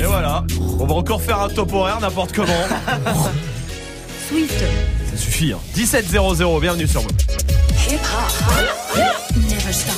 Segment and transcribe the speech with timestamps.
[0.00, 0.44] Et voilà,
[0.80, 2.52] on va encore faire un top horaire n'importe comment.
[4.28, 4.64] Swift.
[5.10, 5.52] Ça suffit.
[5.52, 5.58] Hein.
[5.76, 7.02] 17.00, bienvenue sur.
[9.36, 9.94] Never stop.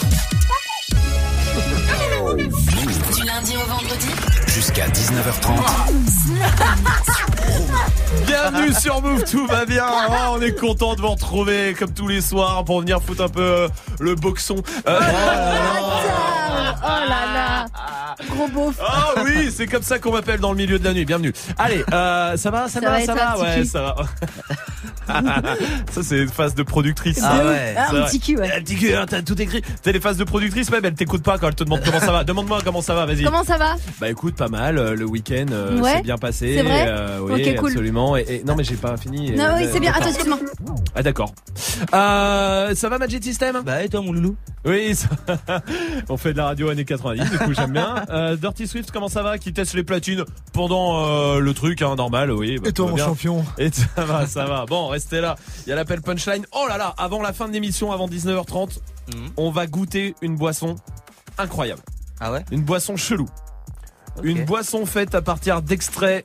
[3.15, 4.09] Du lundi au vendredi.
[4.49, 5.61] Jusqu'à 19h30.
[8.27, 9.87] Bienvenue sur Move, tout va bien.
[10.09, 13.29] Oh, on est content de vous retrouver comme tous les soirs pour venir foutre un
[13.29, 13.69] peu euh,
[14.01, 14.57] le boxon.
[14.89, 15.94] Euh, Oh
[17.05, 17.67] là là.
[18.31, 18.77] Gros beauf.
[18.81, 21.05] Oh oui, c'est comme ça qu'on m'appelle dans le milieu de la nuit.
[21.05, 21.33] Bienvenue.
[21.59, 23.97] Allez, euh, ça va, ça, Ça va, va ça va, ouais, ça va.
[25.91, 27.21] ça c'est une phase de productrice.
[27.23, 27.75] Ah C'est ouais.
[27.77, 28.51] Ah, un petit cul, ouais.
[28.53, 29.63] Un petit cul, hein, t'as tout écrit.
[29.83, 32.13] T'as les phases de productrice même, elle t'écoute pas quand elle te demande comment ça
[32.13, 32.25] va.
[32.25, 33.25] Demande-moi comment ça va, vas-y.
[33.25, 33.77] Comment ça va?
[34.01, 34.79] Bah écoute, pas mal.
[34.79, 35.97] euh, Le week-end euh, Ouais.
[35.97, 36.55] s'est bien passé.
[36.57, 36.87] C'est vrai?
[36.89, 37.69] euh, oui, Ok, cool.
[37.71, 38.17] absolument.
[38.17, 39.33] Et, et- non mais j'ai pas fini.
[39.33, 39.93] Non, Euh, oui, c'est bien.
[39.93, 40.39] Attends, excuse-moi.
[40.95, 41.33] Ah d'accord.
[41.95, 43.63] Euh, ça va Magic System?
[43.65, 44.37] Bah et toi mon loulou?
[44.65, 45.09] Oui, ça-
[46.09, 47.97] on fait de la radio années 90, du coup j'aime bien.
[48.09, 49.37] Euh, Dirty Swift, comment ça va?
[49.39, 52.59] Qui teste les platines pendant euh, le truc, hein, normal, oui.
[52.59, 53.05] bah, Et toi, va mon bien.
[53.05, 53.45] champion?
[53.59, 54.65] Et ça va, ça va.
[54.67, 55.37] Bon, restez là.
[55.67, 56.45] Il y a l'appel punchline.
[56.53, 58.81] Oh là là, avant la fin de l'émission, avant 19h30,
[59.15, 59.31] Mhm.
[59.37, 60.77] on va goûter une boisson
[61.37, 61.83] incroyable.
[62.21, 63.27] Ah ouais Une boisson chelou.
[64.23, 66.25] Une boisson faite à partir d'extraits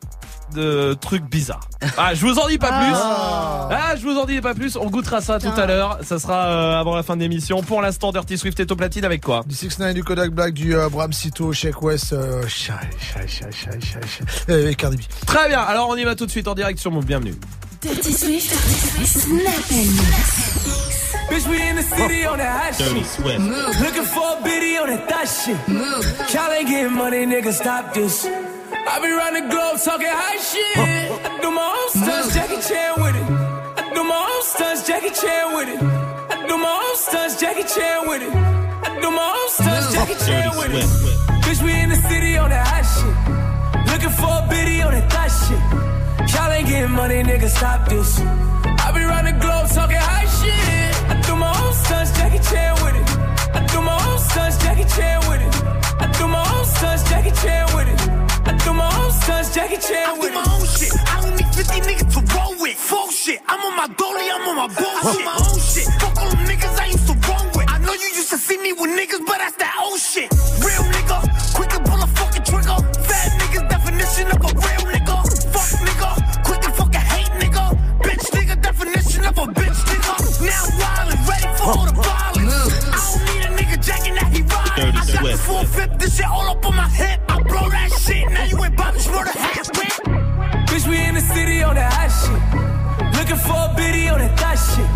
[0.53, 1.67] de trucs bizarres.
[1.97, 2.93] Ah, je vous en dis pas plus.
[2.95, 4.75] Ah, je vous en dis pas plus.
[4.77, 5.99] On goûtera ça tout à l'heure.
[6.03, 7.61] Ça sera euh, avant la fin de l'émission.
[7.63, 10.53] Pour l'instant, Dirty Swift est au platine avec quoi Du 6 9 du Kodak Black,
[10.53, 14.97] du euh, Bram Cito, Shake West, euh, Shy, Shy, Shy, Shy, Shy, Shy, et Cardi
[14.97, 15.01] B.
[15.25, 15.59] Très bien.
[15.59, 17.05] Alors on y va tout de suite en direct sur Move.
[17.05, 17.35] Bienvenue.
[17.81, 18.51] Dirty Swift.
[19.07, 19.89] Snap and
[21.31, 23.39] Bitch, we in the city on that hot shit.
[23.39, 23.79] Move.
[23.79, 25.55] Looking for a biddy on that thot shit.
[25.69, 26.03] Move.
[26.33, 28.25] Y'all ain't getting money, nigga, stop this.
[28.25, 30.75] I be round the globe talking high shit.
[31.23, 33.27] I do my own stunts, Jackie Chan with it.
[33.79, 35.79] I do my own stunts, Jackie Chan with it.
[35.79, 38.33] I do my own stunts, Jackie Chan with it.
[38.35, 40.87] I do my own stunts, Jackie Chan with it.
[41.47, 43.15] Bitch, we in the city on that hot shit.
[43.87, 45.88] Looking for a biddy on that thot shit.
[46.33, 48.19] Y'all ain't getting money, nigga, stop this.
[48.19, 50.93] I be round the globe talking high shit.
[51.09, 53.07] I do my own stunts, Jackie Chan with it.
[53.55, 55.53] I do my own stunts, Jackie Chan with it.
[56.01, 57.99] I do my own stunts, Jackie Chan with it.
[58.47, 60.37] I do my own stunts, Jackie Chan with it.
[60.37, 60.93] I do my own shit.
[61.07, 62.77] I don't need 50 niggas to roll with.
[62.77, 63.41] Full shit.
[63.47, 65.05] I'm on my dolly, I'm on my bullshit.
[65.05, 65.87] I do my own shit.
[66.01, 67.67] Fuck all them niggas I used to roll with.
[67.69, 70.29] I know you used to see me with niggas, but that's that old shit.
[70.61, 71.28] Real nigga,
[79.29, 80.45] definition of a bitch nigga.
[80.45, 82.69] Now wildin', ready for all the violence.
[82.85, 84.79] I don't need a nigga jacking that he ride.
[84.79, 87.19] I got the full fifth, this shit all up on my hip.
[87.27, 89.93] I blow that shit, now you ain't Bobby Schmurder hat whip.
[90.67, 92.41] Bitch, we in the city on that hot shit.
[93.17, 94.89] Looking for a biddy on that thot shit.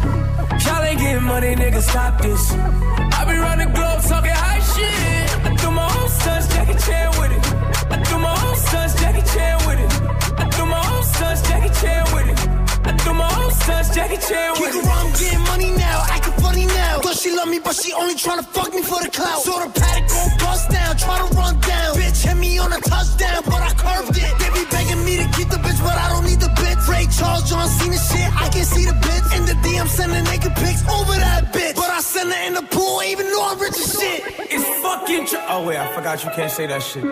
[0.65, 2.53] Y'all ain't getting money, nigga, stop this.
[2.53, 5.45] I be round the globe talking high shit.
[5.45, 7.43] I do my own stunts, Jackie Chan with it.
[7.91, 9.91] I do my own stunts, Jackie Chan with it.
[10.39, 12.39] I do my own stunts, Jackie Chan with it.
[12.85, 16.65] I do my own stunts, Jackie Chan with Kick around, getting money now, acting funny
[16.65, 16.99] now.
[16.99, 19.41] Thought she love me, but she only tryna fuck me for the clout.
[19.41, 21.95] So the paddock gon' bust down, try to run down.
[21.95, 24.31] Bitch hit me on a touchdown, but I curved it.
[24.39, 26.79] They be begging me to keep the bitch, but I don't need the bitch.
[26.87, 29.27] Ray Charles, John Cena shit, I can see the bitch.
[29.37, 31.75] In the DM, sending naked pics over that bitch.
[31.75, 34.21] But I send her in the pool, even though I'm rich as shit.
[34.51, 37.03] It's fucking tr- Oh wait, I forgot you can't say that shit.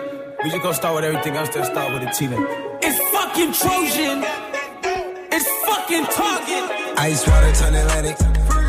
[0.44, 2.44] We just gonna start with everything else, then start with a T then.
[2.82, 4.61] It's fucking Trojan.
[5.34, 6.98] It's fucking Target.
[6.98, 8.20] Ice water turn Atlantic.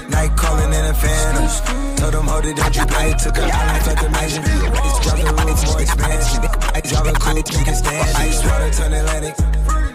[0.09, 1.95] Night calling in a phantom.
[1.97, 3.13] Told them hold it, don't you play.
[3.19, 4.07] Took an island, felt the.
[4.15, 6.43] Ice drop the roof, more expansion.
[6.73, 6.81] A
[7.19, 8.15] coupe, you can stand.
[8.15, 9.35] Ice water turn Atlantic.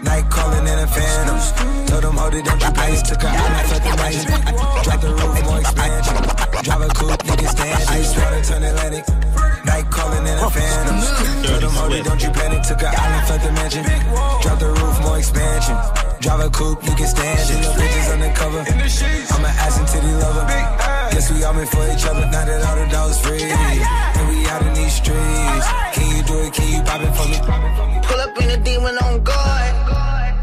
[0.03, 1.37] Night calling in a phantom.
[1.87, 2.95] Told them hold it, don't you play.
[3.03, 4.27] Took an island, felt the magic.
[4.83, 6.15] Drop the roof, more expansion.
[6.63, 7.89] Drive a coupe, you can stand.
[7.89, 9.05] Ice water turn Atlantic.
[9.65, 10.97] Night calling in a phantom.
[11.43, 12.63] Told them hold it, don't you panic.
[12.63, 13.83] Took an island, felt the mansion.
[14.41, 15.77] Drop the roof, more expansion.
[16.19, 17.61] Drive a coupe, you can stand it.
[17.63, 18.59] No bitches undercover.
[18.59, 20.45] I'm an ass and titty lover.
[21.11, 22.25] Guess we all meant for each other.
[22.27, 23.43] Now that all the dogs free.
[23.43, 25.67] And we out in these streets.
[25.95, 26.53] Can you do it?
[26.53, 27.39] Can you pop it for me?
[28.03, 29.78] Pull up in a demon on guard.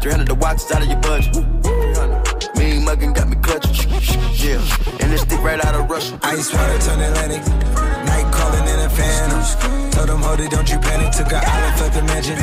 [0.00, 1.36] 300 the watch is out of your budget.
[2.56, 3.76] Mean muggin' got me clutching.
[4.32, 4.56] Yeah,
[4.96, 6.18] and this stick right out of Russia.
[6.22, 7.44] Ice water turn Atlantic.
[8.08, 9.44] Night calling in a phantom.
[9.92, 11.12] Told them, hold it, don't you panic.
[11.12, 12.36] Took an island, left the mansion.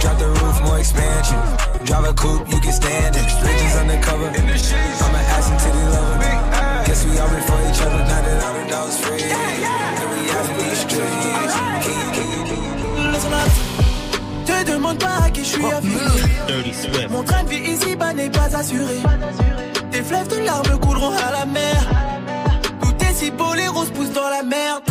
[0.00, 1.36] Drop the roof, more expansion.
[1.84, 3.28] Drive a coupe, you can stand it.
[3.36, 4.28] Bridges undercover.
[4.32, 6.24] I'm an ass and titty lover.
[6.88, 8.00] Guess we all been for each other.
[8.00, 9.20] Now that all the dogs free.
[9.20, 11.83] And we out in these streets.
[14.84, 17.06] Demande pas à qui je suis affilié.
[17.08, 18.96] Mon train de vie ici-bas n'est pas assuré.
[19.90, 21.82] Tes fleuves de larmes couleront à la mer.
[22.82, 24.82] Tout est si beau, les roses poussent dans la merde.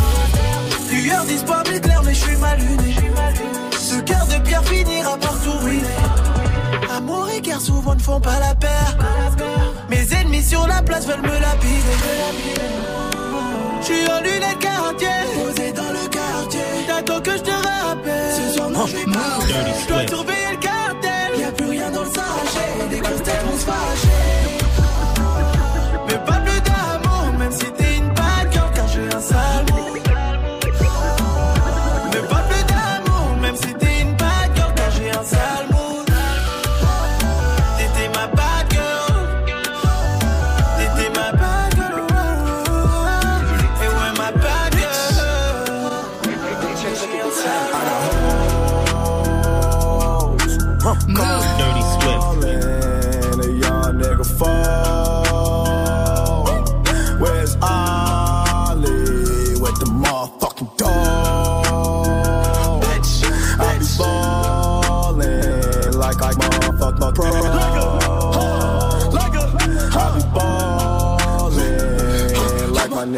[0.91, 2.95] Lueur d'espoir m'éclaire, mais je suis mal luné.
[3.77, 5.83] Ce cœur de pierre finira par tout ruiner.
[6.95, 8.97] Amour et guerre souvent ne font pas la paire.
[9.89, 11.97] Mes ennemis sur la place veulent me lapider.
[13.81, 16.61] Je suis en lunettes quartier, posé dans le quartier.
[16.87, 17.92] T'attends que je te rappelle.
[18.83, 19.39] Non, je suis pas.
[19.81, 21.39] Je dois surveiller le cartel.
[21.39, 22.99] Y'a plus rien dans le sachet.
[22.99, 24.42] Grosses têtes vont se fâcher.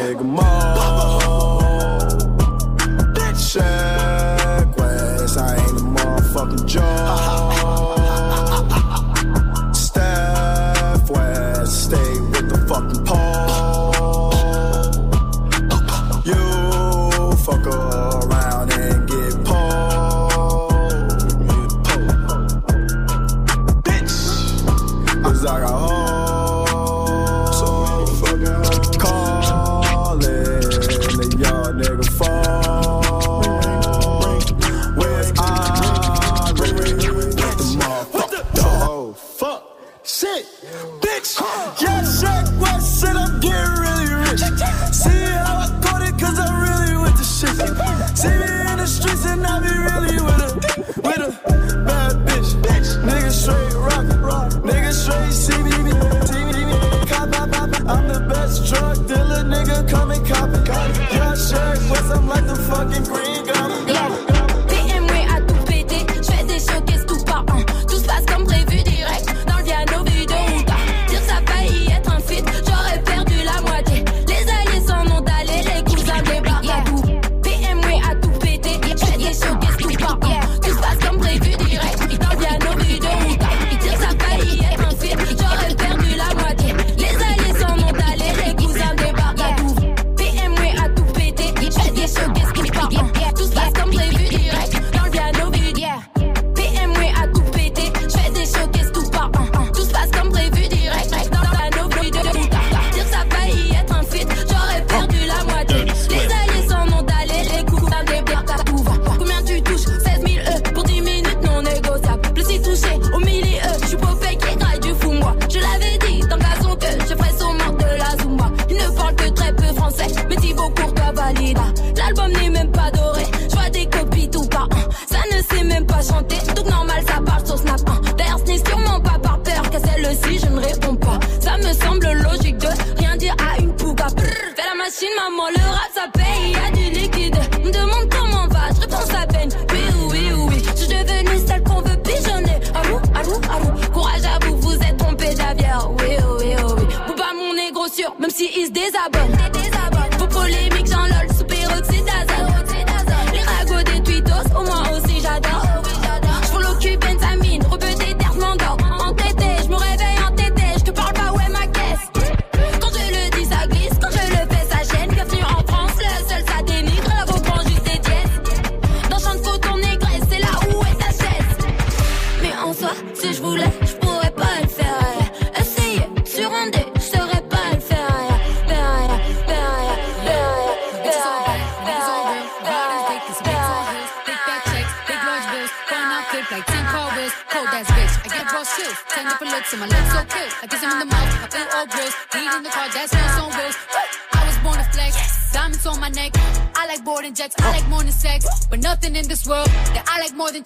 [0.06, 0.24] nigga.
[0.24, 0.55] More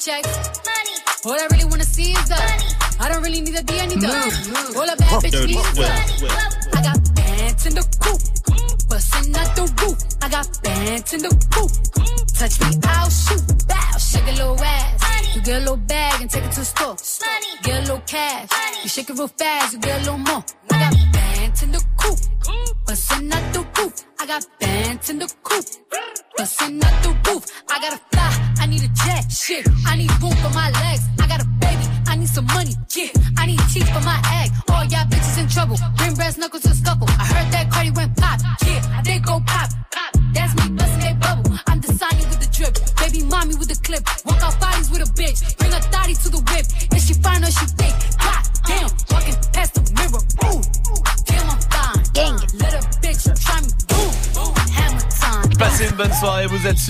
[0.00, 0.64] I like more than checks.
[0.64, 0.96] Money.
[1.24, 2.64] All I really wanna see is the money.
[3.00, 4.08] I don't really need a D, I need the
[4.76, 6.20] All a bad bitch needs is Swift.
[6.20, 6.28] the
[6.72, 8.20] I got bands in the coop,
[8.88, 9.98] bustin' out the roof.
[10.22, 11.70] I got bands in the coop.
[12.32, 13.44] Touch me, I'll shoot.
[13.68, 15.36] Bow, shake a little ass.
[15.36, 16.96] You get a little bag and take it to the store.
[17.20, 17.60] Money.
[17.62, 18.48] Get a little cash.
[18.82, 19.59] You shake it real fast,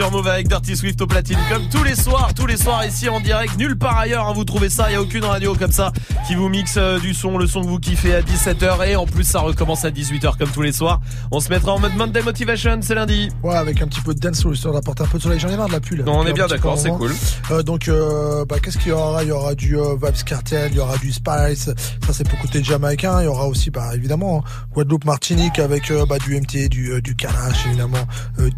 [0.09, 3.21] sur avec Dirty Swift au platine comme tous les soirs, tous les soirs ici en
[3.21, 5.92] direct, nulle part ailleurs, hein, vous trouvez ça, il y a aucune radio comme ça
[6.31, 9.05] qui vous mixe euh, du son, le son que vous kiffez à 17h et en
[9.05, 11.01] plus ça recommence à 18h comme tous les soirs.
[11.33, 13.31] On se mettra en mode Monday Motivation, c'est lundi.
[13.43, 15.41] Ouais, avec un petit peu de dance histoire d'apporter un peu de soleil.
[15.41, 16.05] J'en ai marre de la là.
[16.05, 17.11] Non, on est bien d'accord, c'est cool.
[17.51, 19.25] Euh, donc, euh, bah, qu'est-ce qu'il y aura?
[19.25, 21.65] Il y aura du euh, Vibes Cartel, il y aura du Spice.
[22.07, 23.21] Ça, c'est pour côté jamaïcain.
[23.23, 27.67] Il y aura aussi, bah, évidemment, Guadeloupe, Martinique avec bah, du MT, du, du Kalash,
[27.67, 28.07] évidemment,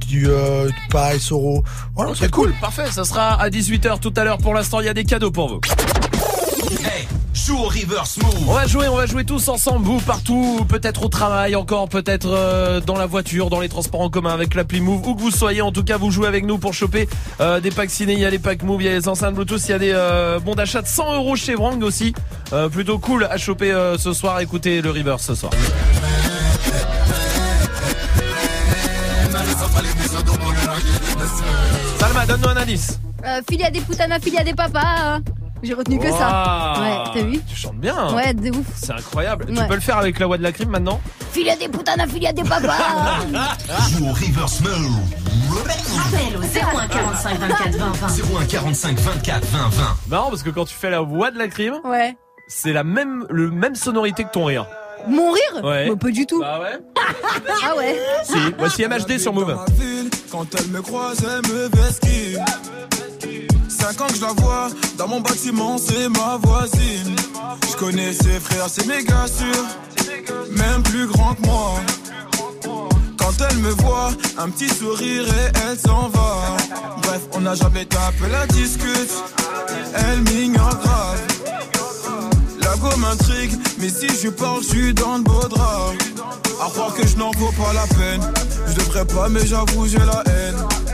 [0.06, 1.64] du, euh, du Soro.
[1.94, 4.36] Voilà, C'est cool, parfait, ça sera à 18h tout à l'heure.
[4.36, 5.60] Pour l'instant, il y a des cadeaux pour vous.
[7.52, 8.48] Hey, joue au reverse move.
[8.48, 12.28] On va jouer, on va jouer tous ensemble, vous partout, peut-être au travail, encore peut-être
[12.28, 15.30] euh, dans la voiture, dans les transports en commun avec l'appli Move, où que vous
[15.30, 15.60] soyez.
[15.60, 17.08] En tout cas, vous jouez avec nous pour choper
[17.40, 18.14] euh, des packs ciné.
[18.14, 19.78] Il y a les packs Move, il y a les enceintes Bluetooth, il y a
[19.78, 22.14] des euh, bons d'achat de 100 euros chez Wrang aussi.
[22.52, 24.40] Euh, plutôt cool à choper euh, ce soir.
[24.40, 25.52] Écoutez le reverse ce soir.
[31.98, 32.98] Salma, donne-nous un indice.
[33.26, 35.20] Euh, filia des putanas, filia des papas.
[35.62, 35.66] Hein.
[35.66, 36.74] J'ai retenu que ça.
[36.80, 38.14] Ouais, t'as vu Tu chantes bien.
[38.14, 38.66] Ouais, de ouf.
[38.74, 39.46] C'est incroyable.
[39.46, 41.00] Tu peux le faire avec la voix de la crime maintenant
[41.32, 42.76] Filia des putanas, filia des papas.
[43.90, 45.00] Joue au reverse move.
[46.06, 48.40] Appel au 01 45 24 20 20.
[48.40, 49.84] 01 45 24 20 20.
[50.08, 52.16] Marrant parce que quand tu fais la voix de la crime, ouais.
[52.48, 54.66] c'est la même, le même sonorité que ton rire.
[55.08, 55.64] Mon rire?
[55.64, 55.88] Ouais.
[55.88, 56.40] Bah, Pas du tout.
[56.40, 56.78] Bah ouais.
[57.64, 59.56] Ah ouais Si, voici MHD sur Move.
[60.30, 62.38] Quand elle me croise, elle me vesquille.
[63.82, 67.16] Cinq ans que je la vois, dans mon bâtiment, c'est ma voisine.
[67.68, 69.64] Je connais ses frères, c'est méga sûr.
[70.52, 71.74] Même plus grand que moi.
[73.18, 76.56] Quand elle me voit, un petit sourire et elle s'en va.
[77.02, 79.10] Bref, on n'a jamais tapé la discute.
[79.96, 81.20] Elle m'ignore grave.
[82.60, 85.90] La go m'intrigue, mais si je parle, je suis dans le beau drap.
[86.64, 88.20] À croire que je n'en vaux pas la peine.
[88.68, 90.91] Je devrais pas, mais j'avoue, j'ai la haine.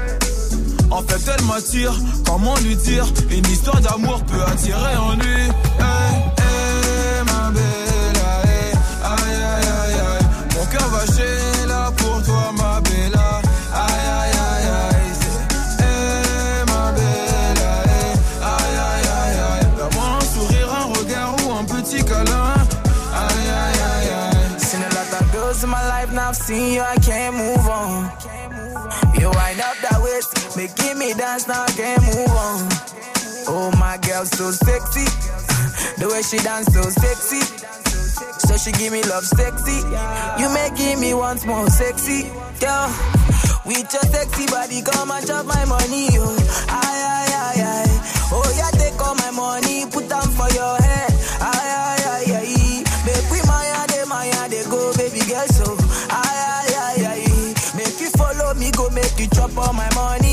[0.91, 1.93] En fait, elle m'attire,
[2.25, 5.43] comment lui dire Une histoire d'amour peut attirer en lui.
[5.79, 8.73] Hey, hey, ma belle, hey,
[9.05, 10.27] aïe, aïe, aïe, aïe.
[10.57, 13.41] Mon cœur va chez là pour toi, ma bella.
[13.75, 15.13] Aïe, aïe, aïe, aïe.
[15.79, 19.67] Hey, ma belle, aïe, aïe, aïe, aïe.
[19.77, 22.55] Donne-moi un sourire, un regard ou un petit câlin.
[23.15, 24.61] Aïe, aïe, aïe, aïe.
[24.61, 28.11] Seen lot girls in my life, now I've seen you, I can't move on.
[30.59, 32.59] Making me dance, now I can't move on.
[33.47, 35.07] Oh, my girl, so sexy.
[35.99, 37.43] The way she dance, so sexy.
[38.47, 39.79] So she give me love sexy.
[40.41, 42.31] You making me once more sexy.
[42.59, 42.87] Girl,
[43.67, 46.27] with your sexy body, come and chop my money, yo.
[46.71, 47.95] Aye, aye, aye, aye.
[48.35, 51.13] Oh, yeah, take all my money, put them for your head.
[51.43, 52.83] Aye, aye, aye, aye.
[53.07, 55.67] Make we maya, de maya, de go, baby girl, so.
[56.11, 57.55] Aye, aye, aye, aye.
[57.79, 60.28] Make you follow me, go make you chop all my money.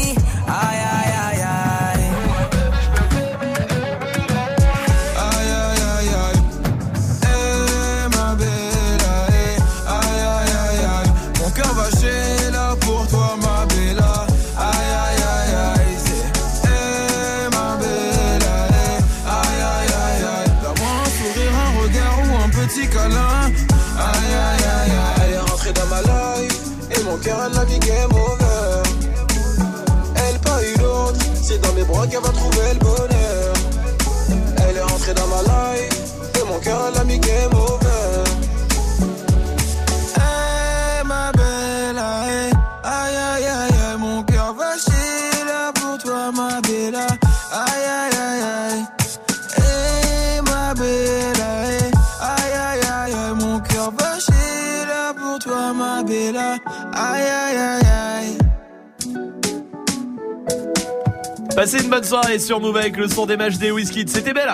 [61.56, 64.04] Passez une bonne soirée sur Move avec le son des matchs des Whisky.
[64.08, 64.54] C'était belle.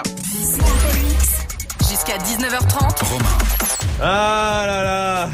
[1.90, 3.06] Jusqu'à 19h30.
[4.00, 5.30] Ah là là.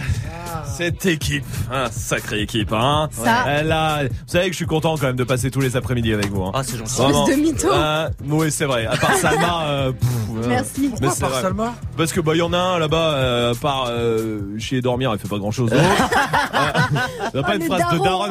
[0.77, 3.09] Cette équipe, un sacrée équipe, hein.
[3.11, 3.45] Ça.
[3.47, 6.13] Elle a- vous savez que je suis content quand même de passer tous les après-midi
[6.13, 6.43] avec vous.
[6.43, 6.51] Hein.
[6.53, 7.01] Ah, c'est gentil.
[7.01, 7.27] Vraiment.
[7.27, 7.67] De mytho.
[7.73, 8.85] Ah, oui, c'est vrai.
[8.85, 9.63] À part Salma.
[9.65, 10.09] euh, pff,
[10.43, 10.81] euh, Merci.
[10.83, 11.41] mais Pourquoi c'est par vrai.
[11.41, 14.77] Salma Parce que bah il y en a un là-bas, euh, à part euh, chier
[14.77, 15.71] et dormir, il fait pas grand-chose.
[15.71, 15.83] d'autre.
[17.35, 18.27] Euh, pas Oh, une phrase de daron,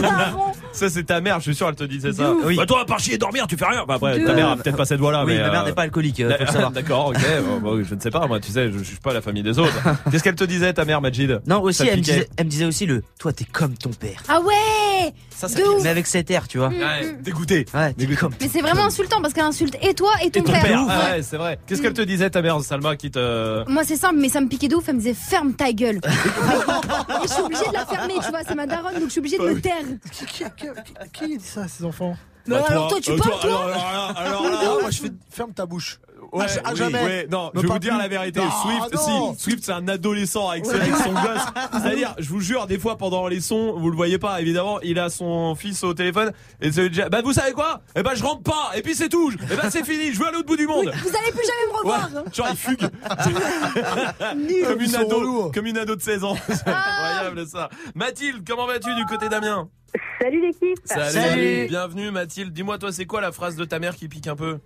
[0.00, 0.42] daron.
[0.72, 2.32] Ça c'est ta mère, je suis sûr, elle te disait ça.
[2.44, 2.56] Oui.
[2.56, 3.84] Bah toi, à part chier et dormir, tu fais rien.
[3.86, 5.24] Bah après, ta mère a peut-être pas cette voix-là.
[5.26, 6.32] Oui, mais, ma mère euh, n'est pas alcoolique, euh.
[6.72, 7.16] D'accord, ok.
[7.46, 9.58] Bon, bon, je ne sais pas, moi, tu sais, je, suis pas la famille des
[9.58, 9.74] autres.
[10.10, 11.40] Qu'est-ce qu'elle te disait, ta mère, Majid?
[11.46, 14.22] Non, aussi, elle me, disait, elle me disait aussi le toi, t'es comme ton père.
[14.28, 15.58] Ah ouais Ça, ça.
[15.82, 16.68] Mais avec cet air, tu vois.
[16.68, 17.66] Ouais, dégoûté.
[17.74, 18.32] Ouais, t'es comme.
[18.40, 20.86] Mais c'est vraiment insultant parce qu'elle insulte et toi et ton, Et ton père, Ouais.
[20.90, 21.58] ah ouais, c'est vrai.
[21.66, 23.68] Qu'est-ce qu'elle te disait, ta mère, Salma, qui te.
[23.70, 26.00] Moi c'est simple mais ça me piquait de ouf, elle me disait ferme ta gueule.
[26.04, 29.18] et je suis obligée de la fermer, tu vois, c'est ma daronne donc je suis
[29.20, 29.74] obligée de me taire.
[30.12, 32.16] Qui, qui, qui- qui dit ça à ses enfants?
[32.46, 35.00] Bah, alors toi tu euh, parles toi alors, alors là, alors là, Ah, Moi, je
[35.02, 35.98] fais ferme ta bouche.
[36.32, 37.02] Ouais, Ah, à oui, jamais.
[37.04, 38.02] ouais, non, je vais vous dire plus.
[38.02, 38.40] la vérité.
[38.40, 39.34] Non, Swift, non.
[39.34, 41.46] si, Swift, c'est un adolescent avec, avec son gosse.
[41.72, 44.98] C'est-à-dire, je vous jure, des fois pendant les sons, vous le voyez pas, évidemment, il
[44.98, 47.80] a son fils au téléphone et c'est déjà, bah vous savez quoi?
[47.96, 48.72] Eh ben je rentre pas.
[48.76, 49.32] Et puis c'est tout.
[49.32, 50.12] Et ben c'est fini.
[50.12, 50.86] Je veux à l'autre bout du monde.
[51.02, 52.10] Vous allez plus jamais me Ouais, revoir.
[52.16, 52.24] hein.
[52.32, 52.82] genre il fugue.
[54.36, 54.64] Nul.
[54.66, 56.36] comme une ado, comme une ado de 16 ans.
[56.48, 57.68] C'est incroyable ça.
[57.94, 59.68] Mathilde, comment vas-tu du côté d'Amiens?
[60.20, 60.78] Salut l'équipe.
[60.84, 61.66] Salut.
[61.68, 62.52] Bienvenue Mathilde.
[62.52, 64.58] Dis-moi toi, c'est quoi la phrase de ta mère qui pique un peu?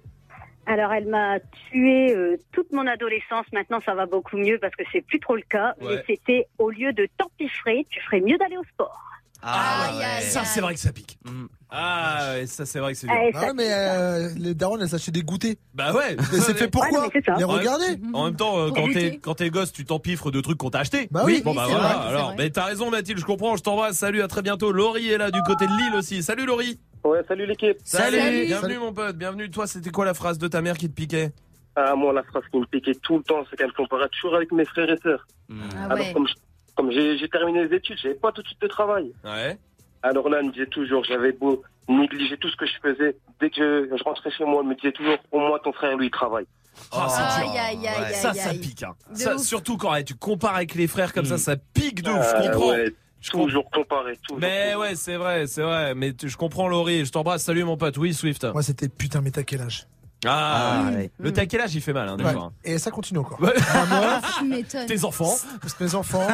[0.67, 1.41] Alors elle m'a
[1.71, 3.47] tué euh, toute mon adolescence.
[3.53, 5.75] Maintenant ça va beaucoup mieux parce que c'est plus trop le cas.
[5.81, 5.97] Ouais.
[5.97, 9.01] Mais c'était au lieu de t'empiffrer, tu ferais mieux d'aller au sport.
[9.43, 10.21] Ah, ouais.
[10.21, 11.19] Ça, c'est vrai que ça pique.
[11.25, 11.47] Mm.
[11.75, 13.17] Ah, ouais, ça c'est vrai que c'est dur.
[13.33, 15.55] Bah ça- ouais, mais euh, les darons, elles s'achètent des goûters.
[15.73, 16.17] Bah ouais.
[16.33, 17.09] Mais c'est fait pourquoi.
[17.39, 20.59] Les regarder En même temps, euh, quand t'es quand t'es gosse, tu t'empiffres de trucs
[20.59, 21.09] qu'on t'a acheté.
[21.11, 21.41] Bah oui.
[21.43, 21.89] Bon bah voilà.
[21.95, 23.57] vrai, alors, mais t'as raison Mathilde, je comprends.
[23.57, 23.97] Je t'embrasse.
[23.97, 24.71] Salut, à très bientôt.
[24.71, 26.23] Laurie est là du côté de Lille aussi.
[26.23, 26.79] Salut Laurie.
[27.05, 27.79] Ouais, salut l'équipe.
[27.85, 28.19] Salut.
[28.19, 28.47] Salut.
[28.47, 29.17] Bienvenue mon pote.
[29.17, 29.51] Bienvenue.
[29.51, 31.33] Toi, c'était quoi la phrase de ta mère qui te piquait?
[31.75, 34.37] Ah, moi, la phrase qui me piquait tout le temps, c'est qu'elle me comparait toujours
[34.37, 35.27] avec mes frères et sœurs.
[35.49, 35.61] Mm.
[35.75, 36.13] Ah Alors, ouais.
[36.13, 36.35] comme, je-
[36.77, 39.11] comme j'ai j'ai terminé les études, j'avais pas tout de suite de travail.
[39.25, 39.59] Ouais.
[40.03, 43.17] Alors là, elle me disait toujours, j'avais beau négliger tout ce que je faisais.
[43.41, 45.97] Dès que je, je rentrais chez moi, elle me disait toujours, au moins ton frère,
[45.97, 46.47] lui, il travaille.
[46.91, 48.83] Ah, c'est Aïe, aïe, aïe, aïe, Ça, ça pique.
[48.83, 48.95] Hein.
[49.13, 51.39] Ça, surtout quand tu compares avec les frères comme ça, Mm.
[51.39, 52.17] ça pique de ouf.
[52.31, 52.69] Je Euh, comprends.
[52.71, 53.47] ouais, Je comprends.
[53.47, 54.41] toujours comparé, toujours.
[54.41, 55.95] Mais ouais, c'est vrai, c'est vrai.
[55.95, 57.05] Mais tu- je comprends Laurie.
[57.05, 57.45] Je t'embrasse.
[57.45, 57.97] Salut mon pote.
[57.99, 58.45] Oui, Swift.
[58.53, 59.87] Moi, c'était putain, mais t'as quel âge?
[60.25, 61.11] Ah, Ah, ouais.
[61.19, 62.33] le taquelage, il fait mal, hein, des Ouais.
[62.33, 62.53] fois.
[62.65, 63.41] Et ça continue encore.
[63.41, 63.53] Ouais.
[63.75, 64.87] Ah, moi, Tu m'étonnes.
[64.87, 65.35] Tes enfants.
[65.61, 66.27] parce que mes enfants,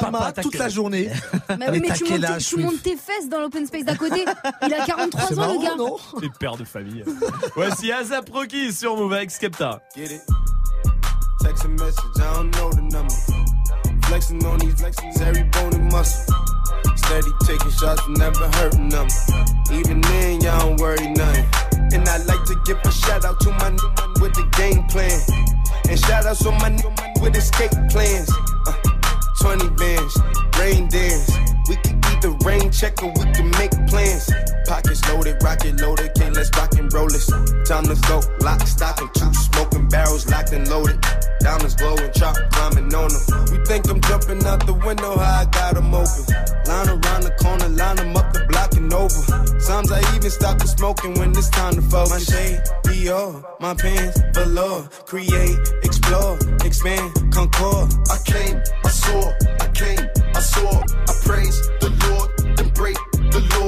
[0.00, 1.10] papa, t'as toute la journée.
[1.50, 3.66] Mais Mais oui, mais t'as tu, quel montes, âge, tu montes tes fesses dans l'open
[3.66, 4.24] space d'à côté.
[4.66, 5.76] Il a 43 C'est ans, le marrant, gars.
[5.76, 7.04] non Les pères de famille.
[7.54, 9.80] Voici Azap Rocky sur Move avec Skepta.
[9.96, 10.22] Get it?
[11.40, 13.14] Text a message, I don't know the number.
[14.06, 16.34] Flexing on these flexing every bone and muscle.
[16.96, 19.06] Steady taking shots, never hurting them.
[19.72, 21.44] Even then, y'all don't worry nothing.
[21.92, 23.78] And I like to give a shout out to my n-
[24.20, 25.18] with the game plan.
[25.88, 26.80] And shout outs to my n-
[27.22, 28.30] with escape plans.
[28.66, 28.72] Uh,
[29.40, 30.18] 20 bands,
[30.58, 31.30] rain dance.
[31.68, 34.28] We can either rain check or we can make plans.
[34.68, 37.26] Pockets loaded, rocket loaded, can't let's rock and roll this.
[37.64, 41.00] Time to go, lock, stock, and two smoking barrels locked and loaded.
[41.40, 43.24] Diamonds glowing, chop climbing on them.
[43.50, 46.24] We think I'm jumping out the window, how I got them open.
[46.68, 49.08] Line around the corner, line them up the block and over.
[49.58, 52.10] Sometimes I even stop the smoking when it's time to focus.
[52.10, 54.86] My shade, Dior, my pants, velour.
[55.06, 57.88] Create, explore, expand, concord.
[58.12, 59.32] I came, I saw,
[59.64, 60.04] I came,
[60.34, 60.76] I saw,
[61.08, 62.98] I praise the Lord, then break
[63.32, 63.67] the law.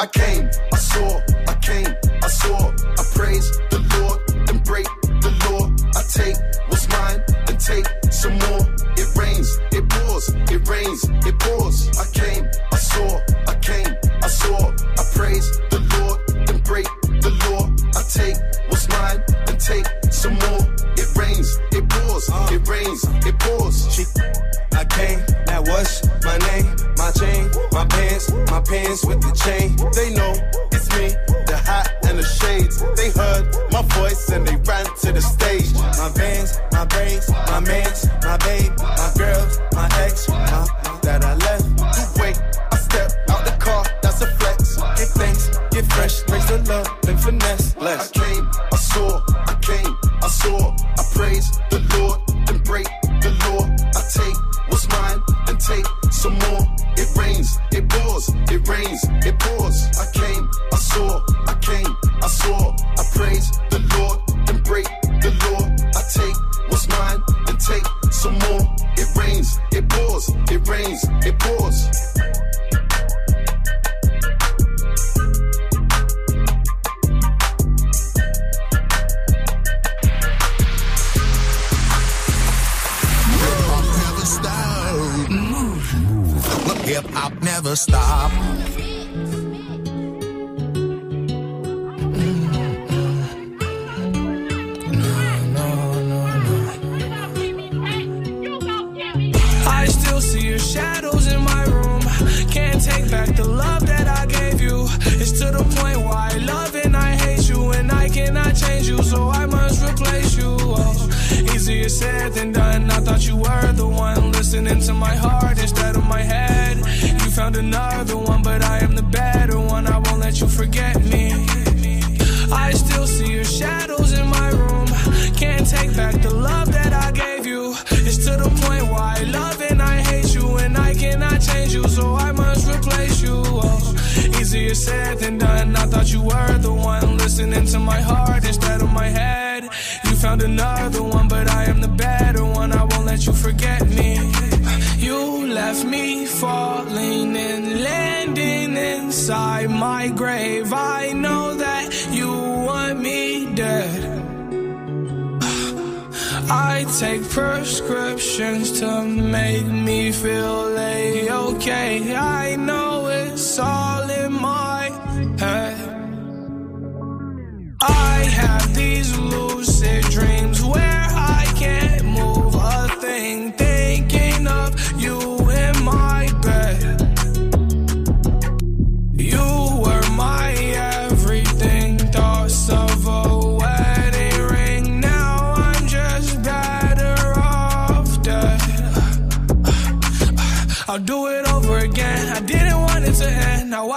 [0.00, 0.47] I came,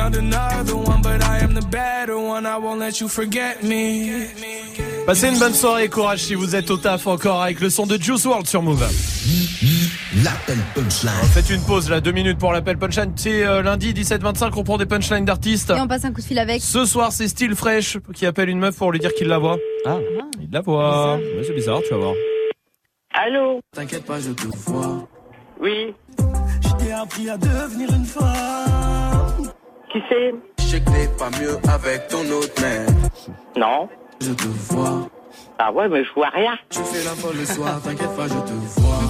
[0.00, 2.46] You found another one, but I am the better one.
[2.46, 4.28] I won't let you forget me.
[5.04, 8.00] Passez une bonne soirée, courage si vous êtes au taf encore avec le son de
[8.00, 8.88] Juice World sur Move.
[10.24, 11.12] L'appel punchline.
[11.34, 13.12] Faites une pause là, deux minutes pour l'appel punchline.
[13.14, 15.70] C'est euh, lundi 17-25, on prend des punchlines d'artistes.
[15.70, 16.62] Et on passe un coup de fil avec.
[16.62, 19.58] Ce soir, c'est Style Fresh qui appelle une meuf pour lui dire qu'il la voit.
[19.84, 19.98] Ah,
[20.40, 21.16] il la voit.
[21.16, 22.14] Ouais, c'est bizarre, tu vas voir.
[23.12, 25.06] Allô T'inquiète pas, je te vois.
[25.60, 25.92] Oui.
[26.18, 29.19] Je t'ai appris à devenir une femme.
[29.92, 32.88] Qui c'est Je sais que t'es pas mieux avec ton autre mec.
[33.56, 33.88] Non.
[34.20, 35.08] Je te vois.
[35.58, 36.56] Ah ouais, mais je vois rien.
[36.70, 39.00] Tu fais la folle le soir, t'inquiète pas, je te vois.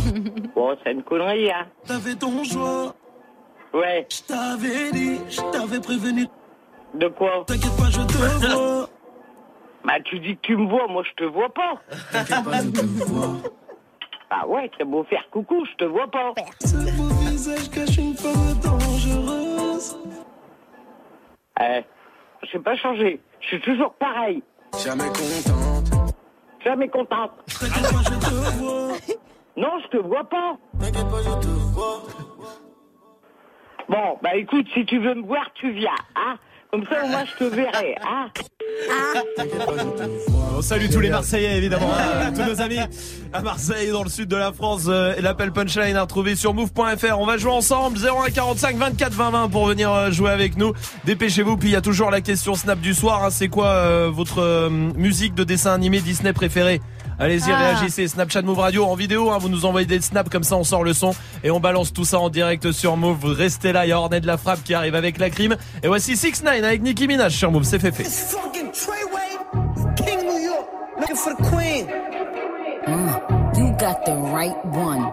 [0.54, 1.66] Bon, c'est une connerie, hein.
[1.86, 2.94] T'avais ton choix.
[3.72, 4.06] Ouais.
[4.10, 6.26] Je t'avais dit, je t'avais prévenu.
[6.94, 8.12] De quoi T'inquiète pas, je te
[8.54, 8.88] vois.
[9.84, 11.74] Bah, tu dis que tu me vois, moi je te vois pas.
[12.12, 13.36] T'inquiète pas, je te vois.
[14.30, 16.32] Ah ouais, t'as beau faire coucou, je te vois pas.
[16.64, 18.89] Ce beau visage cache une femme dangereuse.
[21.60, 21.82] Eh,
[22.50, 23.20] j'ai pas changé.
[23.40, 24.42] Je suis toujours pareil.
[24.82, 26.14] Jamais contente.
[26.64, 27.32] Jamais contente.
[27.36, 28.92] Pas, je te vois.
[29.56, 30.56] Non, je te vois pas.
[30.78, 32.02] T'inquiète pas, je te vois.
[33.88, 36.38] Bon, bah écoute, si tu veux me voir, tu viens, hein
[36.72, 38.28] Comme ça, moins, je te verrai, hein
[40.56, 42.78] On salue tous les Marseillais évidemment, hein, tous nos amis
[43.32, 44.84] à Marseille dans le sud de la France.
[44.88, 47.18] Euh, L'appel punchline à retrouver sur move.fr.
[47.18, 50.72] On va jouer ensemble 0145 24 20 20 pour venir euh, jouer avec nous.
[51.06, 51.56] Dépêchez-vous.
[51.56, 53.24] Puis il y a toujours la question Snap du soir.
[53.24, 53.30] hein.
[53.30, 56.80] C'est quoi euh, votre musique de dessin animé Disney préférée
[57.20, 57.58] Allez-y, Ah.
[57.58, 58.08] réagissez.
[58.08, 59.30] Snapchat Move Radio en vidéo.
[59.30, 59.38] hein.
[59.38, 62.04] vous nous envoyez des snaps comme ça, on sort le son et on balance tout
[62.04, 63.18] ça en direct sur Move.
[63.20, 63.84] Vous restez là.
[63.86, 65.56] Il y a Ornette de la frappe qui arrive avec la crime.
[65.82, 67.64] Et voici 6 9 avec Nicki Minaj sur Move.
[67.64, 68.04] C'est fait fait.
[68.04, 70.66] It's fucking Treyway, King New York,
[70.98, 71.86] looking for the queen.
[72.86, 75.12] Mm, you got the right one.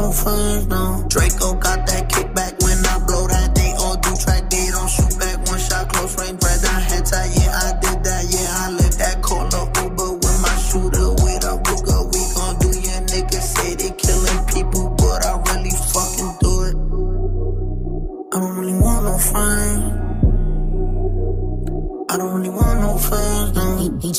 [0.00, 1.04] No friends, no.
[1.08, 2.09] Draco got that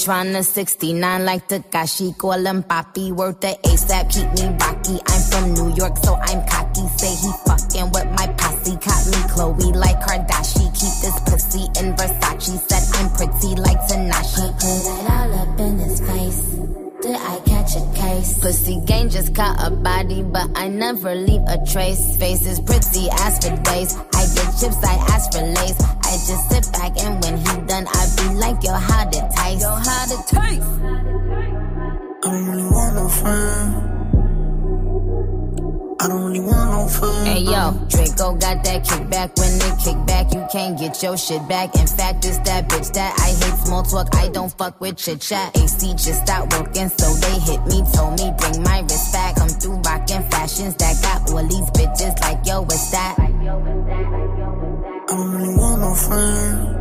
[0.07, 0.11] no.
[0.11, 4.99] He, he tryna 69 like Takashi, call him Papi, worth the ASAP, keep me rocky.
[5.07, 6.87] I'm from New York, so I'm cocky.
[6.97, 10.71] Say he fucking with my posse, caught me Chloe like Kardashian.
[10.73, 14.53] Keep this pussy in Versace, said I'm pretty like Tanashi.
[14.59, 16.51] Put it all up in his face.
[17.01, 18.39] Did I catch a case?
[18.39, 22.15] Pussy gang just caught a body, but I never leave a trace.
[22.17, 23.95] Face is pretty, ass for days.
[24.13, 26.00] I get chips, I ask for lace.
[26.11, 29.61] I just sit back and when he done, I be like, yo, how it taste?
[29.61, 30.67] Yo, how it taste?
[32.23, 33.91] I don't really want no friends.
[36.01, 37.27] I don't really want no friends.
[37.27, 39.39] Hey yo, Draco got that kickback.
[39.39, 41.75] When they kick back, you can't get your shit back.
[41.75, 44.13] In fact, it's that bitch that I hate small talk.
[44.13, 45.55] I don't fuck with chit chat.
[45.55, 47.83] AC just stopped working, so they hit me.
[47.93, 49.37] Told me bring my wrist back.
[49.37, 53.15] Come through rockin' fashions that got all these bitches like yo, what's that?
[55.11, 56.77] I don't really want no friends.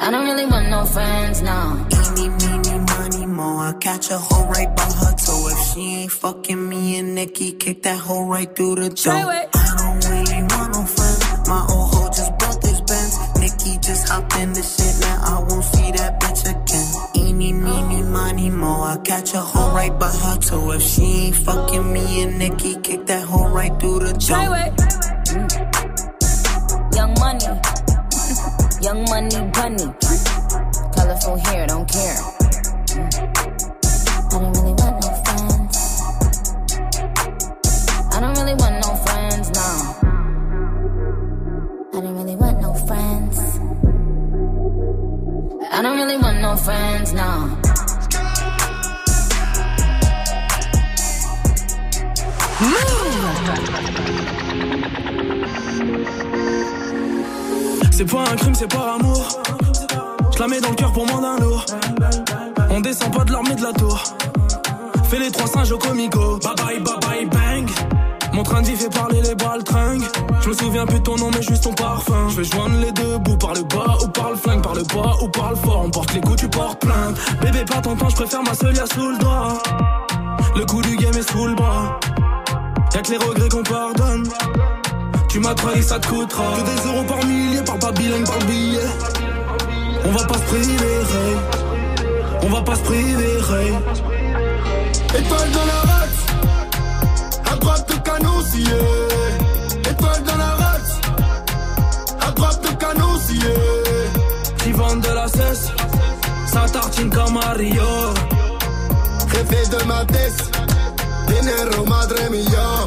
[0.00, 1.86] I don't really want no friends, no.
[1.92, 3.58] Eeny, meeny, money, mo.
[3.58, 5.48] I catch a hoe right by her toe.
[5.52, 9.12] If she ain't fucking me and Nikki, kick that hoe right through the door.
[9.12, 9.44] I
[9.76, 11.46] don't really want no friends.
[11.46, 13.18] My old hoe just bought this Benz.
[13.38, 15.00] Nikki just hopped in the shit.
[15.02, 17.26] Now I won't see that bitch again.
[17.28, 18.80] Eeny, meeny, money, mo.
[18.80, 20.70] I catch a hoe right by her toe.
[20.70, 25.73] If she ain't fucking me and Nikki, kick that hoe right through the door.
[26.94, 27.46] Young money,
[28.80, 29.86] young money bunny.
[30.94, 32.16] Colorful hair, don't care.
[34.30, 35.76] I don't really want no friends.
[38.12, 39.68] I don't really want no friends, no.
[41.92, 43.38] I don't really want no friends.
[45.72, 47.60] I don't really want no friends, no.
[57.96, 59.28] C'est pas un crime, c'est par amour.
[60.34, 61.64] Je la mets dans le cœur pour moins d'un lourd.
[62.68, 64.02] On descend pas de mais de la tour.
[65.04, 66.40] Fais les trois singes au comico.
[66.42, 67.70] Bye bye, bye bye, bang.
[68.32, 70.02] Mon train d'y fait parler les baltringues.
[70.40, 72.30] Je me souviens plus de ton nom, mais juste ton parfum.
[72.30, 74.82] Je vais joindre les deux bouts par le bas ou par le flingue, par le
[74.82, 75.82] bas ou par le fort.
[75.84, 77.16] On porte les coups, tu portes plainte.
[77.42, 79.62] Bébé, pas ton temps, je préfère ma seule sous le doigt.
[80.56, 82.00] Le coup du game est sous le bras.
[82.92, 84.28] Y'a que les regrets qu'on pardonne.
[85.34, 86.44] Tu m'as trahi, ça te coûtera.
[86.56, 88.86] Que des euros par millier, par pas bilingue, par billet.
[90.04, 91.00] On va pas se priver.
[92.40, 93.38] On va pas se priver.
[95.18, 96.20] Étoile dans la race,
[97.50, 98.78] à droite de canousier.
[99.90, 101.00] Étoile dans la race,
[102.20, 102.68] à droite de.
[104.62, 105.72] Qui vendent de la cesse,
[106.46, 107.82] ça tartine comme Mario.
[109.32, 110.52] Jefe de Mates,
[111.26, 112.86] dinero madre mía.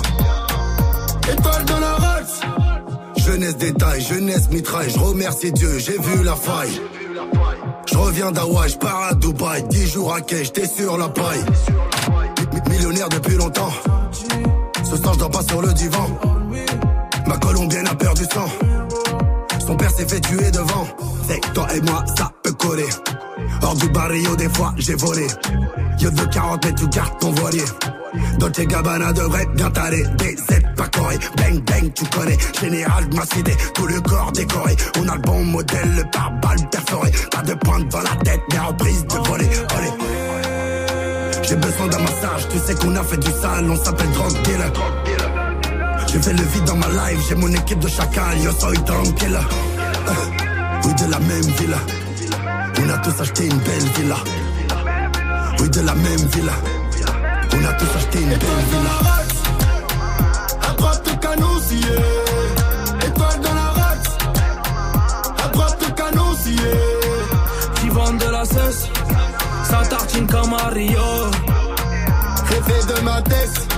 [1.29, 2.06] Étoile dans la race,
[3.27, 6.81] Jeunesse détail, jeunesse mitraille, je remercie Dieu, j'ai vu la faille.
[7.85, 11.43] Je reviens d'Hawaï, je pars à Dubaï, 10 jours à quai, j'étais sur la paille.
[12.09, 13.71] Mi- mi- Millionnaire depuis longtemps,
[14.89, 16.07] ce soir je dors pas sur le divan.
[17.27, 18.47] Ma colombienne a perdu sang,
[19.67, 20.87] son père s'est fait tuer devant.
[21.27, 22.89] C'est toi et moi, ça peut coller.
[23.61, 25.27] Hors du barrio, des fois j'ai volé.
[25.99, 27.65] Yo de 40 mètres, tu gardes ton voilier.
[28.39, 30.03] Dolce Gabbana devrait bien t'aller.
[30.03, 32.37] DZ pas coré, bang bang, tu connais.
[32.61, 34.75] Général de ma cité, tout le corps décoré.
[34.99, 37.11] On a le bon modèle, le pare-balles perforé.
[37.31, 39.49] Pas de pointe dans la tête, mais reprise de voler.
[41.43, 44.71] J'ai besoin d'un massage, tu sais qu'on a fait du sale, on s'appelle drug dealer.
[46.07, 49.39] J'ai fait le vide dans ma life, j'ai mon équipe de chacal, yo soy tranquille.
[50.83, 51.77] Oui, de la même villa.
[52.79, 54.15] On a tous acheté une belle villa.
[55.59, 56.53] Oui, de la même villa.
[57.53, 58.95] On a tous acheté une belle villa.
[60.69, 61.95] À droite le canot scié
[63.05, 64.17] Étoile dans la race
[65.43, 65.87] À droite le
[67.81, 68.87] Qui vendent de la cesse,
[69.63, 71.29] ça tartine comme à Rio.
[72.49, 73.76] Jefe de ma tête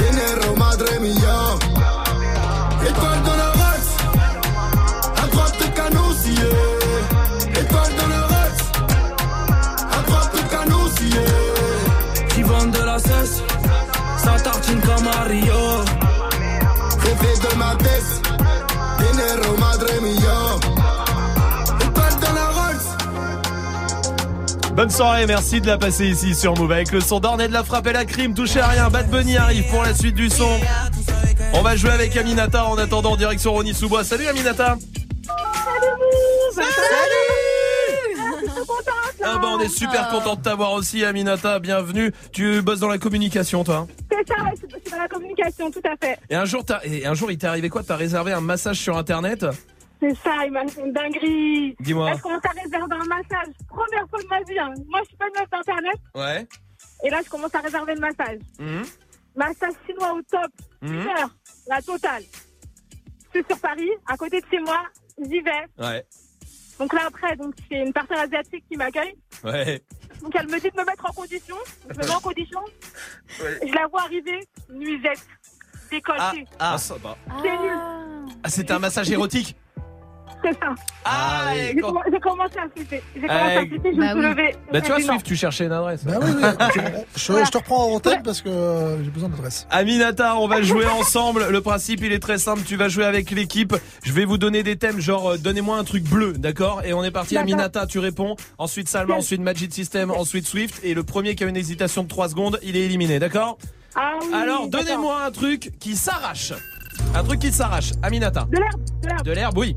[0.00, 1.38] Dinero madre mia
[2.88, 3.92] Étoile dans la race
[5.22, 6.48] À droite le scié
[7.60, 8.64] Étoile dans la race
[9.92, 11.24] À droite le scié
[12.30, 13.42] Qui vendent de la cesse,
[14.16, 15.84] ça tartine comme à Rio.
[17.04, 18.22] Jefe de ma tête
[18.98, 20.49] Dinero madre mia
[24.80, 27.64] Bonne soirée, merci de la passer ici sur Move avec le son d'Ornette de la
[27.64, 28.32] frappe et la crime.
[28.32, 30.48] Touchez à rien, Bad Bunny arrive pour la suite du son.
[31.52, 34.04] On va jouer avec Aminata en attendant direction Ronny Soubois.
[34.04, 34.78] Salut Aminata
[39.22, 42.10] Ah bah on est super content de t'avoir aussi Aminata, bienvenue.
[42.32, 45.82] Tu bosses dans la communication toi hein C'est ça, ouais, c'est dans la communication, tout
[45.84, 46.18] à fait.
[46.30, 47.82] Et un jour, t'as- et un jour il t'est arrivé quoi?
[47.86, 49.44] T'as réservé un massage sur internet?
[50.00, 51.76] C'est ça, il m'a fait une dinguerie.
[51.80, 52.14] Dis-moi.
[52.14, 53.54] Je commence à réserver un massage?
[53.68, 54.58] Première fois de ma vie.
[54.58, 54.72] hein.
[54.88, 55.96] Moi, je suis pas une meuf d'internet.
[56.14, 56.48] Ouais.
[57.04, 58.38] Et là, je commence à réserver le massage.
[58.58, 58.82] Mhm.
[59.36, 60.50] Massage chinois au top.
[60.82, 60.94] Mhm.
[60.94, 61.30] Une heure,
[61.68, 62.22] la totale.
[63.32, 64.82] Je suis sur Paris, à côté de chez moi.
[65.22, 65.66] J'y vais.
[65.78, 66.04] Ouais.
[66.78, 69.14] Donc là, après, donc c'est une personne asiatique qui m'accueille.
[69.44, 69.82] Ouais.
[70.22, 71.56] Donc elle me dit de me mettre en condition.
[71.90, 72.60] Je me mets en condition.
[73.38, 75.26] Je la vois arriver, nuisette,
[75.90, 76.46] décolletée.
[76.58, 77.16] Ah, ça va.
[77.42, 77.78] C'est nul.
[78.42, 79.54] Ah, c'était un massage érotique
[80.42, 80.74] C'est ça.
[81.04, 83.02] Ah, J'ai j'ai commencé à flipper.
[83.14, 84.56] J'ai commencé à flipper, je me suis levée.
[84.72, 85.00] Bah tu vois.
[85.00, 86.04] Swift, tu cherchais une adresse.
[86.04, 86.42] Bah oui, oui.
[87.16, 89.66] Je, je te reprends en antenne parce que euh, j'ai besoin d'adresse.
[89.70, 91.46] Aminata, on va jouer ensemble.
[91.50, 92.62] Le principe, il est très simple.
[92.66, 93.74] Tu vas jouer avec l'équipe.
[94.02, 96.82] Je vais vous donner des thèmes, genre euh, donnez-moi un truc bleu, d'accord?
[96.84, 97.34] Et on est parti.
[97.34, 97.52] D'accord.
[97.52, 98.36] Aminata, tu réponds.
[98.58, 100.80] Ensuite Salma, ensuite Magic System, ensuite Swift.
[100.84, 103.58] Et le premier qui a une hésitation de 3 secondes, il est éliminé, d'accord?
[103.96, 104.86] Ah oui, Alors, d'accord.
[104.86, 106.52] donnez-moi un truc qui s'arrache.
[107.14, 107.90] Un truc qui s'arrache.
[108.02, 108.46] Aminata.
[108.50, 109.22] De l'herbe, de l'herbe.
[109.24, 109.76] De l'herbe, oui.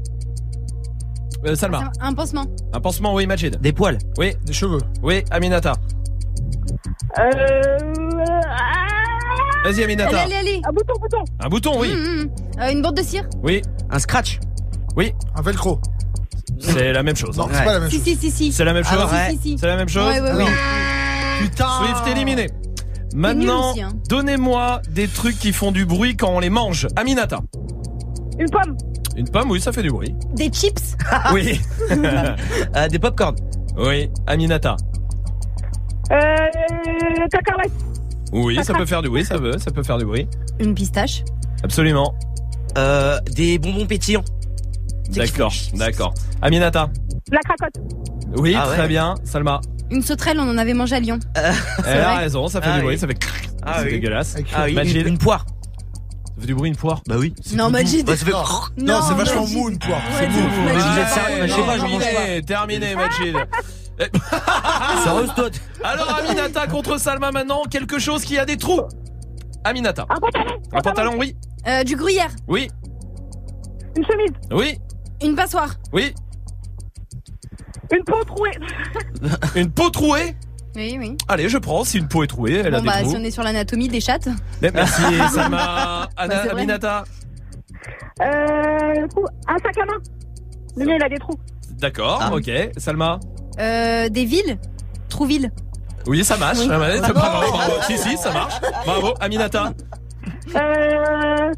[1.46, 1.92] Euh, Salma.
[2.00, 2.46] Un pansement.
[2.72, 3.60] Un pansement, oui, Majid.
[3.60, 3.98] Des poils.
[4.18, 4.34] Oui.
[4.46, 4.80] Des cheveux.
[5.02, 5.74] Oui, Aminata.
[7.20, 7.78] Euh...
[9.66, 10.20] Vas-y, Aminata.
[10.22, 10.62] Allez, allez, allez.
[10.66, 11.24] Un bouton, bouton.
[11.40, 11.92] Un bouton, oui.
[11.92, 12.30] Hum, hum.
[12.62, 13.26] Euh, une bande de cire.
[13.42, 13.62] Oui.
[13.90, 14.40] Un scratch.
[14.96, 15.14] Oui.
[15.36, 15.80] Un velcro.
[16.60, 17.38] C'est la même chose.
[17.38, 18.06] Non, c'est pas la même Si, chose.
[18.06, 18.52] si, si, si.
[18.52, 19.00] C'est la même chose.
[19.12, 19.58] Ah, si, si, si.
[19.58, 20.08] C'est la même chose.
[20.08, 20.46] Ouais, ouais, ouais.
[21.42, 21.68] Putain.
[21.84, 22.50] Swift éliminé.
[23.16, 23.92] Maintenant, aussi, hein.
[24.10, 26.88] donnez-moi des trucs qui font du bruit quand on les mange.
[26.96, 27.42] Aminata.
[28.40, 28.76] Une pomme.
[29.16, 30.16] Une pomme, oui, ça fait du bruit.
[30.36, 30.96] Des chips.
[31.34, 31.60] Oui.
[32.76, 33.36] Euh, des popcorn.
[33.78, 34.76] oui, Aminata.
[36.12, 36.16] Euh...
[37.32, 37.72] Cacahuète.
[38.32, 40.28] Oui, ça peut faire du bruit, ça veut, ça peut faire du bruit.
[40.60, 41.24] Une pistache.
[41.64, 42.16] Absolument.
[42.78, 44.24] Euh, des bonbons pétillants.
[45.12, 46.14] D'accord, d'accord.
[46.42, 46.90] Aminata.
[47.32, 47.76] La cracotte.
[48.38, 48.76] Oui, Ah ouais.
[48.76, 49.14] très bien.
[49.24, 49.62] Salma.
[49.92, 51.20] Une sauterelle, on en avait mangé à Lyon.
[51.36, 52.24] Elle a vrai.
[52.24, 52.86] raison, ça fait Ah du oui.
[52.86, 53.18] bruit, ça fait.
[53.62, 53.92] Ah c'est oui.
[53.92, 54.36] dégueulasse.
[54.56, 55.02] Ah oui, Majid.
[55.02, 55.46] une, une poire.
[56.36, 57.02] Ça fait du bruit une poire.
[57.08, 57.34] Bah oui.
[57.54, 58.06] Non, Majid.
[58.06, 58.32] Bah, ça fait...
[58.32, 58.42] Non,
[58.78, 60.00] Non, c'est vachement mou une poire.
[60.00, 60.48] Ouais, C'est mou.
[60.66, 60.80] Majid.
[60.82, 63.36] Vous êtes sérieux Je sais pas, j'en mange terminé, terminé, Majid.
[65.04, 65.50] Sérieux, toi
[65.84, 68.82] Alors Aminata contre Salma maintenant, quelque chose qui a des trous.
[69.64, 70.06] Aminata.
[70.10, 70.62] Un pantalon.
[70.74, 71.36] Un pantalon, oui.
[71.68, 72.32] Euh, du gruyère.
[72.48, 72.70] Oui.
[73.96, 74.32] Une chemise.
[74.52, 74.80] Oui.
[75.22, 75.70] Une passoire.
[75.94, 76.14] Oui.
[77.96, 78.52] Une peau trouée.
[79.56, 80.36] Une peau trouée.
[80.76, 81.18] Oui, oui.
[81.28, 81.84] Allez, je prends.
[81.84, 83.12] Si une peau est trouée, elle a Bon, des bah, trous.
[83.12, 84.28] si on est sur l'anatomie des chattes.
[84.62, 85.02] Mais Merci
[85.34, 86.10] Salma.
[86.18, 86.62] Anna, Bah, c'est vrai.
[86.62, 87.04] Aminata.
[88.22, 89.08] Euh...
[89.10, 89.94] trou- Un sac à main.
[90.78, 91.38] Le mien, il a des trous.
[91.80, 92.34] D'accord, Ah.
[92.34, 92.50] ok.
[92.78, 93.20] Salma.
[93.60, 94.58] Euh, des villes.
[95.10, 95.52] Trouville.
[96.08, 96.58] Oui, ça marche.
[96.60, 96.68] Oui.
[96.72, 97.58] Ah bravo.
[97.88, 98.56] Si, si, ça marche.
[98.86, 99.72] Bravo, Aminata.
[100.56, 101.52] Euh...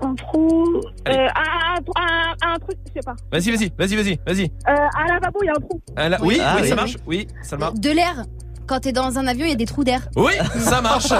[0.00, 0.80] Un trou...
[1.08, 3.16] Euh, un, un, un, un truc, je sais pas.
[3.32, 4.44] Vas-y, vas-y, vas-y, vas-y, vas-y.
[4.68, 5.80] Euh, un lavabo, il y a un trou.
[5.96, 6.68] Elle a- Oui, Ah oui, oui.
[6.68, 6.96] ça marche.
[7.06, 7.72] Oui, Salma.
[7.74, 8.24] De l'air.
[8.68, 10.02] Quand t'es dans un avion, il y a des trous d'air.
[10.14, 11.10] Oui, ça marche.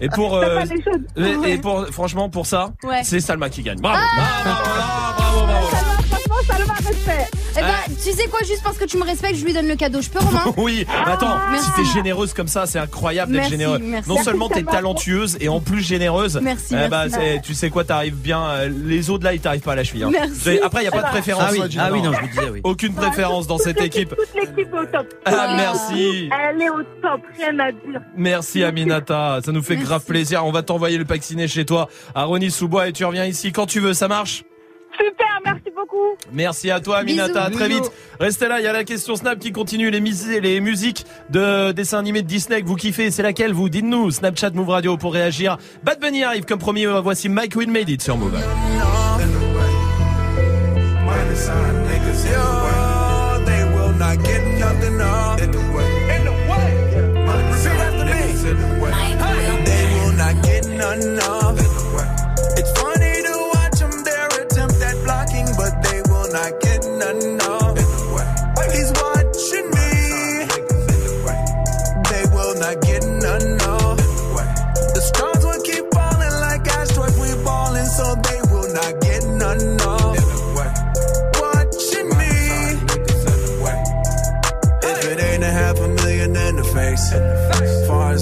[0.00, 0.74] Et pour, euh, Ça
[1.46, 3.02] et, et pour, franchement, pour ça, Ouais.
[3.04, 3.78] c'est Salma qui gagne.
[3.80, 3.98] Bravo.
[3.98, 5.85] Franchement,
[6.46, 7.26] Salma, respect.
[7.58, 9.76] Eh ben, tu sais quoi, juste parce que tu me respectes, je lui donne le
[9.76, 10.00] cadeau.
[10.02, 11.66] Je peux, Romain Oui, mais attends, Merci.
[11.66, 14.08] si t'es généreuse comme ça, c'est incroyable d'être merci.
[14.08, 16.38] Non seulement t'es talentueuse et en plus généreuse.
[16.42, 16.90] Merci, eh merci.
[16.90, 18.42] bah, c'est- tu sais quoi, t'arrives bien.
[18.42, 20.04] euh, Les autres là, ils t'arrivent pas à la cheville.
[20.04, 20.10] hein.
[20.12, 20.58] Merci.
[20.62, 21.44] Après, il y a pas de préférence.
[21.48, 22.60] Ah oui, ah oui, non, je vous disais, oui.
[22.64, 24.10] Aucune préférence dans cette équipe.
[24.10, 25.06] Toute l'équipe est au top.
[25.24, 26.28] Ah, merci.
[26.50, 28.00] Elle est au top, rien à dire.
[28.16, 30.44] Merci Aminata, ça nous fait grave plaisir.
[30.44, 33.50] On va t'envoyer le pack ciné chez toi à Rony Sous-Bois et tu reviens ici
[33.52, 34.44] quand tu veux, ça marche?
[34.98, 36.16] Super, merci beaucoup.
[36.32, 37.58] Merci à toi Aminata, à Bisous.
[37.58, 37.92] très vite.
[38.20, 41.72] Restez là, il y a la question Snap qui continue, les, mus- les musiques de
[41.72, 45.12] dessins animés de Disney que vous kiffez, c'est laquelle vous Dites-nous, Snapchat Move Radio pour
[45.12, 45.58] réagir.
[45.82, 48.32] Bad Bunny arrive comme promis, voici Mike Will Made It sur Move.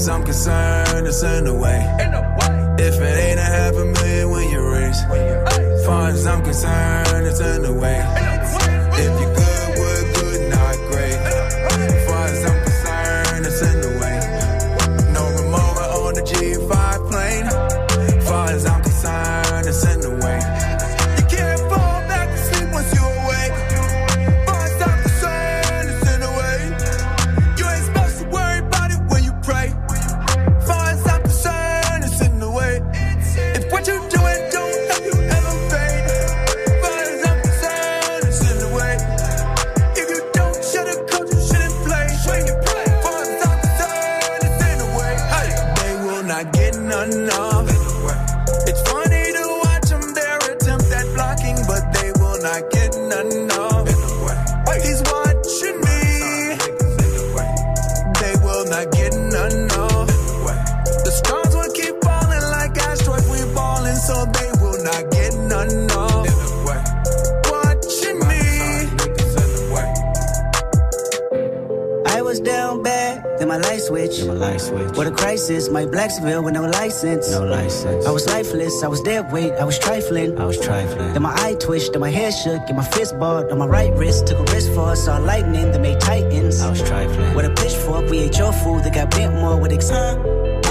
[0.04, 1.80] As I'm concerned, it's in the way.
[2.78, 5.02] If it ain't a half a million when you raise,
[5.86, 8.23] far as I'm concerned, it's in the way.
[76.24, 77.30] My with no license.
[77.30, 78.06] No license.
[78.06, 80.38] I was lifeless, I was dead weight, I was trifling.
[80.38, 81.12] I was trifling.
[81.12, 83.92] Then my eye twitched, then my hair shook, and my fist balled on my right
[83.94, 84.26] wrist.
[84.26, 86.60] Took a risk for us, saw lightning, then made titans.
[86.60, 87.34] I was trifling.
[87.34, 89.90] With a pitchfork, we ate your food, that got bent more with ex-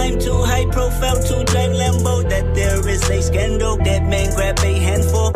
[0.03, 2.27] I'm too high profile to drive Lambo.
[2.29, 3.77] That there is a scandal.
[3.77, 5.31] That man grab a handful.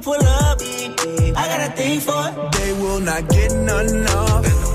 [0.00, 0.58] Pull up.
[0.60, 2.52] I got a thing for it.
[2.52, 4.69] They will not get none of.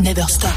[0.00, 0.54] Never stop.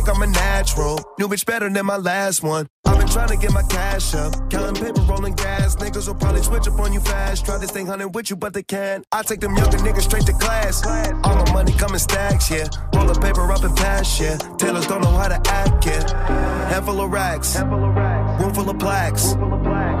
[0.00, 1.00] Cake, I'm a natural.
[1.18, 2.66] New bitch better than my last one.
[2.86, 4.32] I've been trying to get my cash up.
[4.50, 5.76] Counting paper, rolling gas.
[5.76, 7.44] Niggas will probably switch up on you fast.
[7.44, 9.04] Try this thing hunting with you, but they can't.
[9.12, 10.84] I take them younger niggas straight to class.
[10.86, 12.68] All my money coming stacks, yeah.
[12.94, 14.36] Roll the paper up and pass, yeah.
[14.58, 16.68] Tailors don't know how to act, yeah.
[16.68, 17.58] Handful of racks.
[17.58, 19.34] Room full of plaques.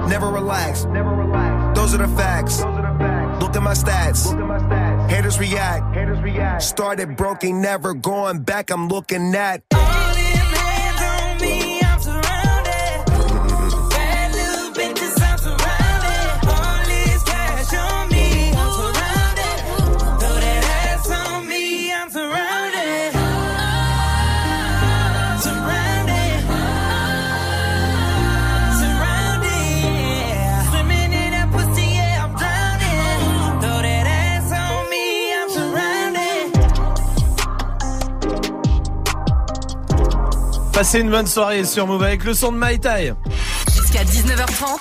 [0.08, 0.84] Never relax.
[0.86, 1.78] Never relax.
[1.78, 2.60] Those are the facts.
[3.40, 4.30] Look at my stats.
[5.10, 5.94] Haters react.
[5.94, 6.62] Haters react.
[6.62, 8.70] Started broken, never going back.
[8.70, 9.69] I'm looking at.
[40.80, 43.12] Passez une bonne soirée sur Move avec le son de My Tai.
[43.70, 44.80] Jusqu'à 19h30.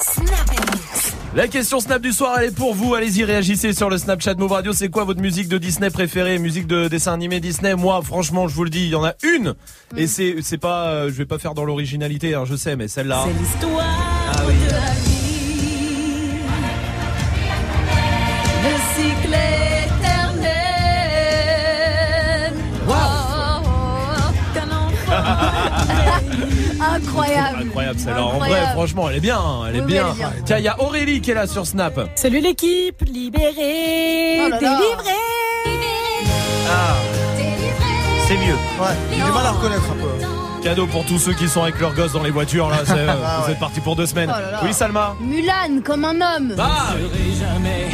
[0.00, 1.12] Snap and Mix.
[1.34, 2.94] La question Snap du soir, elle est pour vous.
[2.94, 4.72] Allez-y, réagissez sur le Snapchat Move Radio.
[4.72, 6.38] C'est quoi votre musique de Disney préférée?
[6.38, 7.74] Musique de dessin animé Disney?
[7.74, 9.54] Moi, franchement, je vous le dis, il y en a une.
[9.96, 12.86] Et c'est c'est pas, euh, je vais pas faire dans l'originalité, hein, je sais, mais
[12.86, 13.24] celle-là.
[13.26, 13.84] C'est l'histoire
[14.32, 14.54] Ah oui.
[27.06, 27.62] Incroyable.
[27.66, 28.24] Incroyable celle-là.
[28.24, 30.06] En vrai, franchement, elle est bien, hein, elle est Oui, oui, bien.
[30.06, 30.32] elle est bien.
[30.44, 31.98] Tiens, il y a Aurélie qui est là sur Snap.
[32.14, 35.20] Salut l'équipe, libérée, Oh délivrée.
[36.68, 36.94] Ah,
[38.28, 38.54] c'est mieux.
[38.54, 40.62] Ouais, j'ai du mal à reconnaître un peu.
[40.62, 42.78] Cadeau pour tous ceux qui sont avec leurs gosses dans les voitures là.
[42.84, 43.52] c'est- Ah vous ouais.
[43.52, 44.30] êtes partis pour deux semaines.
[44.32, 44.60] Oh là là.
[44.62, 45.16] Oui, Salma.
[45.20, 46.54] Mulan comme un homme.
[46.58, 46.92] Ah,
[47.40, 47.88] jamais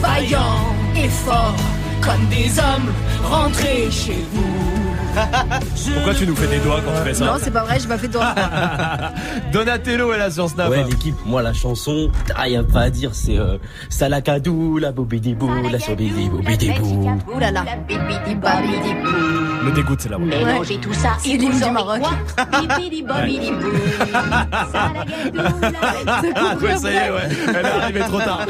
[0.00, 1.56] vaillant et fort
[2.00, 2.92] comme des hommes
[3.28, 4.87] rentrés chez vous.
[5.94, 7.88] pourquoi tu nous fais des doigts quand tu fais ça Non, c'est pas vrai, j'ai
[7.88, 8.34] pas fait de doigt.
[9.52, 10.70] Donatello est là sur Snap.
[10.70, 14.92] Ouais, l'équipe, moi, la chanson, ah, y a pas à dire, c'est euh, Salakadou, la
[14.92, 17.10] bobidibou, la sobidibou, bidibou.
[17.34, 17.64] Ouh là là.
[19.64, 20.18] Me dégoûte, c'est là.
[20.18, 20.24] ouais.
[20.26, 22.00] Mélangez tout ça C'est l'hymne du Maroc.
[26.62, 27.28] ouais, ça y est, ouais.
[27.48, 28.46] Elle est arrivée trop tard.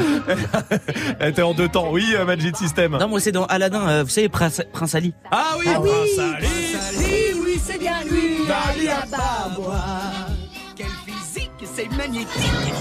[1.19, 1.87] Elle était en deux temps.
[1.91, 2.97] Oui, euh, Magic System.
[2.99, 5.13] Non, moi, c'est dans Aladdin, euh, vous savez, Prince, Prince Ali.
[5.31, 5.89] Ah oui, Ah oui.
[5.89, 6.47] Prince Ali.
[7.79, 9.81] Bien lui, Ali Ababa.
[10.75, 12.29] Quel physique, c'est magnétique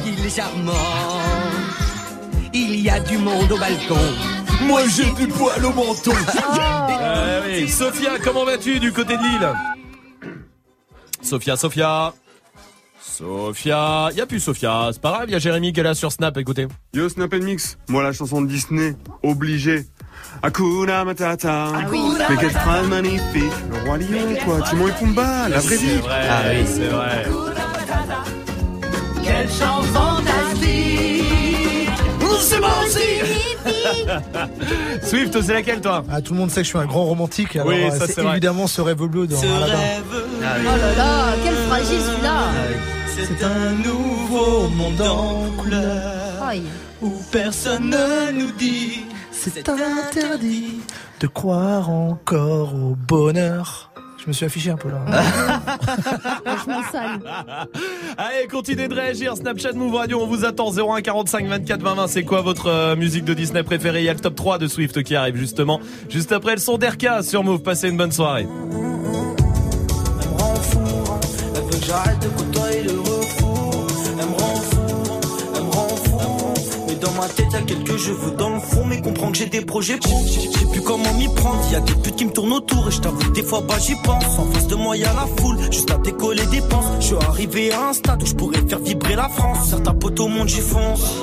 [0.06, 0.72] il est charmant.
[2.52, 3.96] Il y a du monde au balcon.
[4.62, 6.12] Moi j'ai du poil au menton.
[7.00, 7.68] Euh, oui.
[7.68, 9.52] Sophia, comment vas-tu du côté de Lille?
[11.22, 12.12] Sophia, Sophia.
[13.00, 14.10] Sophia.
[14.16, 14.90] Y a plus Sophia.
[14.92, 16.66] C'est pas grave, y a Jérémy qui est là sur Snap, écoutez.
[16.94, 19.86] Yo Snap and Mix, moi la chanson de Disney, obligé.
[20.42, 21.66] Hakuna Matata.
[22.30, 23.52] Mais quelle phrase magnifique.
[23.70, 25.96] Le roi lion quoi, Timon et Pumba, la vraie vie.
[25.98, 26.64] Vrai, Ah oui.
[26.66, 27.26] c'est vrai.
[29.24, 31.24] Quelle chance fantastique.
[32.40, 32.68] C'est bon
[35.02, 37.56] Swift, c'est laquelle toi Ah, tout le monde sait que je suis un grand romantique.
[37.56, 38.32] Alors, Oui, euh, ça, c'est vrai.
[38.32, 39.76] évidemment ce rêve bleu dans Ce Aladdin.
[39.76, 40.02] rêve,
[40.40, 42.44] Oh là là, quel fragile celui-là.
[43.16, 46.62] c'est un nouveau monde en couleur Aïe.
[47.02, 49.00] où personne ne nous dit
[49.40, 50.80] C'est interdit
[51.20, 53.92] de croire encore au bonheur.
[54.20, 55.00] Je me suis affiché un peu là.
[56.44, 57.20] Franchement sale.
[58.18, 59.36] Allez, continuez de réagir.
[59.36, 60.72] Snapchat Move Radio, on vous attend.
[60.72, 62.06] 01 45 24 20 20.
[62.08, 64.00] C'est quoi votre euh, musique de Disney préférée?
[64.00, 65.80] Il y a le top 3 de Swift qui arrive justement.
[66.10, 67.62] Juste après le son d'Erka sur Move.
[67.62, 68.48] Passez une bonne soirée.
[68.70, 70.80] Elle me rend fou,
[71.54, 73.07] elle veut que j'arrête de côtoyer le
[77.08, 78.84] dans ma tête, y'a quelques cheveux dans le fond.
[78.86, 80.20] Mais comprends que j'ai des projets pro.
[80.26, 81.60] Je sais plus comment m'y prendre.
[81.72, 82.88] Y'a des putes qui me tournent autour.
[82.88, 84.38] Et je t'avoue, des fois, bah j'y pense.
[84.38, 85.58] En face de moi, y'a la foule.
[85.70, 86.84] Juste à décoller des penses.
[87.00, 89.70] Je suis arrivé à un stade où je pourrais faire vibrer la France.
[89.70, 91.14] Certains potes au monde, j'y fonce.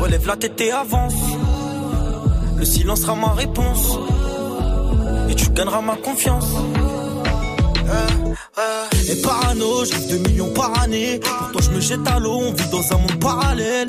[0.00, 1.14] Relève la tête et avance.
[2.56, 3.98] Le silence sera ma réponse.
[5.28, 6.46] Et tu gagneras ma confiance.
[9.08, 11.20] Et parano, je rêve de millions par année.
[11.20, 13.88] Pourtant je me jette à l'eau, on vit dans un monde parallèle.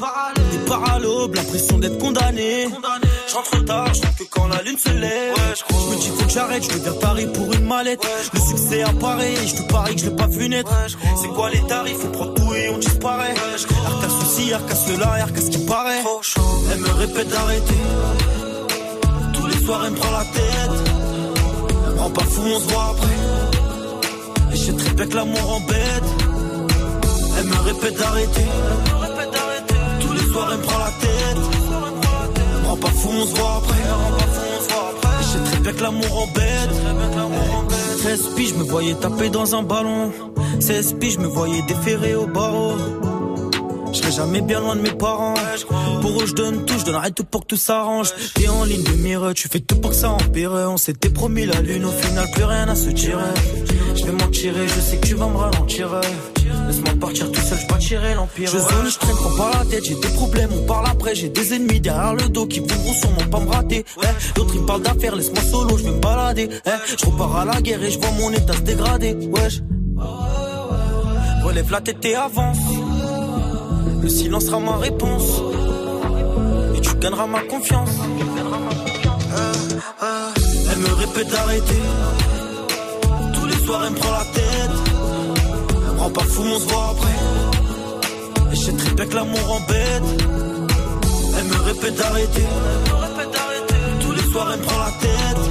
[0.51, 2.68] Des paralobes, l'impression d'être condamné.
[3.28, 5.36] Je rentre tard, je que quand la lune se lève.
[5.56, 8.06] je me dis faut que j'arrête, je deviens taré pour une mallette.
[8.34, 10.72] Le succès apparaît, et je te parie que je l'ai pas vu naître.
[11.22, 13.36] C'est quoi les tarifs, on prend tout et on disparaît.
[13.86, 16.04] Arca ceci, arca cela, arca ce qui paraît.
[16.72, 17.74] Elle me répète d'arrêter.
[19.34, 20.91] Tous les soirs elle me prend la tête.
[21.88, 23.53] Elle me rend pas fou, on se voit après.
[24.54, 26.04] Et je bien que l'amour embête.
[27.39, 28.45] Elle me répète d'arrêter.
[30.01, 31.38] Tous les soirs, elle me prend la tête.
[32.56, 33.84] Elle me rend pas fou, on se voit après.
[35.20, 36.70] Et Je bien que l'amour embête.
[37.99, 40.12] 13 piges, je me voyais taper dans un ballon.
[40.60, 42.74] 16 piges, je me voyais déférer au barreau.
[43.94, 45.36] Je serai jamais bien loin de mes parents.
[46.02, 48.10] Pour eux, je donne tout, je donnerai tout pour que tout s'arrange.
[48.34, 50.52] T'es en ligne de mire, tu fais tout pour que ça empire.
[50.52, 53.22] On s'était promis la lune, au final, plus rien à se tirer.
[53.96, 55.89] Je vais m'en tirer, je sais que tu vas me ralentir.
[56.68, 58.50] Laisse-moi partir tout seul, je bâtirai l'empire.
[58.52, 61.14] Je zone, je traîne, prends pas la tête, j'ai des problèmes, on parle après.
[61.14, 63.86] J'ai des ennemis derrière le dos qui voudront sûrement pas me rater.
[64.02, 66.50] Eh, D'autres ils parlent d'affaires, laisse-moi solo, je vais me balader.
[66.66, 66.70] Eh,
[67.00, 69.14] je repars à la guerre et je vois mon état se dégrader.
[69.32, 69.60] Wesh.
[71.44, 72.58] Relève la tête et avance.
[74.04, 75.41] Le silence sera ma réponse.
[76.76, 77.89] Et tu gagneras ma confiance.
[77.89, 79.54] Euh,
[80.04, 80.30] euh,
[80.72, 81.82] Elle me répète d'arrêter.
[83.34, 84.76] Tous les soirs, elle me prend la tête.
[85.88, 88.51] Elle me rend pas fou, on se voit après.
[88.51, 90.04] Et je très bien que l'amour embête.
[91.39, 92.47] Elle me répète d'arrêter.
[94.01, 95.43] Tous les soirs, elle me prend la tête.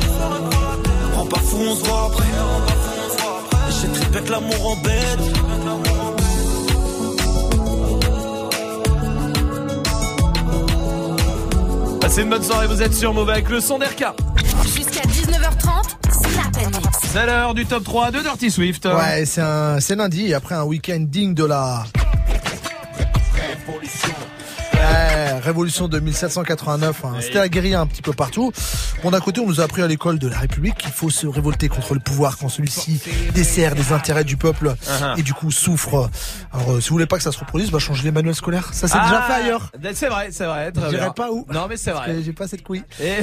[1.03, 2.29] Elle me rend pas fou, on se voit après.
[3.67, 5.62] Et je sais très bien que l'amour embête.
[12.03, 14.05] Passez une bonne soirée, vous êtes sur Mauvais avec le son d'RK.
[14.65, 16.99] Jusqu'à 19h30, Snap and Mix.
[17.13, 18.87] C'est l'heure du top 3 de Dirty Swift.
[18.87, 21.85] Ouais, c'est un, c'est lundi et après un week-end digne de la.
[24.75, 27.13] Ouais, révolution de 1789, hein.
[27.21, 28.53] c'était la guérilla un petit peu partout.
[29.03, 31.27] Bon, d'un côté, on nous a appris à l'école de la République qu'il faut se
[31.27, 33.01] révolter contre le pouvoir quand celui-ci
[33.35, 35.19] dessert les intérêts du peuple Uh-huh.
[35.19, 36.09] et du coup souffre.
[36.53, 38.73] Alors, euh, si vous voulez pas que ça se reproduise, bah changer les manuels scolaires.
[38.73, 39.73] Ça s'est Ah, déjà fait ailleurs.
[39.95, 40.71] C'est vrai, c'est vrai.
[40.71, 41.11] Très Je dirais bien.
[41.13, 41.45] pas où.
[41.53, 42.15] Non, mais c'est Parce vrai.
[42.17, 42.85] que j'ai pas cette couille.
[43.01, 43.17] Et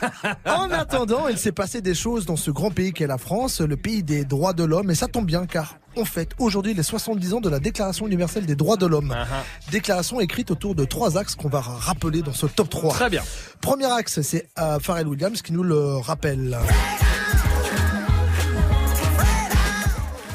[0.48, 3.76] En attendant, il s'est passé des choses dans ce grand pays qu'est la France, le
[3.76, 7.34] pays des droits de l'homme, et ça tombe bien car on fête aujourd'hui les 70
[7.34, 9.14] ans de la Déclaration universelle des droits de l'homme.
[9.16, 9.70] Uh-huh.
[9.72, 12.94] Déclaration écrite autour de trois axes qu'on va rappeler dans ce top 3.
[12.94, 13.22] Très bien.
[13.60, 16.58] Premier axe, c'est euh, Pharrell Williams qui nous le rappelle.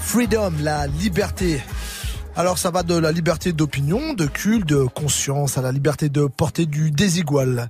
[0.02, 1.62] Freedom, la liberté.
[2.38, 6.26] Alors ça va de la liberté d'opinion, de culte, de conscience, à la liberté de
[6.28, 7.70] porter du désigual.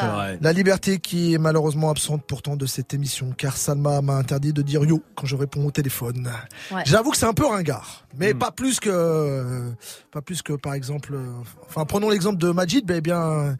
[0.00, 0.38] C'est vrai.
[0.40, 4.62] La liberté qui est malheureusement absente pourtant de cette émission, car Salma m'a interdit de
[4.62, 6.30] dire yo quand je réponds au téléphone.
[6.72, 6.82] Ouais.
[6.86, 8.38] J'avoue que c'est un peu ringard, mais Hmm.
[8.38, 9.72] pas plus que,
[10.12, 11.32] pas plus que par exemple, euh,
[11.68, 13.56] enfin prenons l'exemple de Majid, ben bien,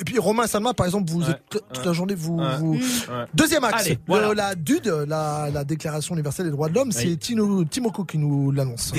[0.00, 2.36] et puis Romain Salma par exemple, vous Ouais, êtes toute la journée vous.
[2.38, 3.24] ouais, vous- ouais.
[3.34, 3.98] Deuxième axe, Allez,
[4.34, 7.16] la DUD, la, la Déclaration universelle des droits de l'homme, c'est.
[7.16, 8.92] Tino Timoko qui nous l'annonce.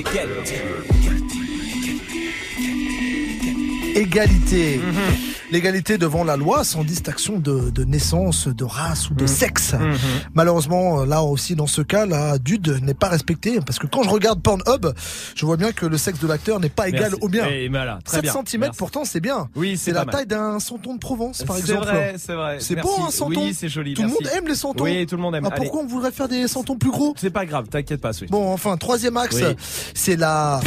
[3.95, 4.77] Égalité.
[4.77, 4.93] Mhm.
[5.51, 9.27] L'égalité devant la loi sans distinction de, de naissance, de race ou de Mhm.
[9.27, 9.73] sexe.
[10.35, 14.09] Malheureusement, là aussi, dans ce cas, la DUD n'est pas respectée parce que quand je
[14.09, 14.87] regarde Pornhub,
[15.35, 17.17] je vois bien que le sexe de l'acteur n'est pas égal Merci.
[17.21, 17.47] au mien.
[17.49, 18.33] Et voilà, très 7 bien.
[18.33, 18.77] cm Merci.
[18.77, 19.49] pourtant c'est bien.
[19.55, 20.13] Oui, c'est c'est la mal.
[20.15, 21.85] taille d'un santon de Provence par C'est exemple.
[21.87, 22.57] vrai, c'est vrai.
[22.59, 23.41] C'est beau un santon.
[23.45, 23.95] Oui, c'est joli.
[23.95, 24.83] Tout le monde aime les santons.
[24.83, 25.47] Oui, tout le monde aime.
[25.51, 27.15] Ah, pourquoi on voudrait faire des santons plus gros?
[27.17, 28.11] C'est pas grave, t'inquiète pas.
[28.29, 29.55] Bon, enfin, troisième axe, Oui.
[29.95, 30.59] c'est la...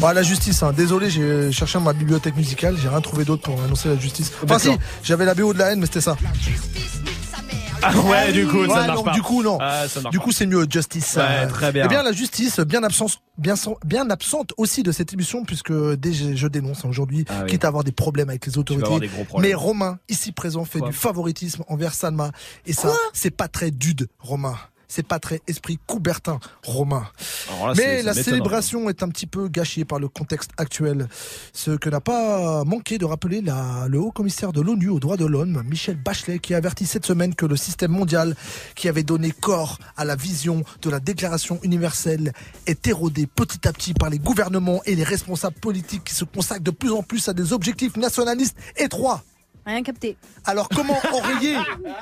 [0.00, 0.72] Bah, la justice, hein.
[0.72, 4.30] désolé, j'ai cherché ma bibliothèque musicale, j'ai rien trouvé d'autre pour annoncer la justice.
[4.44, 4.70] Enfin si,
[5.02, 6.16] j'avais la BO de la haine, mais c'était ça.
[7.82, 9.12] Ah ouais, du coup, ça Ouais, ne marche non, pas.
[9.12, 9.58] Du coup, non.
[9.60, 11.16] Ah, du coup, c'est mieux, Justice.
[11.16, 11.84] Ouais, très bien.
[11.84, 16.46] Eh bien, la justice, bien absente, bien, absente aussi de cette émission, puisque dès je
[16.48, 17.50] dénonce hein, aujourd'hui, Ah oui.
[17.50, 19.10] quitte à avoir des problèmes avec les autorités.
[19.38, 22.32] Mais Romain, ici présent, fait Quoi du favoritisme envers Salma.
[22.66, 24.56] Et ça, c'est pas très dude, Romain.
[24.88, 27.06] C'est pas très esprit Coubertin, Romain.
[27.50, 31.08] Là, Mais la célébration est un petit peu gâchée par le contexte actuel.
[31.52, 35.16] Ce que n'a pas manqué de rappeler la- le haut commissaire de l'ONU aux droits
[35.16, 38.36] de l'homme, Michel Bachelet, qui a averti cette semaine que le système mondial
[38.74, 42.32] qui avait donné corps à la vision de la déclaration universelle
[42.66, 46.62] est érodé petit à petit par les gouvernements et les responsables politiques qui se consacrent
[46.62, 49.22] de plus en plus à des objectifs nationalistes étroits.
[49.66, 50.16] Rien capté.
[50.44, 51.56] Alors comment enrayer,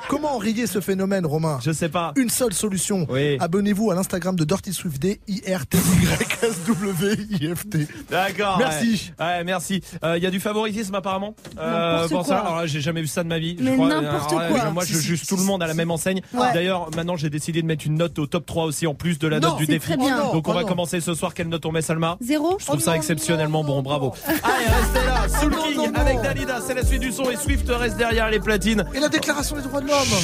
[0.08, 2.12] comment enrayer ce phénomène, Romain Je sais pas.
[2.16, 3.06] Une seule solution.
[3.08, 3.38] Oui.
[3.40, 7.68] Abonnez-vous à l'Instagram de Dirty Swift D I R T Y S W I F
[7.70, 7.88] T.
[8.10, 8.58] D'accord.
[8.58, 9.12] Merci.
[9.18, 9.80] Ouais, Ouais, merci.
[10.16, 11.34] Il y a du favoritisme apparemment.
[11.58, 13.56] Euh, pour ça, alors là, j'ai jamais vu ça de ma vie.
[13.58, 13.88] Je Mais crois.
[13.88, 14.70] n'importe quoi.
[14.70, 16.20] Moi, je juge tout le monde à la même enseigne.
[16.34, 16.52] Ouais.
[16.52, 19.26] D'ailleurs, maintenant, j'ai décidé de mettre une note au top 3 aussi en plus de
[19.28, 19.88] la Non, note du défi.
[19.88, 20.18] très bien.
[20.20, 20.66] Oh non, Donc, on oh va non.
[20.68, 21.32] commencer ce soir.
[21.34, 24.12] Quelle note on met, Salma Zéro Je trouve ça non, exceptionnellement non, bon, bravo.
[24.26, 25.28] Allez, restez là.
[25.40, 28.84] Soul King avec Dalida, c'est la suite du son et Swift reste derrière les platines.
[28.94, 30.18] Et la déclaration des droits de l'homme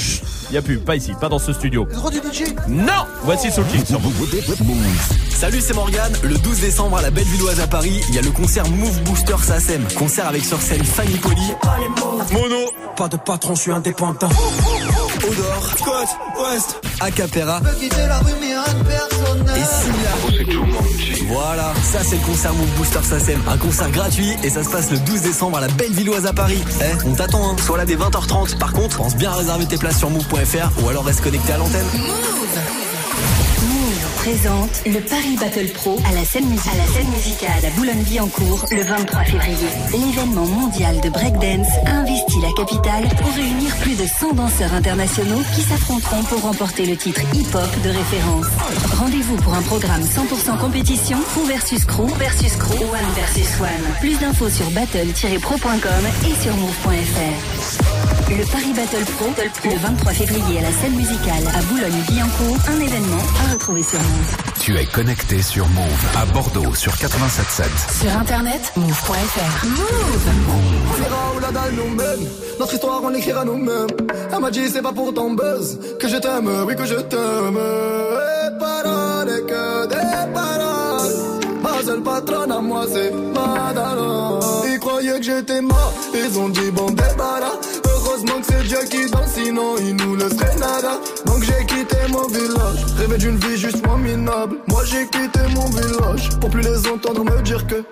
[0.51, 1.87] Il y a plus, pas ici, pas dans ce studio.
[1.89, 4.01] Les droits du DJ Non Voici Soul King sur.
[5.31, 6.12] Salut, c'est Morgane.
[6.24, 9.37] Le 12 décembre à la Bellevilloise à Paris, il y a le concert Move Booster
[9.41, 9.87] SACEM.
[9.97, 11.53] Concert avec sur scène Fanny Poli.
[12.33, 12.72] Mono.
[12.97, 14.28] Pas de patron, je suis indépendant.
[15.22, 16.09] Odor, Côte,
[16.41, 17.61] Ouest, Acapera
[19.57, 20.89] et.
[21.33, 23.41] Voilà, ça c'est le concert Move Booster SACEM.
[23.49, 26.62] Un concert gratuit et ça se passe le 12 décembre à la Bellevilloise à Paris.
[26.81, 27.57] Eh, on t'attend, hein.
[27.64, 28.59] Sois là dès 20h30.
[28.59, 31.59] Par contre, pense bien à réserver tes places sur move.fr ou alors reste connecté à
[31.59, 31.87] l'antenne.
[31.95, 32.89] Move
[34.25, 39.25] présente le Paris Battle Pro à la scène, mus- à la musicale Boulogne-Billancourt le 23
[39.25, 39.68] février.
[39.93, 45.41] L'événement mondial de breakdance a investi la capitale pour réunir plus de 100 danseurs internationaux
[45.55, 48.47] qui s'affronteront pour remporter le titre hip-hop de référence.
[48.99, 53.95] Rendez-vous pour un programme 100% compétition, crew versus crew, versus crew, one versus one.
[54.01, 57.89] Plus d'infos sur battle-pro.com et sur move.fr.
[58.31, 59.26] Le Paris Battle Pro,
[59.64, 64.37] le 23 février à la scène musicale à Boulogne-Billancourt, un événement à retrouver sur Move.
[64.61, 68.03] Tu es connecté sur Move à Bordeaux sur 87.7.
[68.03, 69.66] Sur internet, move.fr.
[69.66, 72.28] On ira où la dalle nous mène.
[72.61, 73.89] Notre histoire, on l'écrira nous-mêmes.
[74.33, 77.59] Elle m'a dit, c'est pas pour ton buzz que je t'aime, oui, que je t'aime.
[77.59, 81.41] Et paroles, et que des paroles.
[81.62, 84.39] Ma seule patronne à moi, c'est Madara.
[84.72, 87.59] Ils croyaient que j'étais mort, ils ont dit, bon, débarras.
[88.21, 91.01] Heureusement c'est Dieu qui danse, sinon il nous laisserait nada.
[91.25, 94.57] Donc j'ai quitté mon village, rêvé d'une vie juste moins minable.
[94.68, 97.83] Moi j'ai quitté mon village pour plus les entendre me dire que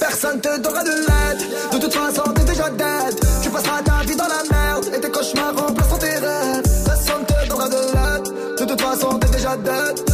[0.00, 1.72] personne te donnera de l'aide.
[1.72, 3.20] De toute façon, t'es déjà dead.
[3.42, 6.62] Tu passeras ta vie dans la merde et tes cauchemars remplaceront tes rêves.
[6.84, 8.58] Personne te donnera de l'aide.
[8.58, 10.05] De toute façon, t'es déjà dead.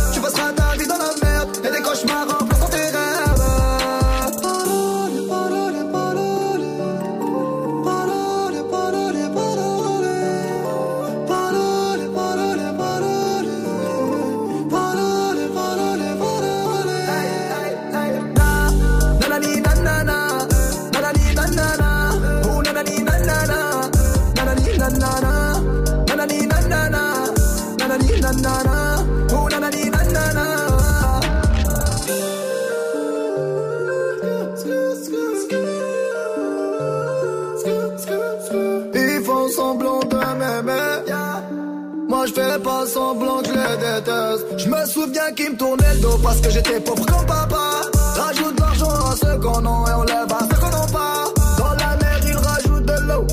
[42.63, 44.59] Pas semblant que les déteste.
[44.59, 47.81] Je me souviens qu'ils me tournaient le dos parce que j'étais pauvre comme papa.
[48.17, 51.25] Rajoute de l'argent à ceux qu'on a et on lève à ceux qu'on n'a pas.
[51.59, 53.27] Dans la mer ils rajoutent de l'eau.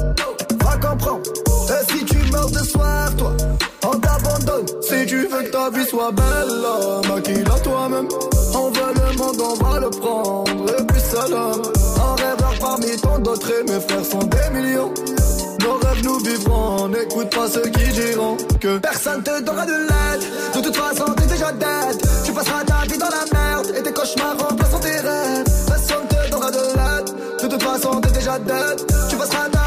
[0.63, 1.21] Va comprendre.
[1.69, 3.33] Et si tu meurs de soif, toi,
[3.85, 4.65] on t'abandonne.
[4.81, 8.07] Si tu veux que ta vie soit belle, maquille-la toi-même.
[8.55, 10.79] On veut le monde, on va le prendre.
[10.79, 11.61] Et puis salam.
[11.97, 14.93] Un rêveur parmi tant d'autres et mes frères sont des millions.
[15.61, 20.23] Nos rêves nous vivrons, n'écoute pas ceux qui diront que personne te donnera de l'aide.
[20.55, 22.01] De toute façon, t'es déjà dead.
[22.25, 25.45] Tu passeras ta vie dans la merde et tes cauchemars remplaceront tes rêves.
[25.67, 27.41] Personne te donnera de l'aide.
[27.43, 28.85] De toute façon, t'es déjà dead.
[29.09, 29.58] Tu passeras ta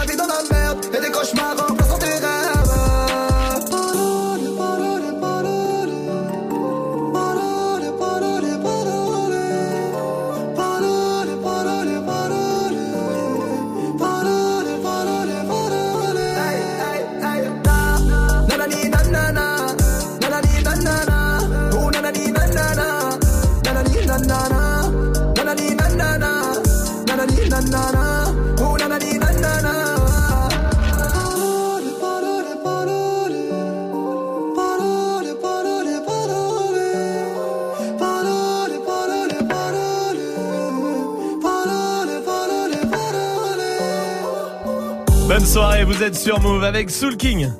[45.52, 47.50] soirée, vous êtes sur Move avec Soul King.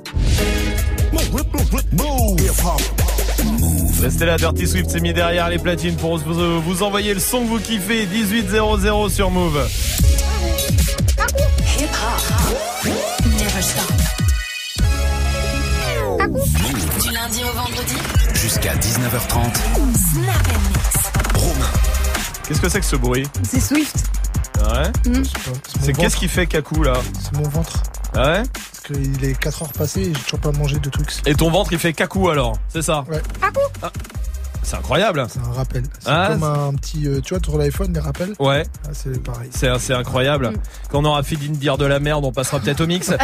[4.01, 7.49] Restez là, Dirty Swift s'est mis derrière les platines pour vous, envoyer le son que
[7.49, 8.07] vous kiffez.
[8.07, 9.67] 1800 sur Move.
[16.99, 17.95] Du lundi au vendredi.
[18.33, 19.53] Jusqu'à 19h30.
[20.13, 21.45] Snap and mix.
[21.45, 21.71] Romain.
[22.47, 23.27] Qu'est-ce que c'est que ce bruit?
[23.47, 24.22] C'est Swift.
[24.63, 24.91] Ouais.
[25.11, 25.23] Hmm.
[25.81, 27.83] C'est qu'est-ce qui fait Kakou là C'est mon ventre.
[28.15, 31.09] Ah ouais Parce qu'il est 4 heures passées et j'ai toujours pas mangé de trucs.
[31.25, 33.03] Et ton ventre il fait Kakou alors, c'est ça?
[33.09, 33.21] Ouais.
[33.81, 33.91] Ah,
[34.63, 35.25] C'est incroyable.
[35.29, 35.83] C'est un rappel.
[35.99, 37.07] C'est Ah, comme un petit.
[37.07, 38.65] euh, tu vois, sur l'iPhone, les rappels Ouais.
[38.85, 39.49] Ah, c'est pareil.
[39.53, 40.53] C'est c'est incroyable.
[40.89, 43.09] Quand on aura fini de dire de la merde, on passera peut-être au mix.
[43.09, 43.19] Alors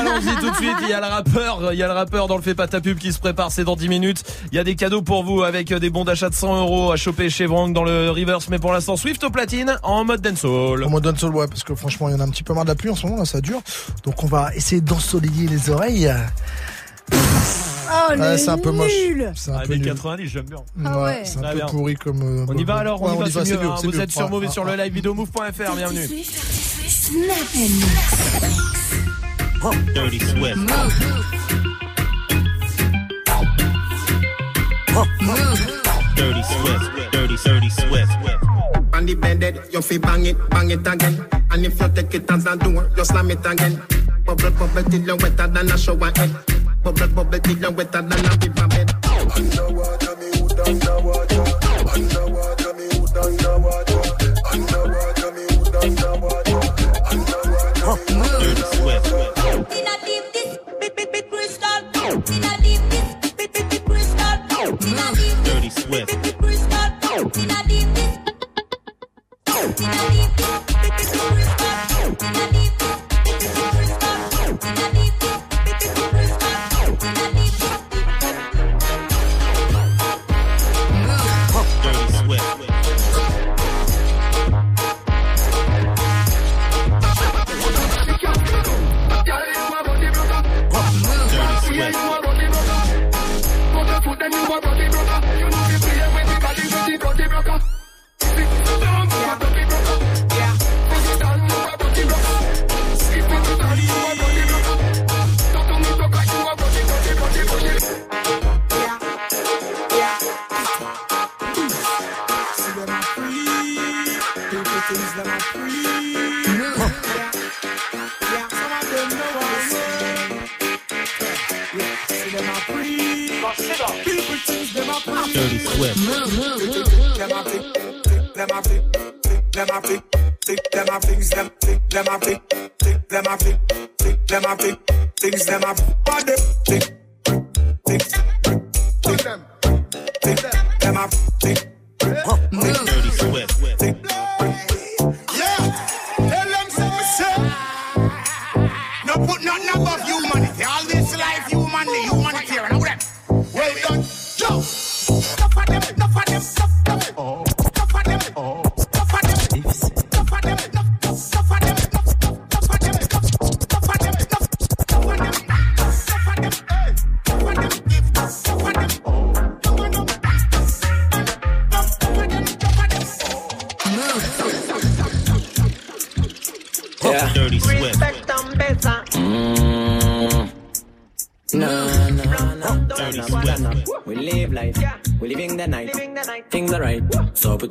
[0.00, 0.76] allons-y tout de suite.
[0.82, 2.80] Il y a le rappeur, il y a le rappeur dans le fait pas ta
[2.80, 3.50] pub qui se prépare.
[3.50, 4.22] C'est dans 10 minutes.
[4.52, 6.96] Il y a des cadeaux pour vous avec des bons d'achat de 100 euros à
[6.96, 8.48] choper chez Wrong dans le reverse.
[8.48, 10.84] Mais pour l'instant, Swift au platine en mode dancehall.
[10.84, 12.64] En mode dancehall, ouais, parce que franchement, il y en a un petit peu marre
[12.64, 13.60] de la pluie en ce moment, là, ça dure.
[14.04, 16.12] Donc on va essayer d'ensoleiller les oreilles.
[17.88, 18.90] Oh, Ouais, le c'est un peu moche.
[19.34, 19.86] C'est un Ah, peu des nul.
[19.94, 20.58] 90, j'aime bien.
[20.84, 21.20] Ah ouais.
[21.24, 21.66] C'est un peu bien.
[21.66, 22.22] pourri comme.
[22.22, 23.60] euh, On y va alors, on ouais, y va, c'est mieux.
[23.60, 23.76] mieux, hein.
[23.82, 24.00] Vous mieux.
[24.00, 24.70] êtes sur Ah, ah, sur ah.
[24.76, 24.92] le live.
[24.92, 26.08] Bienvenue.
[29.94, 30.58] Dirty Swift.
[36.16, 38.12] Dirty Swift, Dirty, Dirty Swift.
[38.94, 41.24] On the bed, you fi bang it, bang it again.
[41.50, 43.80] And if you take it as a door, you slam it again.
[44.24, 46.30] Bubble, bubble till you wetter than a shower head.
[46.86, 49.75] Bubble, bubble till you wetter than a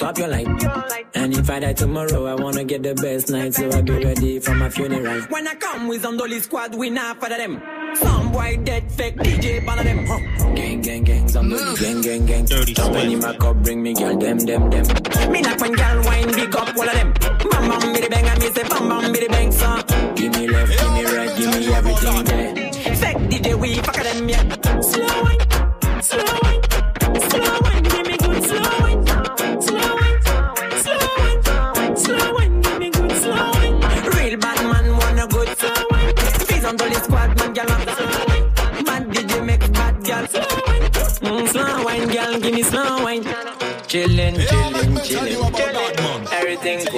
[0.05, 0.47] So up your light.
[1.15, 3.55] And if I die tomorrow, I wanna get the best night.
[3.55, 5.21] So I be ready for my funeral.
[5.29, 7.59] When I come with some squad, we not for them.
[7.95, 10.05] Some boy dead fake DJ ban of them.
[10.05, 10.53] Huh.
[10.53, 12.45] Gang, gang, gang, some gang, gang, gang.
[12.45, 13.11] Dirty So when Swift.
[13.11, 15.31] you my cup, bring me girl, them, them, them.
[15.31, 17.11] Me not when girl wine, big up all of them.
[17.49, 19.83] Bam bam biddy bang, and me say bam bam biddy bang, son.
[20.15, 22.95] Give me left, give me right, give me everything there.
[22.95, 24.64] Fake DJ, we fuck them, yeah.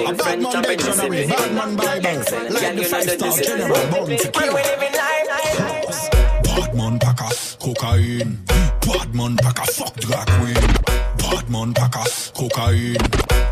[0.08, 2.18] a bad man dictionary, bad man Bible,
[2.54, 4.54] like the five-star general born to kill.
[6.44, 7.28] Bad man pack a
[7.58, 8.38] cocaine,
[8.80, 10.72] bad man pack a fuck drag queen,
[11.18, 12.96] bad man pack a cocaine,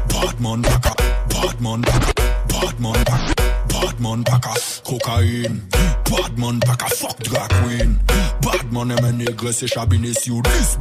[0.08, 0.94] bad man pack a,
[1.28, 3.36] bad man pack a, bad man pack.
[3.68, 4.54] Bad man pack a
[4.84, 5.60] cocaine.
[6.10, 7.98] Bad man pack a fuck drag queen.
[8.40, 10.75] Bad man eme negre se chabine si ou dis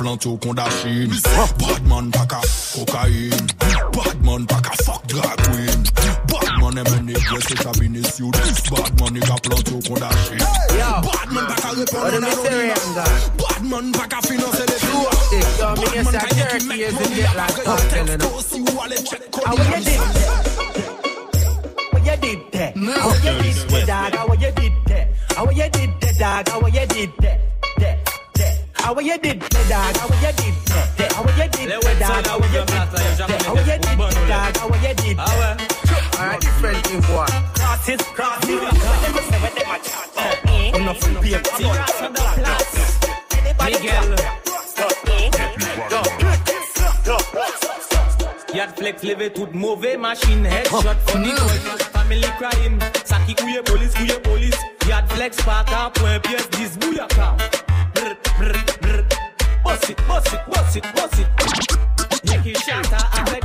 [0.00, 1.12] ka planté au con d'Achine.
[1.58, 2.40] Badman packer,
[2.74, 3.46] cocaine.
[3.92, 5.84] Badman packer, fuck drag queen.
[6.28, 8.70] Badman aime nègre, c'est chabiné sur 10.
[8.70, 10.44] Badman ni ka planté au con d'Achine.
[10.78, 13.04] Badman packer répondre à la
[13.38, 15.10] Badman packer financer les tours.
[15.60, 18.22] Badman packer qui met mon nez à la tête.
[18.48, 20.00] Si ou allez check How you did
[21.92, 22.72] What you did there?
[22.76, 24.28] How you did that, dog?
[24.28, 25.08] How you did that?
[25.36, 26.62] How you did that, dog?
[26.62, 27.40] How you did that?
[27.78, 27.96] That,
[28.34, 28.58] that?
[28.74, 29.49] How you did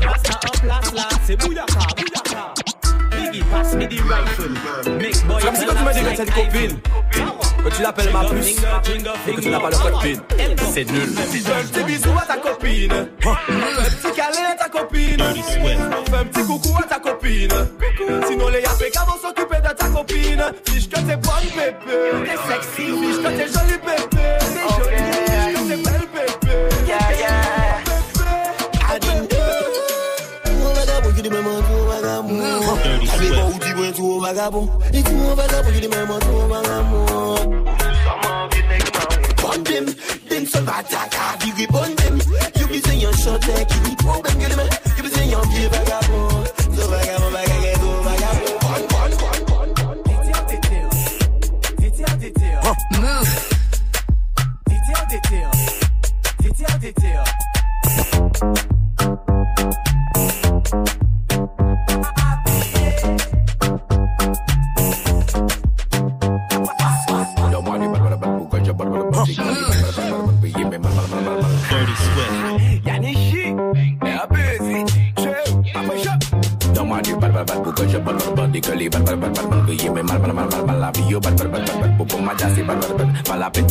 [0.06, 2.54] Rasta bouyaka bouyaka
[3.12, 4.50] Biggie pass me the rifle
[4.98, 6.80] Make boy C'est comme que tu m'as dit que t'as une copine.
[7.64, 8.50] que tu l'appelles ma plus
[9.28, 10.20] et que tu n'as pas le code PIN.
[10.74, 11.08] C'est nul.
[11.08, 13.08] Fais un petit bisou à ta copine.
[13.20, 15.20] Fais un petit câlin à ta copine.
[15.20, 17.54] Fais un petit coucou à ta copine.
[18.28, 20.44] Sinon les APK vont s'occuper de ta copine.
[20.66, 21.76] Fiche que t'es bonne bébé.
[22.26, 22.92] T'es sexy.
[22.92, 24.06] Fiche que t'es jolie bébé.
[24.12, 25.35] T'es jolie.
[33.96, 34.68] month you over gabo.
[34.94, 36.36] If you over gabo, you the man month you.
[39.42, 39.86] Bond them,
[40.30, 42.20] them so bad that you be bond them.
[42.60, 44.70] You be saying your short like you be problem, you man.
[44.98, 46.46] You be saying your be over gabo.
[46.76, 48.48] So vagabo, vagabo, over gabo.
[48.62, 50.00] Bond, bond, bond, bond, bond.
[50.04, 50.90] Detail, detail.
[51.78, 52.60] Detail, detail.
[52.64, 52.76] Huh.
[53.02, 53.32] Move.
[54.68, 55.52] Detail, detail.
[56.42, 57.26] Detail, detail.
[77.46, 78.14] Pourquoi je mal
[80.04, 81.16] mal mal mal mal la vie
[82.08, 82.58] pour ma jasse
[83.38, 83.68] la peine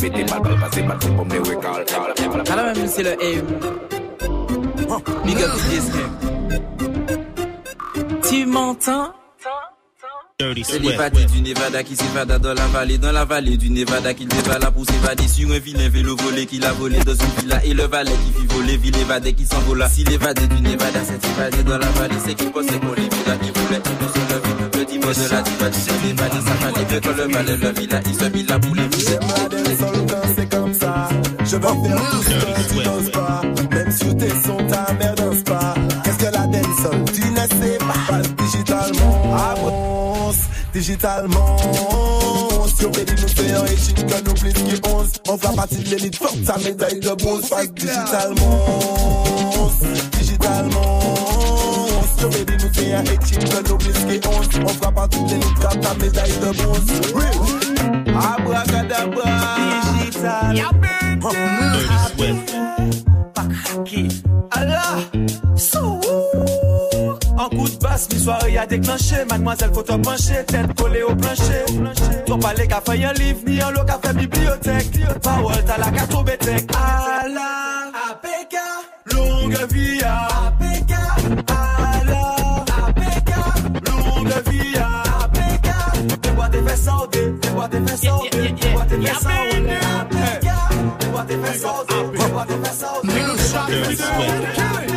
[0.59, 0.83] passer
[1.15, 3.45] pour me Alors même c'est le aim.
[5.25, 5.91] Big up this
[8.29, 9.13] Tu m'entends
[10.37, 14.27] C'est l'évadé du Nevada qui s'évada dans la vallée, dans la vallée du Nevada qu'il
[14.27, 17.73] dévala pour s'évader sur un vilain vélo volé qu'il a volé dans une villa et
[17.73, 19.87] le valet qui fit voler, ville évadé qui s'envola.
[19.87, 23.39] Si l'évadé du Nevada s'est évadé dans la vallée, c'est qu'il pensait qu'on les villas
[23.41, 24.77] qui voulait tout nous enlever.
[24.77, 28.01] Le dimanche de la diva du évadé, ça fallait que quand le valet le villa,
[28.05, 29.19] il se mit là pour les villes.
[30.35, 31.07] c'est comme ça.
[31.45, 33.41] Je veux faire tout ce que tu n'oses pas.
[33.71, 35.75] Même si t'es son, ta mère danse pas.
[36.03, 38.15] Qu'est-ce que la dancehall Tu ne sais pas.
[39.37, 39.94] Avance,
[40.75, 41.57] digitalement.
[42.67, 45.11] Si on veut nous faire un échec, que nous plus qui 11.
[45.29, 47.49] On fera partie de l'élite, fuck ta médaille de bronze.
[47.75, 49.23] Digitalement.
[50.19, 50.99] Digitalement.
[52.19, 54.49] Veut nous faire un échec, que nous plus qui 11.
[54.65, 56.91] On fera partie de l'élite, fuck ta médaille de bronze.
[58.07, 59.31] Abracadabra.
[60.03, 60.55] Digital.
[64.51, 65.09] Allah,
[65.55, 66.04] so
[67.45, 69.23] En coup de basse, mi soirée a déclenché.
[69.29, 71.63] Mademoiselle faut te pencher, tête collée au plancher.
[72.25, 74.97] Ton palais qu'a fait un livre, ni un lot qu'a fait bibliothèque.
[75.21, 78.55] Parole t'as la carte au bétec Allah, APK,
[79.13, 80.93] longue vie à APK
[81.47, 83.29] Allah, APK,
[83.89, 85.67] longue vie à APK
[86.63, 86.89] fesses fesses
[87.85, 88.07] fesses
[89.99, 90.47] APK,
[91.13, 91.61] fesses des fesses
[92.79, 94.94] saudées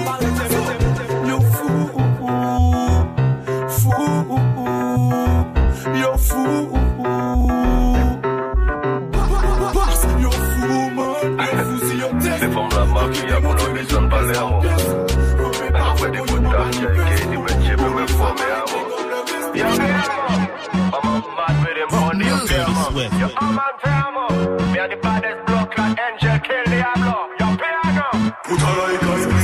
[28.49, 29.38] Puta like I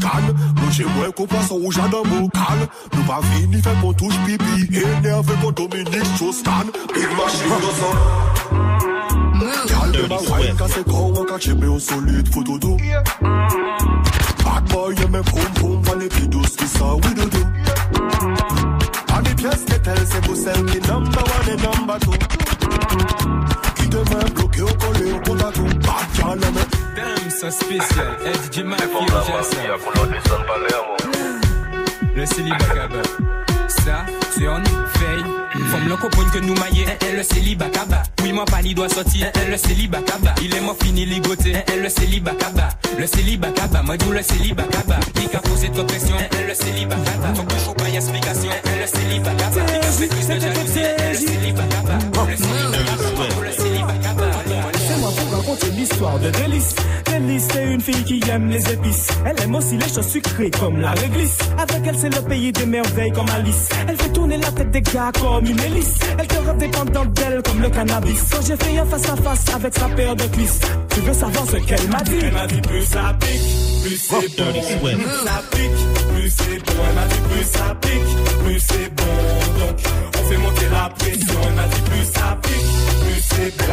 [0.00, 0.22] Passe-moi un scan
[0.56, 3.92] Moi j'ai moins qu'on passe au rouge dans mon cal Nous pas fini fait qu'on
[3.92, 7.92] touche pipi Énervé qu'on Dominique Big machine de son
[9.68, 10.56] Gal de ma wine
[14.44, 15.82] Bad boy poum poum
[20.88, 22.12] number one number two.
[25.80, 26.67] Bad
[26.98, 28.08] me Damn, c'est spécial.
[28.24, 28.88] Eh, DJ Mafia.
[32.14, 33.02] Le célibat Kaba.
[33.68, 34.06] Ça,
[34.36, 35.64] turn, veille.
[35.70, 36.86] Femme comprendre que nous maillons.
[36.88, 38.02] Eh, eh, le célibat Kaba.
[38.22, 39.28] Oui, moi, pas, doit sortir.
[39.34, 39.98] Eh, eh, le célibat.
[40.42, 41.52] Il est mort fini, ligoté.
[41.54, 42.32] Eh, eh, le célibat.
[42.98, 43.48] Le célibat.
[43.84, 44.64] Moi, dis le célibat.
[45.16, 46.16] Il a posé trop de.
[46.18, 47.34] Eh, eh, le célibat Kaba.
[47.34, 48.50] Faut que je pas explication.
[48.52, 49.60] Eh, eh, le célibat Kaba.
[49.68, 50.78] Il a fait plus de jalousie.
[50.78, 51.98] Eh, eh, le célibat Kaba.
[52.28, 53.44] Le célibat Kaba.
[53.44, 54.37] Le célibat Kaba.
[55.48, 56.74] Raconter l'histoire de Délice.
[57.06, 59.08] Délice, c'est une fille qui aime les épices.
[59.24, 61.38] Elle aime aussi les choses sucrées comme la réglisse.
[61.56, 63.68] Avec elle, c'est le pays des merveilles comme Alice.
[63.88, 65.94] Elle fait tourner la tête des gars comme une hélice.
[66.18, 68.24] Elle te rend dépendante d'elle comme le cannabis.
[68.30, 70.60] Quand j'ai fait un face à face avec sa paire de cliss,
[70.90, 72.18] tu veux savoir ce qu'elle m'a dit?
[72.20, 74.44] Elle m'a dit plus ça pique, plus c'est bon.
[74.52, 76.82] Plus ça pique, plus c'est bon.
[76.88, 79.04] Elle m'a dit plus ça pique, plus c'est bon.
[79.60, 79.78] Donc,
[80.14, 81.40] on fait monter la pression.
[81.46, 82.68] Elle m'a dit plus ça pique,
[83.02, 83.64] plus c'est bon.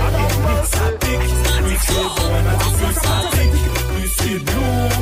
[0.45, 1.27] Plus ça pique,
[1.64, 2.27] plus c'est bon.
[2.38, 4.40] Elle m'a dit plus ça pique, plus c'est.
[4.45, 4.94] Donc,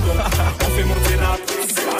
[0.62, 1.92] on fait monter la pression.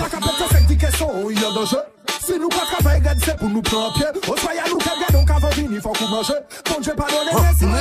[0.00, 1.82] La capette fait des questions, il y a danger.
[2.24, 4.06] Si nous pas travailler, c'est pour nous prendre pied.
[4.28, 6.32] Au soya nous fait bien, donc avant venir, faut qu'on mange.
[6.68, 7.74] Bon Dieu, pardonnez, mais si on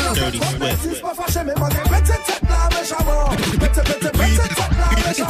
[0.65, 3.35] est si c'est pas fâché, mais moi, pète cette tête là, j'avance.
[3.59, 4.25] Pète cette tête là,
[5.17, 5.29] j'avance.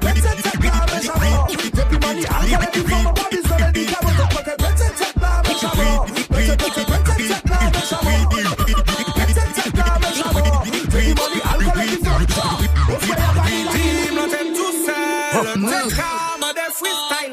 [0.00, 1.77] Pète cette tête là, mais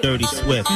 [0.02, 0.70] Dirty Swift.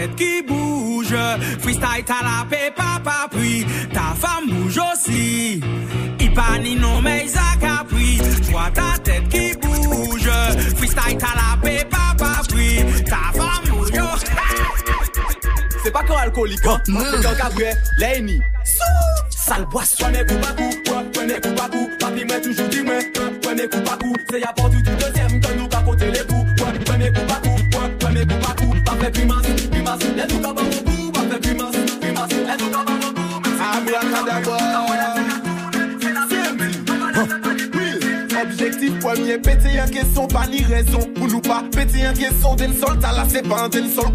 [0.00, 1.14] Tête qui bouge.
[1.60, 3.66] Freestyle, t'as la paix, papa, puis.
[3.92, 5.60] Ta femme bouge aussi.
[6.18, 8.18] Ipani non, mais Isaac a pris.
[8.50, 10.30] Vois ta tête qui bouge.
[10.76, 12.84] Freestyle, t'as la paix, papa, puis.
[13.04, 14.26] Ta femme bouge aussi.
[15.82, 16.78] C'est pas qu'un alcoolique, hein.
[16.86, 18.40] C'est qu'un cabré, l'ennemi.
[19.30, 20.04] Sale boisson.
[20.04, 20.70] Prenez coup par coup,
[21.12, 21.88] prenez coup par coup.
[21.98, 22.94] Papi m'a toujours dit moi,
[23.42, 24.14] prenez coup par coup.
[24.30, 25.09] C'est y'a pas du tout deuxième
[38.60, 40.98] Objectif premier, péter en question, pas ni raison.
[41.14, 44.08] Pour nous pas péter en question, d'un sol, c'est pas un d'un sol,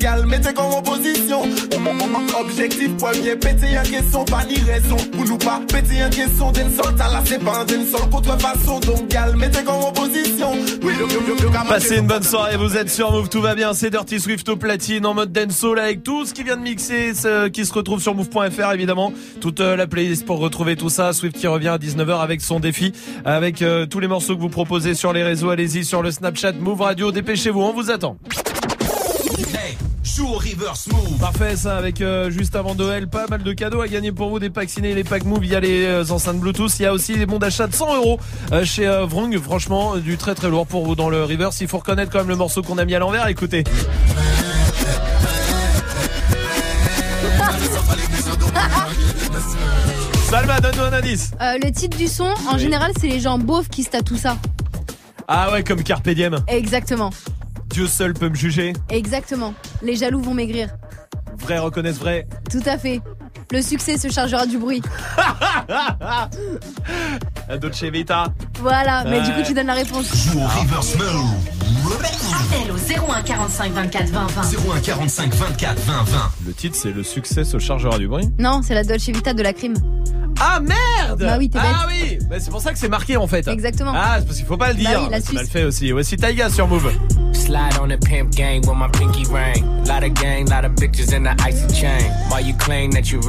[0.00, 1.42] gal, mettez comme opposition.
[2.40, 4.96] Objectif premier, péter en question, pas ni raison.
[5.12, 6.92] Pour nous pas péter en question, d'un sol,
[7.24, 10.50] c'est pas un d'un sol, contrefaçon, donc gal, mettez comme opposition.
[10.82, 13.54] Oui, le, le, le, le, Passez une bonne soirée, vous êtes sur Move, tout va
[13.54, 16.62] bien, c'est Dirty Swift au platine en mode dancehall avec tout ce qui vient de
[16.62, 20.88] mixer, ce qui se retrouve sur move.fr évidemment, toute euh, la playlist pour retrouver tout
[20.88, 22.92] ça, Swift qui revient à 19h avec son défi,
[23.36, 26.52] avec euh, tous les morceaux que vous proposez sur les réseaux, allez-y sur le Snapchat
[26.52, 28.16] Move Radio, dépêchez-vous, on vous attend.
[30.16, 31.18] Joue au reverse move.
[31.20, 34.38] Parfait ça avec euh, juste avant Noël pas mal de cadeaux à gagner pour vous.
[34.38, 35.40] Des packs ciné et les packs move.
[35.40, 36.78] Via les euh, enceintes Bluetooth.
[36.78, 38.18] Il y a aussi des bons d'achat de 100 euros
[38.64, 41.60] chez euh, Vrong franchement du très très lourd pour vous dans le reverse.
[41.60, 43.28] Il faut reconnaître quand même le morceau qu'on a mis à l'envers.
[43.28, 43.64] Écoutez
[50.36, 52.60] Salma donne-nous un indice Euh, le titre du son, en Oui.
[52.60, 54.36] général, c'est les gens beaufs qui se tatouent ça.
[55.28, 57.08] ah ouais comme Carpe Diem Exactement.
[57.70, 59.54] Dieu seul peut me juger Exactement.
[59.80, 60.68] Les jaloux vont maigrir.
[61.38, 63.00] vrai reconnaissent vrai Tout à fait.
[63.52, 64.82] Le succès se chargera du bruit.
[67.48, 68.26] La Dolce Vita
[68.60, 70.06] Voilà, mais du coup, tu donnes la réponse.
[70.26, 71.30] Joue au reverse move.
[72.34, 72.76] Appel au
[73.12, 74.42] 01 45 24 20 20.
[74.74, 76.18] 01 45 24 20 20.
[76.46, 79.42] le titre c'est le succès se chargera du bruit Non, c'est la Dolce Vita de
[79.42, 79.74] la crime.
[80.40, 81.68] Ah merde Bah oui, t'es bête.
[81.72, 83.92] Ah oui bah, C'est pour ça que c'est marqué en fait Exactement.
[83.94, 85.92] Ah c'est parce qu'il faut pas le Bah dire oui, la C'est mal fait aussi
[85.92, 86.92] Voici Taiga sur Move
[87.32, 89.64] Slide on the pimp gang with my pinky ring.
[89.86, 92.10] Lot of gang, lot of bitches in the icy chain.
[92.30, 93.20] While you claim that you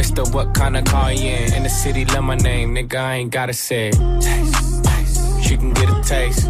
[0.00, 1.52] Mister, what kind of car you in?
[1.52, 3.90] In the city, love my name, nigga, I ain't gotta say.
[5.42, 6.44] She can get a taste.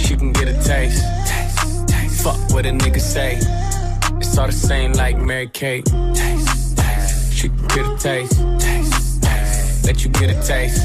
[0.00, 1.02] She can get a taste.
[2.22, 3.36] Fuck what a nigga say.
[4.20, 5.88] It's all the same like Mary Kate.
[7.32, 8.40] She can get a taste.
[9.84, 10.40] Let you get a.
[10.46, 10.84] Taste,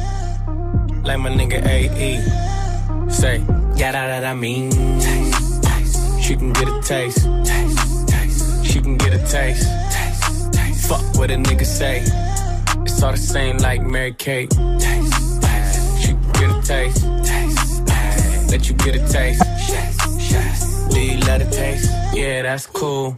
[1.03, 3.09] Like my nigga AE.
[3.09, 3.39] Say,
[3.75, 4.71] yeah, that, that I mean.
[6.21, 7.21] She can get a taste.
[8.63, 9.67] She can get a taste.
[10.87, 12.03] Fuck what a nigga say.
[12.83, 14.53] It's all the same like Mary Kate.
[14.53, 17.03] She can get a taste.
[18.51, 19.43] Let you get a taste.
[19.69, 20.87] Yes.
[20.93, 21.89] Do you love the taste?
[22.13, 23.17] Yeah, that's cool.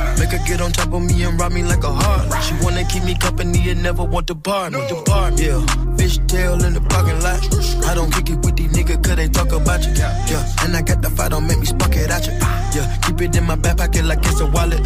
[0.21, 2.43] Make her get on top of me and rob me like a heart.
[2.43, 4.77] She wanna keep me company and never want to bar me.
[4.87, 5.65] The bar, yeah.
[5.97, 7.41] Fish tail in the parking lot.
[7.89, 9.93] I don't kick it with these niggas cause they talk about you.
[9.97, 12.33] Yeah, and I got the fight, don't make me spark it at you.
[12.33, 14.85] Yeah, keep it in my back pocket like it's a wallet.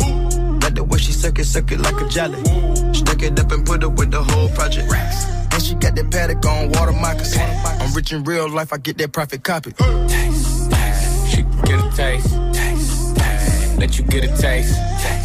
[0.64, 2.42] Like the way she suck it, suck it like a jelly.
[2.94, 4.90] Stuck it up and put it with the whole project.
[4.90, 7.44] And she got that paddock on water moccasins.
[7.82, 9.74] I'm rich in real life, I get that profit copy.
[9.74, 11.28] Taste, taste.
[11.28, 12.32] She get a taste.
[13.78, 15.25] Let you get a taste.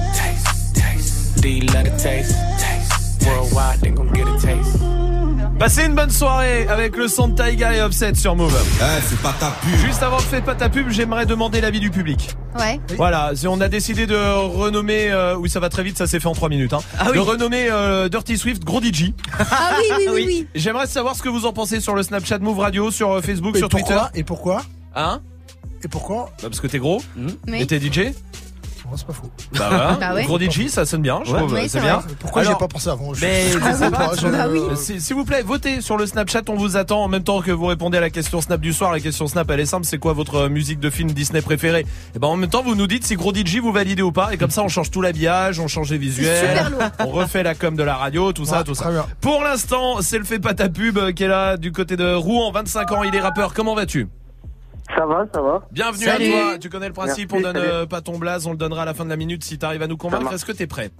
[1.43, 2.35] Love the taste?
[3.25, 4.77] Worldwide, they gon' get a taste.
[5.57, 8.55] Passez une bonne soirée avec le son de Taiga et Offset sur Move.
[9.09, 9.75] c'est pas ta pub.
[9.79, 12.29] Juste avant de faire pas ta pub, j'aimerais demander l'avis du public.
[12.59, 12.79] Ouais.
[12.95, 16.19] Voilà, si on a décidé de renommer, euh, oui ça va très vite, ça s'est
[16.19, 19.13] fait en 3 minutes, hein, Ah de renommer euh, Dirty Swift Gros DJ.
[19.39, 20.47] Ah oui, oui, oui, oui.
[20.53, 23.55] J'aimerais savoir ce que vous en pensez sur le Snapchat Move Radio, sur euh, Facebook,
[23.55, 23.95] Et sur pourquoi?
[24.11, 24.19] Twitter.
[24.19, 24.61] Et pourquoi?
[24.95, 25.21] Hein?
[25.83, 26.25] Et pourquoi?
[26.41, 27.01] Bah, Parce que t'es gros
[27.47, 27.61] Oui.
[27.61, 28.13] et t'es DJ
[28.97, 29.29] c'est pas faux.
[29.57, 30.23] Bah voilà, Bah ouais.
[30.25, 31.37] gros DJ ça sonne bien, je Ouais.
[31.39, 31.97] trouve, Oui, c'est bien.
[31.97, 32.13] vrai.
[32.19, 34.27] Pourquoi j'ai pas pensé avant Je- Mais je je sais comprends pas, pas, je- je-
[34.31, 34.99] Bah oui.
[34.99, 37.65] S'il vous plaît, votez sur le Snapchat, on vous attend en même temps que vous
[37.65, 38.91] répondez à la question Snap du soir.
[38.91, 41.85] La question Snap, elle est simple, c'est quoi votre euh, musique de film Disney préférée?
[42.15, 44.33] Et ben en même temps, vous nous dites si Gros DJ vous validez ou pas.
[44.33, 46.63] Et comme ça, on change tout l'habillage, on change les visuels,
[46.99, 48.89] on refait la com de la radio, tout ça, tout ça.
[48.91, 49.05] bien.
[49.21, 52.13] Pour l'instant, c'est le fait pas ta pub euh, qui est là du côté de
[52.13, 53.53] Rouen, 25 ans, il est rappeur.
[53.53, 54.07] Comment vas-tu?
[54.95, 55.61] Ça va, ça va.
[55.71, 56.33] Bienvenue Salut.
[56.33, 56.57] à toi.
[56.59, 58.85] Tu connais le principe, Merci, on donne euh, pas ton blaze, on le donnera à
[58.85, 60.33] la fin de la minute si t'arrives à nous convaincre.
[60.33, 60.91] Est-ce que t'es prêt?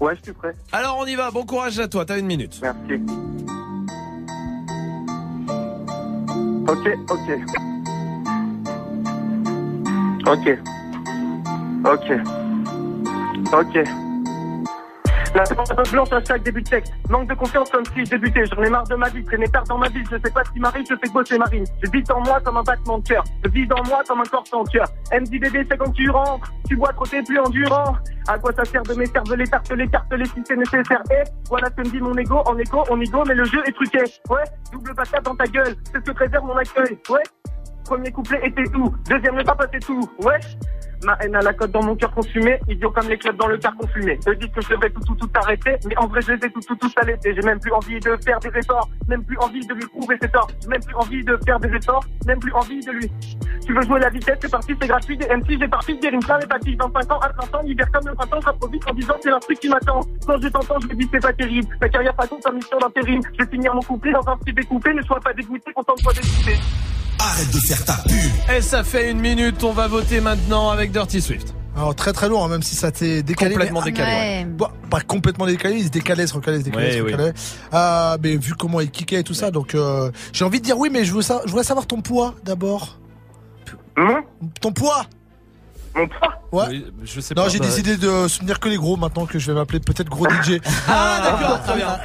[0.00, 0.54] Ouais, je suis prêt.
[0.72, 1.30] Alors on y va.
[1.30, 2.04] Bon courage à toi.
[2.04, 2.60] T'as une minute.
[2.62, 3.00] Merci.
[6.68, 7.30] Ok, ok.
[10.26, 10.58] Ok.
[11.84, 12.12] Ok.
[13.52, 14.05] Ok.
[15.34, 16.92] La peu blanche à chaque début de texte.
[17.10, 18.44] Manque de confiance comme si je débutais.
[18.46, 20.04] J'en ai marre de ma vie, traîner tard dans ma ville.
[20.10, 21.64] Je sais pas ce qui m'arrive, je fais bosser marine.
[21.82, 23.24] Je vis en moi comme un battement de cœur.
[23.44, 24.86] Je vis en moi comme un corps sans cœur.
[25.10, 26.52] C'est quand tu rentres.
[26.68, 27.96] Tu bois trop, t'es plus endurant.
[28.28, 31.02] À quoi ça sert de m'écerveler, tarteler, tarteler si c'est nécessaire?
[31.10, 32.42] Et voilà ce que me dit mon ego.
[32.46, 34.04] En écho, on ego, mais le jeu est truqué.
[34.30, 35.74] Ouais, double patate dans ta gueule.
[35.92, 36.98] C'est ce que préserve mon accueil.
[37.10, 37.22] Ouais.
[37.84, 38.92] Premier couplet était tout.
[39.08, 40.08] Deuxième ne pas passer tout.
[40.22, 40.40] Ouais.
[41.04, 43.58] Ma haine à la cote dans mon cœur consumé, idiot comme les clubs dans le
[43.58, 44.18] car confumé.
[44.28, 46.50] Eux disent que je devrais tout, tout, tout arrêter, mais en vrai je les ai
[46.50, 47.34] tout, tout, tout allaiter.
[47.34, 50.28] J'ai même plus envie de faire des efforts, même plus envie de lui prouver ses
[50.28, 50.48] torts.
[50.68, 53.10] Même plus envie de faire des efforts, même plus envie de lui.
[53.66, 55.16] Tu veux jouer la vitesse, c'est parti, c'est gratuit.
[55.16, 56.76] Des MC, j'ai parti, des rimes plein les papilles.
[56.78, 59.40] 25 ans à 30 ans, l'hiver comme le printemps, je trop vite en disant c'est
[59.40, 60.00] truc qui m'attend.
[60.26, 61.68] Quand je t'entends, je me dis c'est pas terrible.
[61.80, 63.20] Ta carrière pas compte en mission d'intérim.
[63.32, 66.56] Je vais finir mon couplet dans un petit découpé, ne sois pas dégoûté, contente-toi d'écouter.
[67.18, 68.54] Arrête de faire ta pub.
[68.56, 69.62] Et ça fait une minute.
[69.64, 71.54] On va voter maintenant avec Dirty Swift.
[71.76, 73.52] Alors très très lourd, hein, même si ça t'est décalé.
[73.54, 74.44] Complètement mais- décalé, ouais.
[74.46, 77.12] Bon, pas complètement décalé, il se décalait, se recalait, se décalait, Ouais, se oui.
[77.12, 77.34] recalait.
[77.74, 80.78] Euh, mais vu comment il kickait et tout ça, donc euh, j'ai envie de dire
[80.78, 82.98] oui, mais je veux ça, je voudrais savoir ton poids d'abord.
[84.60, 85.04] Ton poids
[85.94, 86.32] Mon poids?
[86.52, 86.64] Ouais.
[86.70, 87.48] Oui, je sais non, pas.
[87.50, 90.26] j'ai Bah, décidé de soutenir que les gros maintenant que je vais m'appeler peut-être gros
[90.42, 90.60] DJ.
[90.88, 91.98] Ah d'accord, très bien,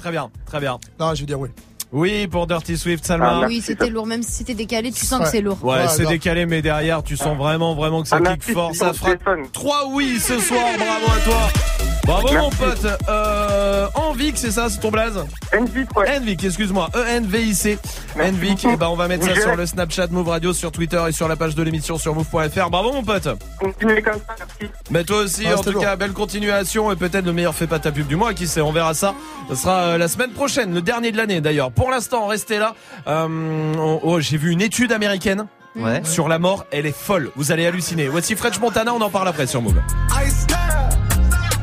[0.00, 0.78] très bien, très bien.
[0.98, 1.50] Non, je vais dire oui.
[1.92, 3.44] Oui pour Dirty Swift, Salma.
[3.46, 4.06] Oui, c'était lourd.
[4.06, 5.24] Même si c'était décalé, tu sens Ouais.
[5.26, 5.58] que c'est lourd.
[5.62, 8.74] Ouais, c'est décalé, mais derrière, tu sens vraiment, vraiment que ça Ah, kick fort.
[8.74, 9.46] Ça téléphone.
[9.52, 10.64] 3 oui ce soir.
[10.78, 11.91] Bravo à toi.
[12.04, 12.86] Bravo mon pote.
[13.08, 15.24] Euh, Envic, c'est ça, c'est ton blaze
[15.56, 16.18] Envic, ouais.
[16.18, 16.88] Envic, excuse-moi.
[16.94, 17.78] E E-N-V-I-C.
[18.20, 21.12] Envic, et ben on va mettre ça sur le Snapchat Move Radio, sur Twitter et
[21.12, 22.70] sur la page de l'émission sur move.fr.
[22.70, 23.28] Bravo mon pote.
[23.58, 24.72] Continuez comme ça, merci.
[24.90, 27.78] Mais toi aussi, Ah, en tout cas, belle continuation et peut-être le meilleur fait pas
[27.78, 28.34] ta pub du mois.
[28.34, 29.14] Qui sait, on verra ça.
[29.48, 31.70] Ce sera euh, la semaine prochaine, le dernier de l'année d'ailleurs.
[31.70, 32.74] Pour l'instant, restez là.
[33.06, 35.46] Euh, oh, oh, J'ai vu une étude américaine.
[35.74, 36.02] Ouais.
[36.04, 37.30] Sur la mort, elle est folle.
[37.36, 38.08] Vous allez halluciner.
[38.08, 39.80] Voici French Montana, on en parle après sur Move.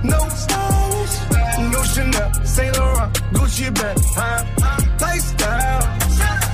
[0.04, 1.20] No stones,
[1.72, 4.46] no Chanel, Saint Laurent, Gucci bag, huh?
[5.02, 5.82] Lifestyle,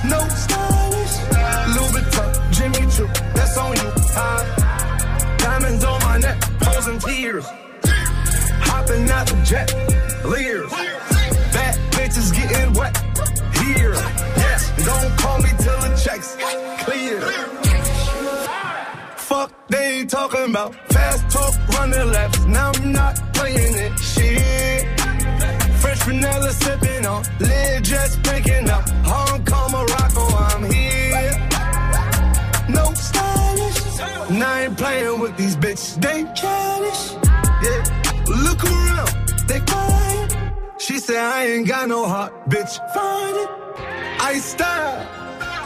[0.04, 1.12] no stones,
[1.74, 5.36] Louis Vuitton, Jimmy Choo, that's on you, huh?
[5.38, 7.46] Diamonds on my neck, posing tears,
[8.66, 9.72] hopping out the jet,
[10.24, 10.70] leers,
[11.52, 12.96] bad bitches getting wet,
[13.62, 13.94] here.
[14.42, 16.36] Yes, Don't call me till the checks
[20.06, 22.44] they talking about fast talk, running laps.
[22.46, 23.98] Now I'm not playing it.
[23.98, 25.00] Shit.
[25.80, 28.88] Fresh vanilla sipping on, lid just picking up.
[29.04, 31.32] Hong Kong, Morocco, I'm here.
[32.68, 34.30] No stylish.
[34.30, 36.00] Now I ain't playing with these bitches.
[36.00, 37.02] They childish.
[37.64, 37.82] Yeah.
[38.44, 39.10] Look around,
[39.48, 40.52] they quiet.
[40.78, 42.74] She said I ain't got no heart, bitch.
[42.94, 43.50] Find it.
[44.20, 45.25] I style.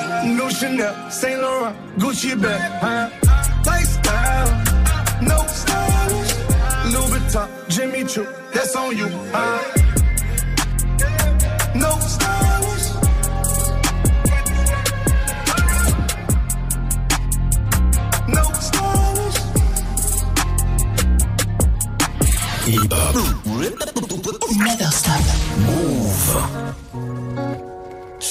[0.00, 3.08] No stylish, no Chanel, Saint Laurent, Gucci bag, huh?
[3.66, 4.50] Lifestyle,
[5.22, 6.34] no stylish,
[6.92, 9.60] Louis Vuitton, Jimmy Choo, that's on you, huh?
[11.74, 12.86] No stylish,
[18.28, 19.40] no stylish.
[24.58, 25.20] Never stop.
[25.66, 26.69] Move.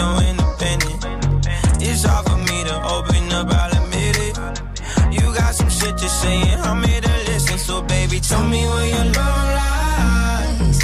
[0.00, 1.00] so independent.
[1.88, 4.34] It's hard for me to open up, I'll admit it.
[5.16, 7.58] You got some shit to say, and I'm here to listen.
[7.58, 10.78] So, baby, tell me where your love lies.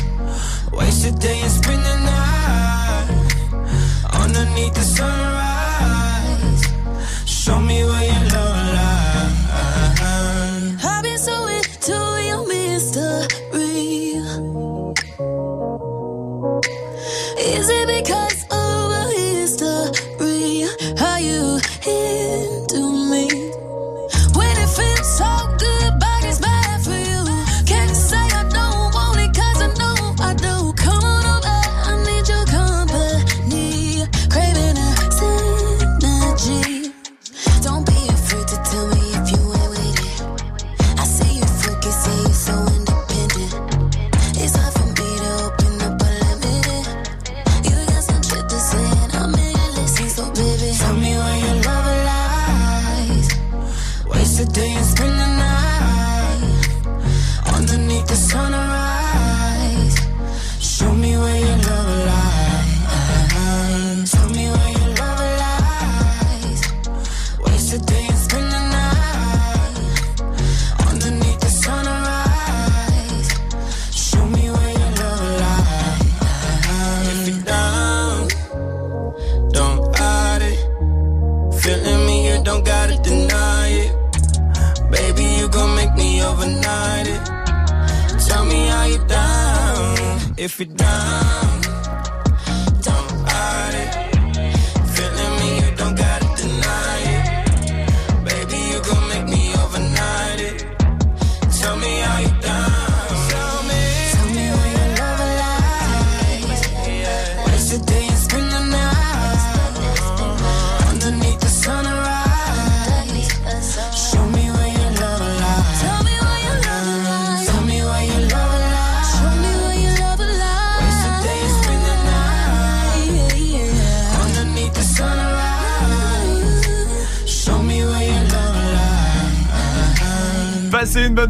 [0.78, 3.08] Waste a day and spend the night
[4.22, 6.62] underneath the sunrise.
[7.40, 8.05] Show me where
[21.86, 22.45] you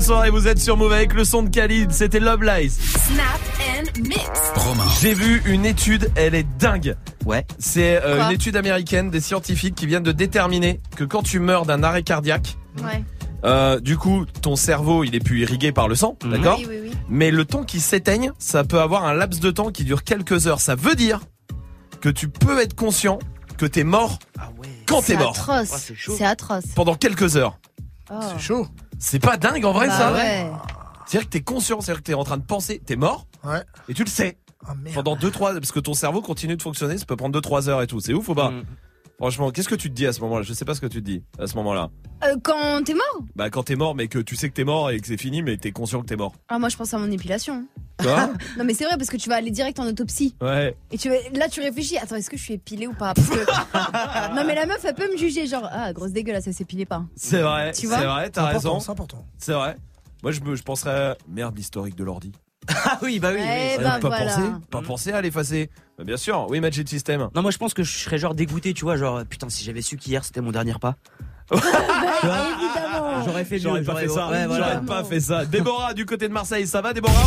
[0.06, 2.70] soirée, vous êtes sur Move avec le son de Khalid, c'était Love Lies.
[2.70, 4.20] Snap and mix.
[5.00, 6.94] J'ai vu une étude, elle est dingue.
[7.24, 7.44] Ouais.
[7.58, 11.66] C'est euh, une étude américaine des scientifiques qui viennent de déterminer que quand tu meurs
[11.66, 13.02] d'un arrêt cardiaque, Ouais.
[13.44, 16.76] euh, du coup, ton cerveau, il est plus irrigué par le sang, d'accord Oui, oui,
[16.84, 16.92] oui.
[17.08, 20.46] Mais le temps qui s'éteigne, ça peut avoir un laps de temps qui dure quelques
[20.46, 20.60] heures.
[20.60, 21.18] Ça veut dire
[22.00, 23.18] que tu peux être conscient
[23.58, 24.20] que t'es mort
[24.86, 25.30] quand t'es C'est mort.
[25.36, 25.92] atroce.
[26.16, 26.64] C'est atroce.
[26.76, 27.58] Pendant quelques heures.
[28.08, 28.68] C'est chaud.
[28.98, 30.50] C'est pas dingue en vrai Bah ça ouais.
[31.06, 33.62] C'est-à-dire que t'es conscient, c'est-à-dire que t'es en train de penser, t'es mort, Ouais.
[33.88, 34.38] et tu le sais.
[34.94, 37.86] Pendant 2-3, parce que ton cerveau continue de fonctionner, ça peut prendre 2-3 heures et
[37.86, 38.00] tout.
[38.00, 38.52] C'est ouf ou pas
[39.18, 40.42] Franchement, qu'est-ce que tu te dis à ce moment-là?
[40.42, 41.88] Je sais pas ce que tu te dis à ce moment-là.
[42.24, 43.24] Euh, quand t'es mort?
[43.34, 45.42] Bah quand t'es mort, mais que tu sais que t'es mort et que c'est fini,
[45.42, 46.34] mais t'es conscient que t'es mort.
[46.48, 47.66] Ah, moi je pense à mon épilation.
[48.02, 48.28] Quoi
[48.58, 50.34] Non, mais c'est vrai parce que tu vas aller direct en autopsie.
[50.42, 50.76] Ouais.
[50.90, 51.96] Et tu vas- là, tu réfléchis.
[51.96, 53.14] Attends, est-ce que je suis épilée ou pas?
[53.14, 55.46] Parce que- Non, mais la meuf, elle peut me juger.
[55.46, 57.04] Genre, ah, grosse dégueulasse, elle s'épilait pas.
[57.16, 58.80] C'est vrai, Tu c'est vois vrai, t'as raison.
[58.80, 59.24] c'est important.
[59.38, 59.76] C'est vrai.
[60.22, 62.32] Moi, je, me, je penserais, merde, l'historique de l'ordi.
[62.84, 63.40] Ah oui, bah oui.
[63.42, 63.84] Eh oui.
[63.84, 64.24] ben, pas voilà.
[64.26, 65.70] penser, pas penser à l'effacer.
[65.98, 67.28] Bah, bien sûr, oui, Magic System.
[67.34, 69.82] Non, moi je pense que je serais genre dégoûté, tu vois, genre putain, si j'avais
[69.82, 70.96] su qu'hier c'était mon dernier pas.
[71.52, 73.24] Évidemment.
[73.24, 73.60] J'aurais fait mieux.
[73.62, 74.28] J'aurais pas fait ça.
[74.28, 74.74] Ouais, voilà.
[74.74, 75.44] J'aurais pas fait ça.
[75.46, 77.26] Déborah, du côté de Marseille, ça va, Déborah?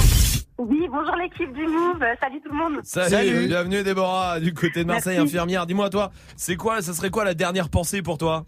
[0.57, 2.03] Oui, bonjour l'équipe du Move.
[2.19, 2.79] Salut tout le monde.
[2.83, 5.29] Salut, bienvenue Déborah, du côté de Marseille, Merci.
[5.29, 5.65] infirmière.
[5.65, 8.45] Dis-moi, toi, c'est quoi, ça serait quoi la dernière pensée pour toi?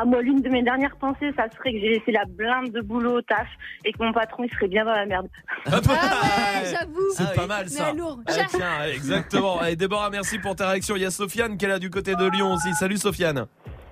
[0.00, 2.80] Ah, moi, l'une de mes dernières pensées, ça serait que j'ai laissé la blinde de
[2.80, 3.48] boulot au taf
[3.84, 5.26] et que mon patron, il serait bien dans la merde.
[5.66, 7.10] Ah ouais, j'avoue.
[7.16, 7.90] C'est pas mal ça.
[7.92, 8.20] Mais lourd.
[8.26, 9.58] Ah, tiens, exactement.
[9.58, 10.94] Allez, Déborah, merci pour ta réaction.
[10.94, 12.72] Il y a Sofiane qui est là du côté de Lyon aussi.
[12.74, 13.46] Salut Sofiane.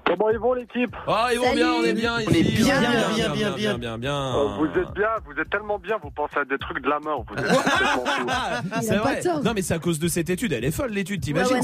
[0.07, 0.95] Comment ils vont l'équipe?
[1.09, 1.57] Ah, ils vont Salut.
[1.57, 2.39] bien, on est bien On ici.
[2.39, 4.33] est bien, On bien, bien, bien, bien, bien, bien.
[4.37, 7.01] Oh, Vous êtes bien, vous êtes tellement bien, vous pensez à des trucs de la
[7.01, 7.25] mort.
[8.83, 9.21] C'est vrai.
[9.45, 10.53] Non, mais c'est à cause de cette étude.
[10.53, 11.59] Elle est folle l'étude, t'imagines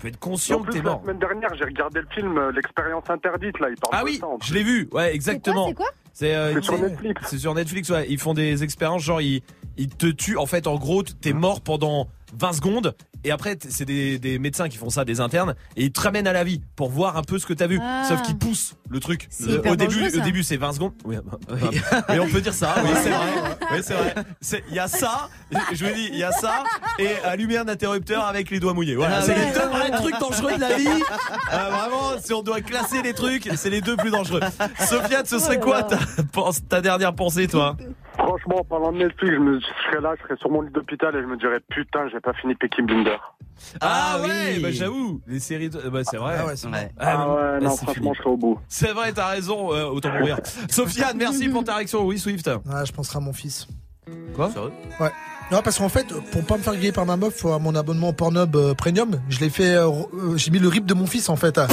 [0.00, 1.02] peux être conscient En que plus, t'es la mort.
[1.02, 4.20] semaine dernière, j'ai regardé le film euh, L'expérience interdite, là, il parle Ah de oui,
[4.44, 4.88] je l'ai vu.
[4.92, 5.68] Ouais, exactement.
[5.68, 5.88] C'est quoi?
[6.12, 7.22] C'est euh, C'est sur Netflix.
[7.26, 8.06] C'est sur Netflix, ouais.
[8.08, 9.42] Ils font des expériences, genre ils,
[9.76, 10.36] ils te tuent.
[10.38, 12.06] En fait, en gros, t'es mort pendant
[12.38, 12.94] 20 secondes.
[13.24, 16.28] Et après, c'est des, des médecins qui font ça, des internes, et ils te ramènent
[16.28, 17.80] à la vie pour voir un peu ce que t'as vu.
[17.82, 18.04] Ah.
[18.08, 19.28] Sauf qu'ils poussent le truc.
[19.68, 20.18] Au début, ça.
[20.18, 20.92] au début, c'est 20 secondes.
[21.04, 21.56] Oui, bah, bah,
[22.10, 22.74] oui, on peut dire ça.
[22.84, 23.26] Oui, c'est vrai.
[23.72, 24.14] Oui, c'est vrai.
[24.68, 25.28] Il y a ça.
[25.72, 26.62] Je vous dis, il y a ça
[26.98, 28.94] et allumer un interrupteur avec les doigts mouillés.
[28.94, 29.46] Voilà, Ah c'est ouais.
[29.46, 30.86] les deux vrais trucs dangereux de la vie.
[30.86, 34.40] Euh, vraiment, si on doit classer les trucs, c'est les deux plus dangereux.
[34.78, 35.98] Sofiane, ce serait quoi ta,
[36.68, 37.76] ta dernière pensée, toi?
[38.18, 40.70] Franchement, en parlant de Netflix, je, me, je serais là, je serais sur mon lit
[40.70, 43.16] d'hôpital et je me dirais putain, j'ai pas fini Peaky Blinder.
[43.80, 44.28] Ah, oui.
[44.28, 46.36] ouais, bah j'avoue, les séries, de- bah c'est vrai.
[46.38, 46.90] Ah ouais, c'est Ouais.
[46.98, 48.10] Ah ouais, non, franchement, fini.
[48.14, 48.58] je serais au bout.
[48.68, 50.38] C'est vrai, t'as raison, euh, autant mourir.
[50.70, 52.04] Sofiane, merci pour ta réaction.
[52.04, 52.46] Oui, Swift.
[52.46, 53.66] Ouais, je penserai à mon fils.
[54.34, 54.50] Quoi?
[55.00, 55.10] Ouais.
[55.52, 57.74] Non, parce qu'en fait, pour pas me faire griller par ma meuf, faut avoir mon
[57.76, 59.20] abonnement Pornhub euh, Premium.
[59.28, 61.58] Je l'ai fait, euh, euh, j'ai mis le rip de mon fils en fait.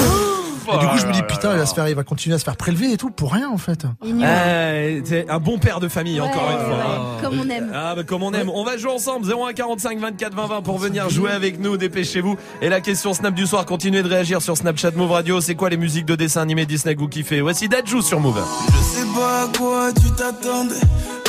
[0.73, 2.39] Et du coup, je me dis putain, il va se faire, il va continuer à
[2.39, 3.83] se faire prélever et tout pour rien en fait.
[4.05, 6.67] Euh, c'est un bon père de famille, Ouais, encore une fois.
[6.77, 7.17] ouais, hein.
[7.21, 7.69] comme on aime.
[7.75, 8.49] Ah, bah, comme on aime.
[8.49, 9.27] On va jouer ensemble.
[9.29, 11.75] 01 45 24 20 20 pour venir jouer avec nous.
[11.75, 12.37] Dépêchez-vous.
[12.61, 15.41] Et la question Snap du soir, continuez de réagir sur Snapchat Move Radio.
[15.41, 17.41] C'est quoi les musiques de dessins animés Disney que vous kiffez?
[17.41, 18.41] Voici Dajou sur Move.
[18.73, 20.75] Je sais pas à quoi tu t'attendais.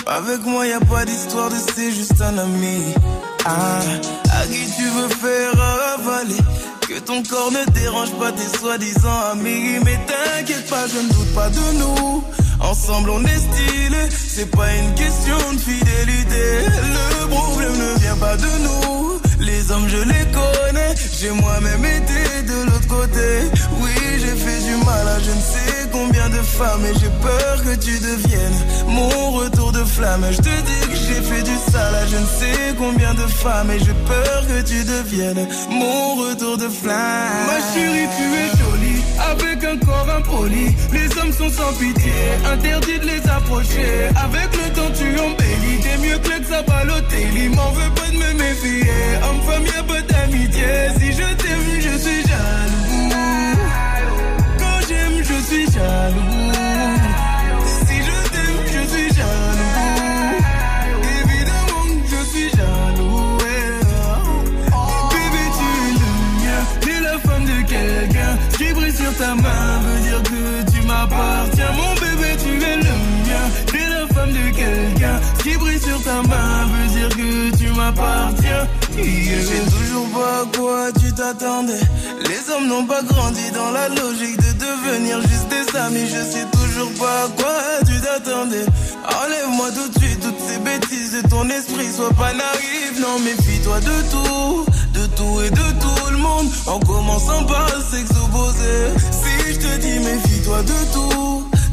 [0.07, 2.95] Avec moi, y a pas d'histoire de c'est juste un ami.
[3.47, 3.81] Ah,
[4.33, 5.53] à qui tu veux faire
[5.95, 6.37] avaler?
[6.87, 9.79] Que ton corps ne dérange pas tes soi-disant amis.
[9.85, 12.23] Mais t'inquiète pas, je ne doute pas de nous.
[12.61, 14.09] Ensemble, on est stylé.
[14.29, 16.67] C'est pas une question de fidélité.
[17.21, 19.21] Le problème ne vient pas de nous.
[19.41, 20.95] Les hommes, je les connais.
[21.19, 23.51] J'ai moi-même été de l'autre côté.
[23.81, 26.85] Oui, j'ai fait du mal à je ne sais combien de femmes.
[26.91, 30.27] Et j'ai peur que tu deviennes mon retour de flamme.
[30.31, 33.71] Je te dis que j'ai fait du sale à je ne sais combien de femmes.
[33.71, 37.47] Et j'ai peur que tu deviennes mon retour de flamme.
[37.51, 39.03] Ma chérie, tu es jolie.
[39.33, 40.67] Avec un corps impoli.
[40.93, 42.13] Les hommes sont sans pitié.
[42.53, 43.93] Interdit de les approcher.
[44.27, 45.79] Avec le temps, tu embellis.
[45.85, 47.49] T'es mieux que l'ex à Balotelli.
[47.51, 48.91] M'en veux pas de me méfier.
[49.27, 50.73] Homme-femme, y'a pas d'amitié.
[50.99, 52.94] Si je t'aime, je suis jaloux.
[55.55, 56.53] Suis jaloux.
[57.87, 60.43] Si je t'aime, je suis jaloux.
[61.21, 63.37] Évidemment, je suis jaloux.
[63.39, 63.71] ouais.
[65.13, 66.11] Bébé, tu es le
[66.41, 66.61] mien.
[66.81, 68.37] T'es la femme de quelqu'un.
[68.51, 71.71] Ce qui brille sur ta main veut dire que tu m'appartiens.
[75.45, 78.67] Qui brille sur ta main veut dire que tu m'appartiens.
[78.97, 81.85] Je sais toujours pas à quoi tu t'attendais.
[82.29, 86.07] Les hommes n'ont pas grandi dans la logique de devenir juste des amis.
[86.09, 87.57] Je sais toujours pas à quoi
[87.87, 88.65] tu t'attendais.
[89.23, 91.93] Enlève-moi tout de suite toutes ces bêtises de ton esprit.
[91.95, 94.65] Sois pas naïf, non, méfie-toi de tout.
[94.95, 96.49] De tout et de tout le monde.
[96.67, 98.79] En commençant par s'exposer.
[99.11, 101.54] Si je te dis méfie-toi de tout.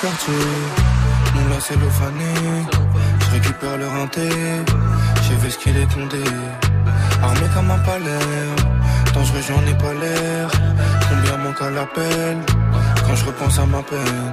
[0.00, 0.34] Quartier,
[1.34, 2.32] mon là c'est le fané.
[3.20, 4.28] Je récupère le renté,
[5.22, 6.22] j'ai vu ce qu'il est condé.
[7.22, 8.46] Armé comme un palais,
[9.14, 10.48] dangereux j'en ai pas l'air.
[11.08, 12.36] Combien manque à l'appel,
[13.06, 14.32] quand je repense à ma peine?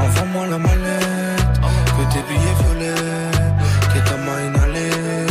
[0.00, 1.56] Envoie-moi la mallette,
[1.96, 3.30] que tes billets violets,
[3.92, 5.26] que ta main inhalée.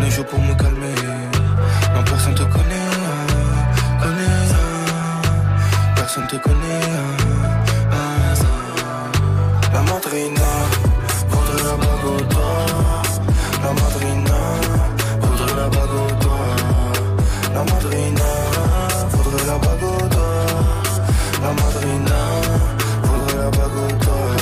[0.00, 0.94] Ne joue pour me calmer,
[1.94, 5.94] non personne te connaît, ah, connaît, ah.
[5.96, 7.55] personne te connaît.
[9.76, 10.50] La madrina,
[11.28, 11.76] faudrait la
[12.32, 13.02] doigt.
[13.62, 14.38] La madrina,
[15.20, 16.56] faudrait la doigt.
[17.52, 18.30] La madrina,
[19.10, 20.08] faudrait la doigt.
[21.42, 22.20] La madrina,
[23.04, 24.36] faudrait la doigt.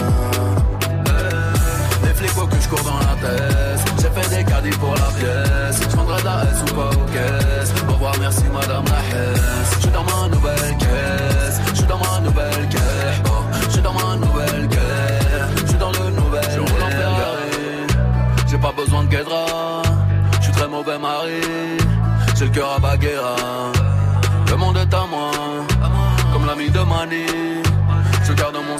[2.05, 5.11] Les flics faut que je cours dans la tête J'ai fait des caddies pour la
[5.19, 9.01] pièce Je prendrai de la S ou pas aux caisses Au revoir merci madame la
[9.19, 9.34] Hesse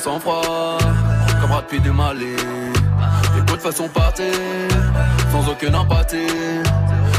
[0.07, 0.79] mon sang-froid
[1.41, 2.37] Comme Brad Pitt du Mali
[3.37, 4.33] les potes façon partir,
[5.33, 6.19] sans aucune empathie.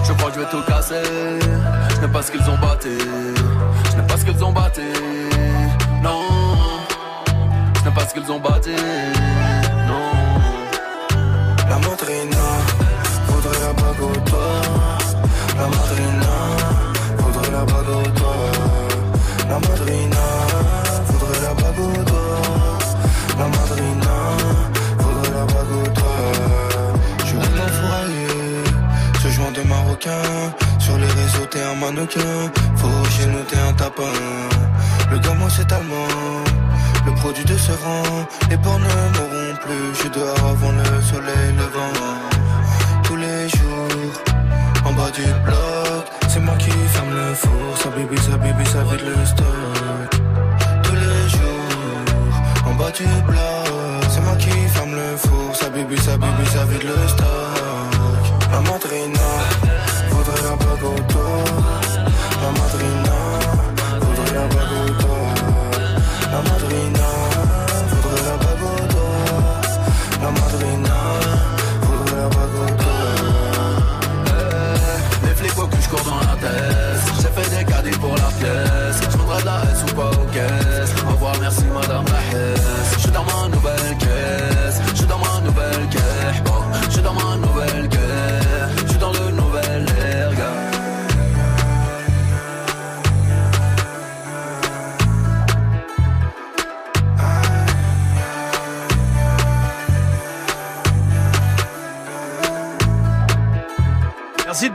[0.07, 1.03] Je crois que je vais tout casser.
[1.89, 2.97] Je n'ai pas ce qu'ils ont batté.
[3.91, 4.81] Je n'ai pas ce qu'ils ont batté.
[6.01, 6.21] Non.
[7.79, 8.75] Je n'ai pas ce qu'ils ont batté.
[9.89, 10.11] Non.
[11.69, 12.47] La madrina,
[13.27, 14.61] faudrait la bague au doigt.
[15.57, 16.33] La madrina,
[17.17, 18.51] faudrait la bague au doigt.
[19.49, 20.14] La madrina,
[30.77, 32.51] Sur les réseaux, t'es un mannequin.
[32.75, 34.03] Faut chez nous, t'es un tapin.
[35.11, 36.43] Le gamin, c'est allemand.
[37.07, 38.03] Le produit de ce rang,
[38.49, 39.93] les porcs ne mourront plus.
[39.93, 41.95] Je suis dehors avant le soleil levant.
[43.03, 44.13] Tous les jours,
[44.85, 47.77] en bas du bloc, c'est moi qui ferme le four.
[47.81, 50.21] Ça bibi, ça bibi, ça vide le stock.
[50.83, 55.55] Tous les jours, en bas du bloc, c'est moi qui ferme le four.
[55.55, 57.25] Ça bibi, ça bibi, ça vide le stock.
[58.51, 59.14] La madrina,
[77.99, 79.01] pour la pièce.
[79.01, 80.93] Je de la S ou pas aux caisses.
[81.05, 82.59] Au revoir, merci madame la.
[82.95, 83.64] Je suis dans ma nouvelle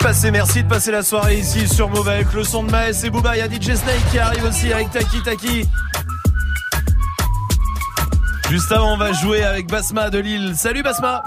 [0.01, 3.05] de passer, merci de passer la soirée ici sur Move avec le son de Maes
[3.05, 3.37] et Booba.
[3.37, 5.65] Il y a DJ Snake qui arrive aussi avec Taki Taki.
[8.51, 10.55] Juste avant, on va jouer avec Basma de Lille.
[10.57, 11.23] Salut Basma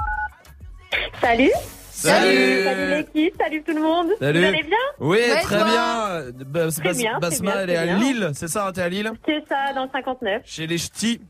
[1.22, 1.52] Salut.
[1.92, 2.64] Salut.
[2.64, 4.08] Salut l'équipe, salut tout le monde.
[4.20, 4.40] Salut.
[4.40, 6.24] Vous allez bien Oui, Ouais, très bien.
[6.46, 7.96] Bas- Très bien, Basma, très elle bien, est à.
[7.96, 10.42] Lille, c'est ça, t'es à Lille C'est ça, dans le 59.
[10.46, 11.22] Chez les ch'tis.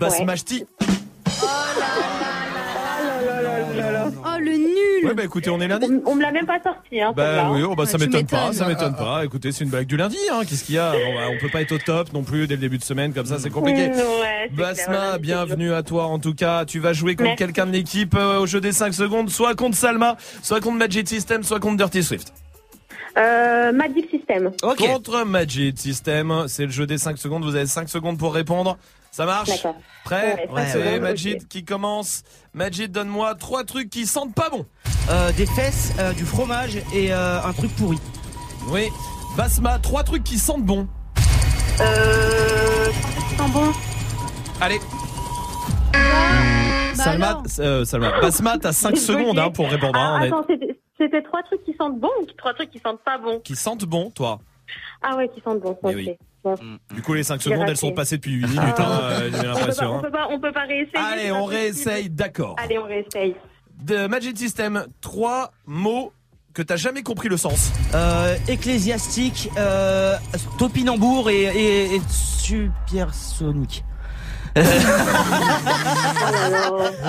[0.00, 0.64] Basma ch'ti.
[0.80, 1.46] Oh
[1.76, 2.37] le
[5.00, 5.86] nul Ouais, bah écoutez, on est lundi.
[6.04, 7.12] On me l'a même pas sorti, hein.
[7.16, 9.24] Bah oui, oh, bah, ça m'étonne pas, ça m'étonne pas.
[9.24, 10.40] Écoutez, c'est une blague du lundi, hein.
[10.48, 10.92] Qu'est-ce qu'il y a?
[10.92, 13.26] On, on peut pas être au top non plus dès le début de semaine, comme
[13.26, 13.90] ça c'est compliqué.
[13.90, 16.64] Ouais, Basma, bienvenue à toi en tout cas.
[16.64, 19.76] Tu vas jouer contre quelqu'un de l'équipe euh, au jeu des 5 secondes, soit contre
[19.76, 22.32] Salma, soit contre Magic System, soit contre Dirty Swift.
[23.16, 24.52] Euh, Magic System.
[24.60, 27.44] Contre Magic System, c'est le jeu des 5 secondes.
[27.44, 28.78] Vous avez 5 secondes pour répondre.
[29.10, 29.50] Ça marche.
[30.04, 32.22] Prêt Ouais, C'est secondes, Majid qui commence.
[32.54, 34.64] Majid, donne-moi trois trucs qui sentent pas bon.
[35.10, 37.98] Euh, des fesses, euh, du fromage et euh, un truc pourri.
[38.68, 38.88] Oui.
[39.36, 40.86] Basma, trois trucs qui sentent bon.
[41.80, 42.86] Euh.
[43.52, 43.72] Bon.
[44.60, 44.78] Allez.
[45.92, 45.98] Bah
[47.04, 49.98] Salma, euh, Salma, Basma, t'as 5 secondes hein, pour répondre.
[49.98, 50.44] hein, Ah, attends,
[50.98, 53.40] c'était trois trucs qui sentent bon ou trois trucs qui sentent pas bon?
[53.40, 54.40] Qui sentent bon, toi.
[55.02, 55.78] Ah ouais, qui sentent bon.
[55.82, 55.92] Ok.
[55.94, 56.16] oui.
[56.44, 56.54] Bon.
[56.94, 57.70] Du coup, les 5 J'ai secondes, raté.
[57.72, 59.90] elles sont passées depuis 8 minutes, hein, euh, j'ai On peut, pas, l'impression.
[59.92, 60.02] on, hein.
[60.02, 60.92] peut pas, on peut pas réessayer.
[60.96, 62.54] Allez, on réessaye, d'accord.
[62.58, 63.34] Allez, on réessaye.
[63.82, 66.12] De Magic System, trois mots
[66.54, 67.72] que t'as jamais compris le sens.
[67.94, 70.16] Euh, ecclésiastique, euh,
[70.58, 73.84] topinambour et, et, et supersonique.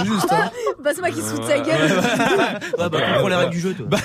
[0.06, 0.50] Juste, hein.
[0.84, 1.92] Bah c'est moi qui se fout de sa gueule.
[1.92, 2.00] Ouais,
[2.78, 3.88] bah, comprends les règles du jeu, toi.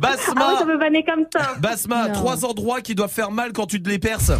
[0.00, 1.54] Basma, Ah ouais, ça peut vanner comme ça.
[1.58, 2.14] Basma, Non.
[2.14, 4.32] trois endroits qui doivent faire mal quand tu te les perces.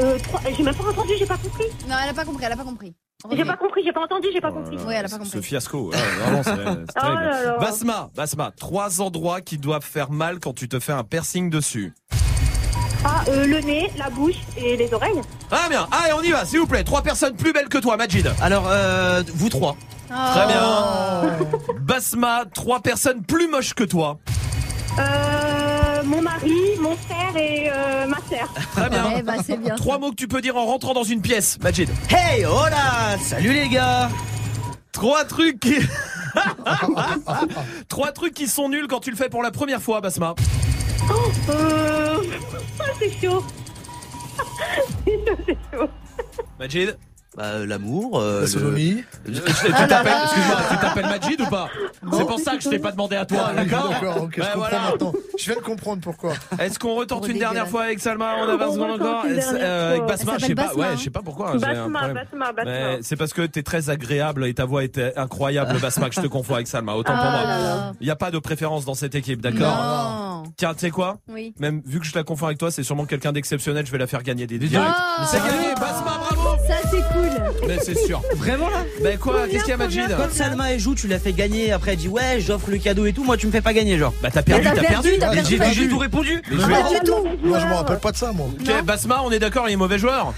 [0.00, 1.64] Euh, trois- J'ai même pas entendu, j'ai pas compris.
[1.88, 2.94] Non, elle a pas compris, elle a pas compris.
[3.32, 4.76] J'ai pas compris, j'ai pas entendu, j'ai pas compris.
[4.86, 5.30] Oui, elle a pas compris.
[5.30, 6.60] Ce fiasco, ouais, vraiment, c'est c'est
[6.96, 7.22] Oh terrible.
[7.22, 7.56] là là.
[7.58, 11.94] Basma, Basma, trois endroits qui doivent faire mal quand tu te fais un piercing dessus.
[13.04, 15.20] Ah, euh, le nez, la bouche et les oreilles.
[15.50, 16.84] Ah bien, allez, on y va, s'il vous plaît.
[16.84, 18.30] Trois personnes plus belles que toi, Majid.
[18.40, 19.76] Alors, euh, vous trois.
[20.08, 21.38] Très bien.
[21.80, 24.18] Basma, trois personnes plus moches que toi.
[24.98, 28.48] Euh, mon mari, mon frère et euh, ma sœur.
[28.76, 29.04] Très bien.
[29.18, 29.74] Eh bah c'est bien.
[29.74, 31.88] Trois mots que tu peux dire en rentrant dans une pièce, Majid.
[32.10, 34.08] Hey, hola Salut les gars
[34.92, 35.74] Trois trucs qui...
[37.88, 40.34] Trois trucs qui sont nuls quand tu le fais pour la première fois, Basma.
[41.48, 42.22] Euh...
[42.80, 43.44] ah, c'est chaud.
[45.04, 45.88] c'est chaud, c'est chaud.
[46.58, 46.96] Majid
[47.36, 48.20] Bah, euh, l'amour.
[48.20, 49.04] euh, La le- sodomie.
[49.26, 49.32] Tu
[49.74, 51.68] Ah t'appelles, excuse-moi, tu t'appelles Majid ou pas
[52.12, 54.56] C'est pour ça que je t'ai pas demandé à toi, Ah d'accord D'accord, ok, je
[54.56, 54.80] voilà.
[55.38, 56.34] Je viens de comprendre pourquoi.
[56.60, 59.24] Est-ce qu'on retente une dernière fois avec Salma On a 20 On secondes retente encore.
[59.26, 60.06] euh, avec.
[60.06, 60.74] Basma, je sais pas.
[60.74, 61.56] Ouais, je sais pas pourquoi.
[61.56, 62.08] Basma.
[62.08, 62.72] Basma, Basma.
[63.02, 66.26] C'est parce que t'es très agréable et ta voix était incroyable, Basma, que je te
[66.28, 66.94] confonds avec Salma.
[66.94, 67.92] Autant pour Ah moi.
[68.00, 70.42] Il n'y a pas de préférence dans cette équipe, d'accord Non.
[70.56, 71.52] Tiens, tu sais quoi Oui.
[71.58, 73.84] Même vu que je la confonds avec toi, c'est sûrement quelqu'un d'exceptionnel.
[73.86, 74.86] Je vais la faire gagner des directs.
[74.86, 75.24] Ah.
[75.26, 77.23] C'est gagné, Basma, bravo Ça c'est cool.
[77.66, 78.22] Mais c'est sûr.
[78.36, 81.18] Vraiment là Ben quoi Qu'est-ce qu'il y a, Majid Quand Salma elle joue, tu l'as
[81.18, 81.72] fait gagner.
[81.72, 83.24] Après, elle dit ouais, j'offre le cadeau et tout.
[83.24, 84.12] Moi, tu me fais pas gagner, genre.
[84.22, 85.10] Bah t'as perdu, t'as t'as perdu.
[85.72, 86.42] J'ai tout répondu.
[86.42, 87.26] Pas du tout.
[87.42, 88.46] Moi, je me rappelle pas de ça, moi.
[88.48, 90.32] Ok, Basma, on est d'accord, il est mauvais joueur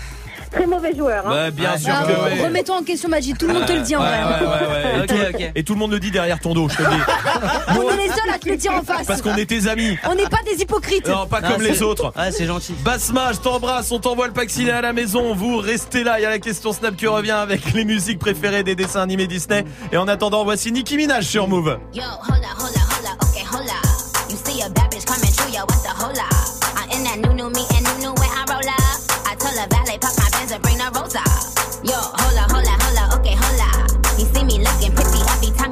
[0.51, 1.27] Très mauvais joueur.
[1.27, 1.31] Hein.
[1.31, 2.43] Bah bien Ah, sûr Ah, que.
[2.45, 3.37] Remets-toi en question, Magic.
[3.39, 4.47] Tout le monde te le dit en Ouais, vrai.
[4.47, 5.03] ouais, ouais, ouais.
[5.03, 5.51] Ok, Et tout- ok.
[5.57, 6.97] Et tout le monde le dit derrière ton dos, je te le dis.
[7.79, 9.07] On est les seuls à te le dire en face.
[9.07, 9.97] Parce qu'on est tes amis.
[10.09, 11.09] On n'est pas des hypocrites.
[11.09, 12.13] Non, pas Ah, comme les c'est- autres.
[12.17, 12.75] Ah, c'est gentil.
[12.85, 15.35] Basma, je t'embrasse, on t'envoie le pack ciné à la maison.
[15.35, 18.63] Vous restez là, il y a la question Snap qui revient avec les musiques préférées
[18.63, 19.65] des dessins animés Disney.
[19.93, 21.79] Et en attendant, voici Nicki Minaj sur Move.
[21.95, 22.96] Yo, hola, hola, hola, okay, hola.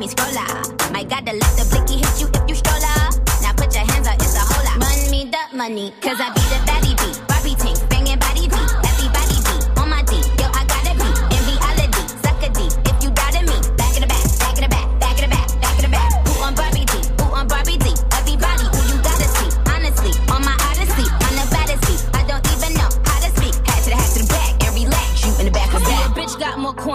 [0.05, 0.93] Every time you scroll up.
[0.93, 3.11] My God, to let the blicky hit you if you stroller.
[3.43, 4.79] Now put your hands up, it's a hola.
[4.79, 6.64] Run me the money, cause I be the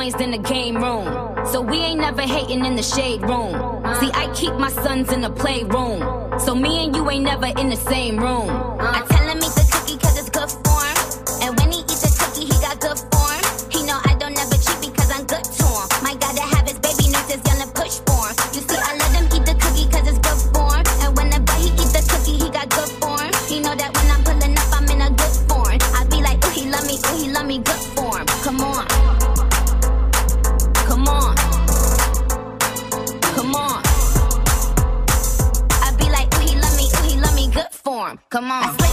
[0.07, 1.45] than the game room.
[1.47, 3.51] So we ain't never hating in the shade room.
[3.99, 6.39] See, I keep my sons in the playroom.
[6.39, 8.49] So me and you ain't never in the same room.
[8.79, 9.68] I tell him eat the
[38.29, 38.88] come on.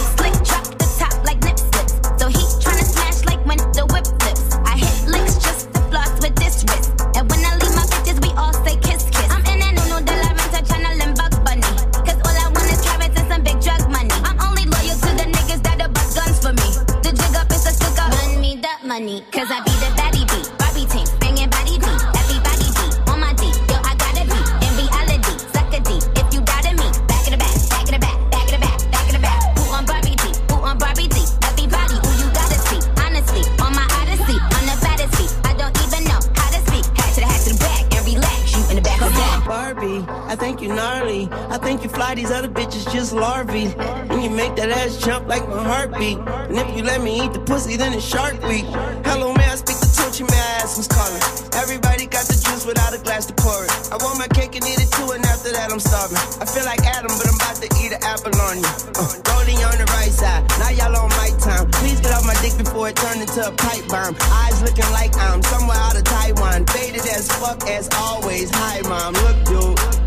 [42.17, 43.69] These other bitches just larvae.
[44.09, 46.17] And you make that ass jump like my heartbeat.
[46.49, 48.65] And if you let me eat the pussy, then it's Shark Week.
[49.05, 50.25] Hello, may I speak to Tunchi?
[50.25, 51.21] May I ask who's calling?
[51.53, 53.71] Everybody got the juice without a glass to pour it.
[53.93, 56.17] I want my cake and eat it too, and after that I'm starving.
[56.41, 58.71] I feel like Adam, but I'm about to eat an apple on you.
[58.97, 60.41] Uh, Goldie on the right side.
[60.57, 61.69] Now y'all on my time.
[61.69, 64.17] Please get off my dick before it turned into a pipe bomb.
[64.41, 66.65] Eyes looking like I'm somewhere out of Taiwan.
[66.73, 68.49] Faded as fuck as always.
[68.57, 69.13] Hi, mom.
[69.21, 70.06] Look, dude.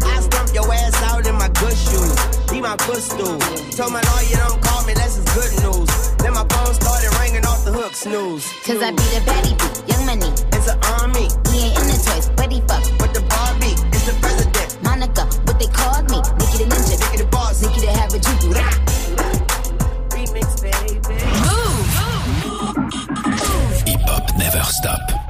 [0.50, 2.16] I stump your ass out in my good shoes.
[2.50, 3.38] Be my footstool.
[3.76, 6.16] Told my lawyer don't call me, that's just good news.
[6.16, 8.46] Then my phone started ringing off the hook, snooze.
[8.64, 9.88] Cause I be the baddie beat.
[9.88, 10.32] Young money.
[10.52, 11.28] It's an army.
[11.50, 12.30] He ain't in the toys.
[12.34, 12.82] But he fuck.
[12.98, 14.82] With the Barbie, it's the president.
[14.82, 15.24] Monica.
[15.46, 16.18] What they called me.
[16.42, 16.98] Nikki the ninja.
[16.98, 17.62] Nikki the boss.
[17.62, 18.50] Nikki the have a juju.
[20.10, 20.98] Remix, baby.
[21.46, 21.86] Move.
[22.42, 22.76] Move.
[23.22, 23.82] Move.
[23.86, 25.29] Hip hop never stop.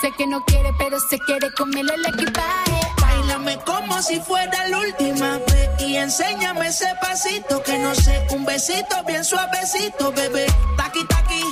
[0.00, 2.80] Dice que no quiere, pero se quiere comerle el equipaje.
[3.02, 8.46] Bailame como si fuera la última vez y enséñame ese pasito que no sé, un
[8.46, 10.46] besito bien suavecito, bebé.
[10.78, 11.42] Taqui, taqui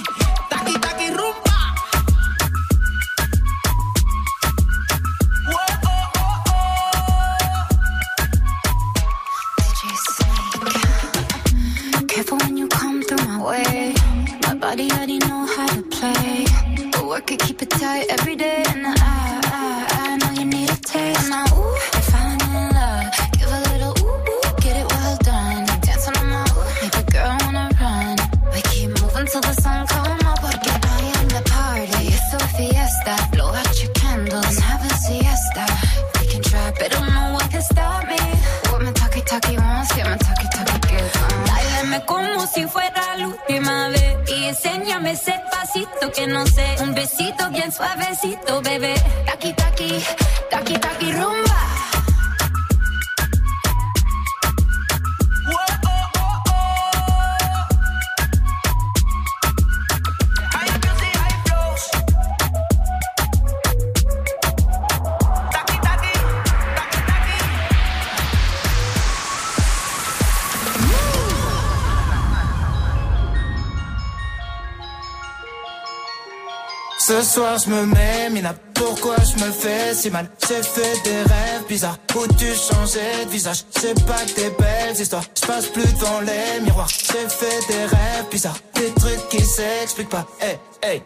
[77.28, 80.30] soir je me mets, Mina, pourquoi je me fais si mal?
[80.48, 83.64] J'ai fait des rêves bizarres où tu changeais de visage?
[83.70, 86.88] C'est pas que des belles histoires, je passe plus devant les miroirs.
[86.88, 90.26] J'ai fait des rêves bizarres, des trucs qui s'expliquent pas.
[90.40, 91.02] Hey, hey,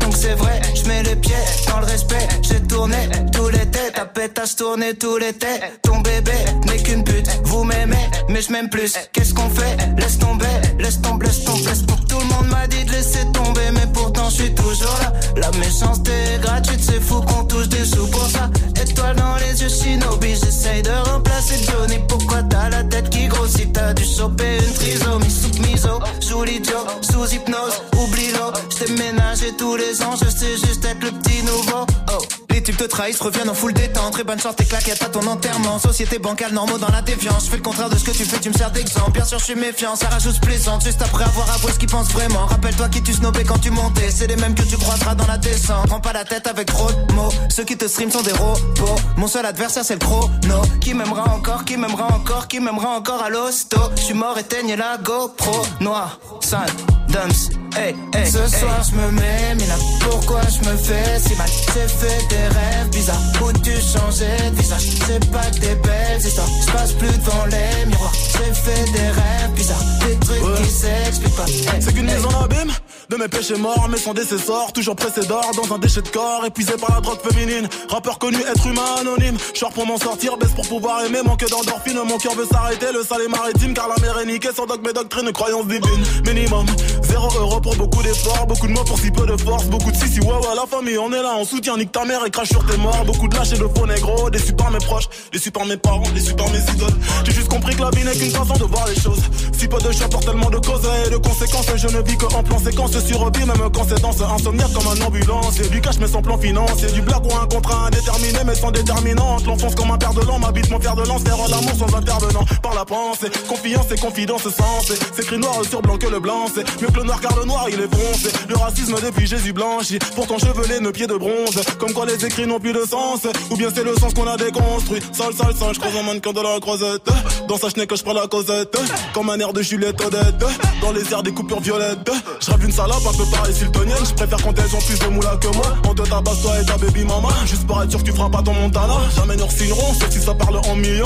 [0.00, 1.32] donc c'est vrai, je mets les pieds
[1.68, 2.96] dans le respect, j'ai tourné
[3.32, 6.32] tous les têtes, à pétasse tourné tous les têtes, ton bébé
[6.66, 10.46] n'est qu'une pute, vous m'aimez, mais je m'aime plus, qu'est-ce qu'on fait, laisse tomber,
[10.80, 14.28] laisse tomber, laisse tomber, laisse tout le monde m'a dit de laisser tomber, mais pourtant
[14.30, 18.26] je suis toujours là, la méchanceté est gratuite, c'est fou qu'on touche des sous pour
[18.26, 18.50] ça,
[18.82, 23.72] étoile dans les yeux shinobi, j'essaye de remplacer Johnny, pourquoi t'as la tête qui grossit,
[23.72, 29.52] t'as dû choper une trisomie, sous miso, Sous l'idiot, sous hypnose, oublie l'eau, je ménagé
[29.56, 31.86] tous les je sais juste être le petit nouveau.
[32.12, 32.39] Oh.
[32.50, 34.12] Les types te trahissent, reviennent en full détente.
[34.12, 35.78] Très bonne chance, tes claquettes à ton enterrement.
[35.78, 37.44] Société bancale, normaux dans la défiance.
[37.46, 39.12] Je fais le contraire de ce que tu fais, tu me sers d'exemple.
[39.12, 40.84] Bien sûr, je suis méfiant, ça rajoute plaisante.
[40.84, 42.46] Juste après avoir avoué ce qu'ils pensent vraiment.
[42.46, 44.10] Rappelle-toi qui tu snobais quand tu montais.
[44.10, 45.86] C'est les mêmes que tu croiseras dans la descente.
[45.86, 47.32] Prends pas la tête avec trop de mots.
[47.48, 48.96] Ceux qui te stream sont des robots.
[49.16, 50.62] Mon seul adversaire, c'est le chrono.
[50.80, 53.78] Qui m'aimera encore, qui m'aimera encore, qui m'aimera encore à l'hosto.
[53.96, 55.62] Je suis mort, éteigne la GoPro.
[55.80, 56.70] Noir, sale,
[57.08, 57.50] dance.
[57.76, 61.48] Hey, hey, Ce soir je me mets, mais là pourquoi je me fais si mal?
[61.48, 63.20] J'ai fait des rêves bizarres.
[63.42, 64.86] Où tu de visage?
[65.06, 68.12] C'est pas que des belles histoires, je passe plus devant les miroirs.
[68.32, 71.44] J'ai fait des rêves bizarres, des trucs qui s'expliquent pas.
[71.44, 72.14] Hey, C'est qu'une hey.
[72.14, 72.72] mise en abîme
[73.10, 76.44] de mes péchés morts, mais sans décessor, toujours pressé d'or dans un déchet de corps,
[76.46, 77.68] épuisé par la drogue féminine.
[77.88, 79.36] Rappeur connu, être humain anonyme.
[79.52, 81.98] Short pour m'en sortir, baisse pour pouvoir aimer, manque d'endorphine.
[82.06, 84.50] Mon cœur veut s'arrêter, le sale est maritime, car la mer est niquée.
[84.54, 86.04] Sans dogme et doctrine, croyance divine.
[86.24, 86.66] Minimum,
[87.02, 89.96] zéro euro pour beaucoup d'efforts, beaucoup de mots pour si peu de force, beaucoup de
[89.96, 92.29] si si ouais ouais la famille, on est là, on soutient, nique ta mère et
[92.30, 93.04] crache sur tes morts.
[93.04, 96.02] Beaucoup de lâches et de faux négros, déçus par mes proches, déçus par mes parents,
[96.14, 96.96] déçus par mes idoles.
[97.24, 99.20] J'ai juste compris que la vie n'est qu'une façon de voir les choses.
[99.56, 102.26] Si peu de choix pour tellement de causes et de conséquences, je ne vis que
[102.26, 105.60] en plan séquence survie, même quand c'est dans ce insomniaque comme un ambulance.
[105.60, 108.70] Et du cash mais sans plan financier, du blague ou un contrat indéterminé mais sans
[108.70, 109.46] déterminante.
[109.46, 112.44] L'enfonce comme un père de l'an, m'habite mon fer de lance, faire l'amour sans intervenant.
[112.62, 114.98] Par la pensée, confiance et confidence sensée.
[115.14, 117.44] C'est écrit noir sur blanc que le blanc, c'est mieux que le noir car le
[117.44, 118.30] noir il est foncé.
[118.48, 121.60] Le racisme depuis Jésus blanchi, pourtant chevelé, nos pieds de bronze.
[121.78, 123.20] Comme quoi les écrits n'ont plus de sens,
[123.50, 125.00] ou bien c'est le sens qu'on a déconstruit.
[125.12, 127.08] Sale, sale, sale, je croise un mannequin de la croisette.
[127.48, 128.76] Dans sa chenille que je prends la causette,
[129.12, 130.44] comme un air de Juliette Odette.
[130.80, 132.10] Dans les airs des coupures violettes,
[132.40, 134.04] je rêve une salope un peu pareil siltonienne.
[134.04, 135.76] Je préfère quand elles ont plus de moula que moi.
[135.88, 137.28] On te tabasse toi et ta baby mama.
[137.46, 138.94] Juste pour être sûr que tu feras pas ton montana.
[139.16, 141.04] Jamais nous signerons, sauf si ça parle en millions.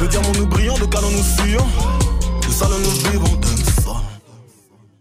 [0.00, 1.66] De diamants nous brillons, de canons nous sillons.
[2.46, 3.96] De salons nous vivons, de son.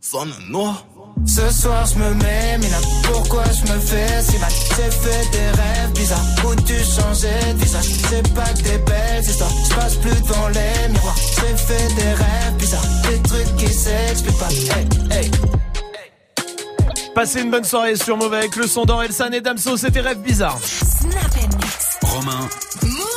[0.01, 0.85] Sonne noir.
[1.25, 4.51] Ce soir je me mets, mais là pourquoi je me fais si mal?
[4.51, 6.25] J'ai fait des rêves bizarres.
[6.45, 7.85] Où tu changeais de visage?
[8.09, 11.15] C'est pas que des belles histoires, je passe plus devant les miroirs.
[11.15, 14.49] J'ai fait des rêves bizarres, des trucs qui s'expliquent pas.
[14.49, 15.31] Hey, hey.
[17.15, 20.59] Passez une bonne soirée sur Mauvais avec le son d'Orelsan et Damso, c'était rêve bizarre.
[20.63, 21.97] Snap and mix.
[22.01, 22.49] Romain,
[22.81, 23.12] Move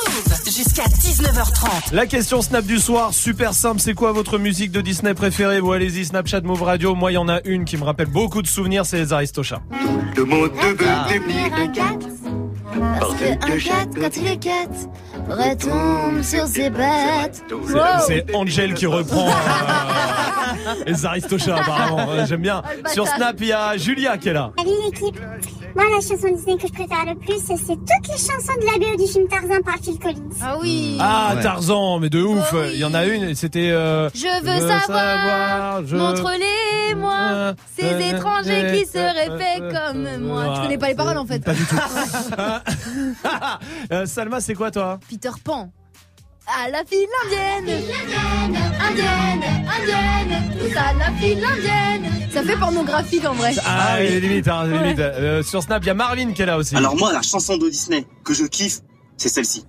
[0.57, 1.93] jusqu'à 19h30.
[1.93, 5.59] La question Snap du soir, super simple, c'est quoi votre musique de Disney préférée?
[5.59, 6.95] Vous allez-y, Snapchat, Move Radio.
[6.95, 9.61] Moi, il y en a une qui me rappelle beaucoup de souvenirs, c'est les Aristochats.
[10.15, 11.05] Le monde veut Ah.
[11.13, 11.83] devenir Un cat,
[12.99, 17.43] parce que un cat, quand il est cat, retombe sur ses pattes.
[18.07, 19.31] C'est- C'est Angel qui reprend euh,
[20.87, 22.09] les Aristochats, apparemment.
[22.09, 22.63] Euh, J'aime bien.
[22.93, 24.51] Sur Snap, il y a Julia qui est là.
[24.57, 25.19] Salut l'équipe.
[25.77, 28.79] Moi, la chanson Disney que je préfère le plus, c'est toutes les chansons de la
[28.79, 30.29] BO du film Tarzan par Phil Collins.
[30.41, 30.97] Ah oui.
[30.99, 32.51] Ah, Tarzan, mais de ouf.
[32.73, 33.69] Il y en a une, c'était...
[33.69, 39.71] euh, Je veux savoir, je- montre-les-moi, ces Euh, étrangers euh, qui seraient euh, faits euh,
[39.91, 40.53] comme euh, moi.
[40.55, 41.39] Tu connais pas les paroles en fait.
[41.43, 41.75] Pas du tout.
[43.91, 44.99] Euh, Salma, c'est quoi toi?
[45.07, 45.69] Peter Pan.
[46.47, 47.81] À la file indienne,
[48.79, 52.11] indienne, indienne, tous à la file indienne.
[52.31, 53.53] Ça fait pornographique en vrai.
[53.65, 54.99] Ah, oui, limite, hein, limite.
[54.99, 56.75] Euh, sur Snap, il y a Marvin qui est là aussi.
[56.75, 58.79] Alors moi, la chanson de Disney que je kiffe,
[59.17, 59.65] c'est celle-ci.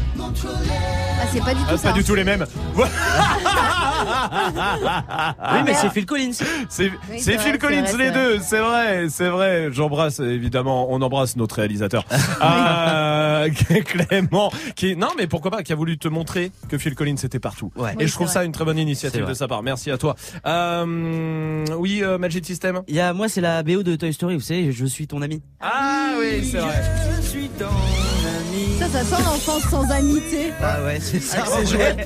[0.00, 1.88] Ah, c'est pas du tout Ah, ça.
[1.88, 2.46] pas du tout les mêmes.
[4.04, 6.32] Oui, mais c'est Phil Collins.
[6.68, 9.68] C'est Oui, vrai, Phil Collins vrai, les deux, c'est vrai, c'est vrai.
[9.72, 12.04] J'embrasse évidemment, on embrasse notre réalisateur
[12.42, 13.48] Euh,
[13.84, 17.38] Clément, qui non mais pourquoi pas, qui a voulu te montrer que Phil Collins était
[17.40, 17.72] partout.
[17.76, 17.92] Ouais.
[17.94, 18.46] Et Oui, je trouve ça vrai.
[18.46, 19.62] une très bonne initiative de sa part.
[19.62, 20.14] Merci à toi.
[20.46, 22.82] Euh, oui, euh, Magic System.
[22.88, 25.22] Il y a, moi, c'est la BO de Toy Story, vous savez, je suis ton
[25.22, 25.42] ami.
[25.60, 26.82] Ah oui, c'est vrai.
[27.20, 28.78] Je suis ton ami.
[28.78, 30.52] Ça, ça sent l'enfance sans amitié.
[30.62, 31.44] Ah ouais, c'est ça.
[31.46, 31.96] Ses ouais.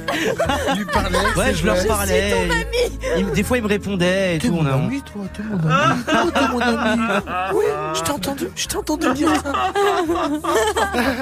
[0.76, 1.18] lui parlait.
[1.36, 2.30] Ouais, je leur parlais.
[2.30, 2.98] ton ami.
[3.18, 4.52] Il- des fois, ils me répondaient et tout.
[4.52, 6.02] mon on a- ami, toi, t'es mon ami.
[6.08, 7.02] Oh, t'es mon ami.
[7.54, 7.64] Oui,
[7.94, 9.52] je t'ai entendu, je t'ai entendu dire ça.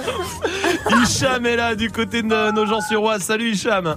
[1.03, 3.23] Hicham est là du côté de nos gens sur Oise.
[3.23, 3.97] Salut Hicham.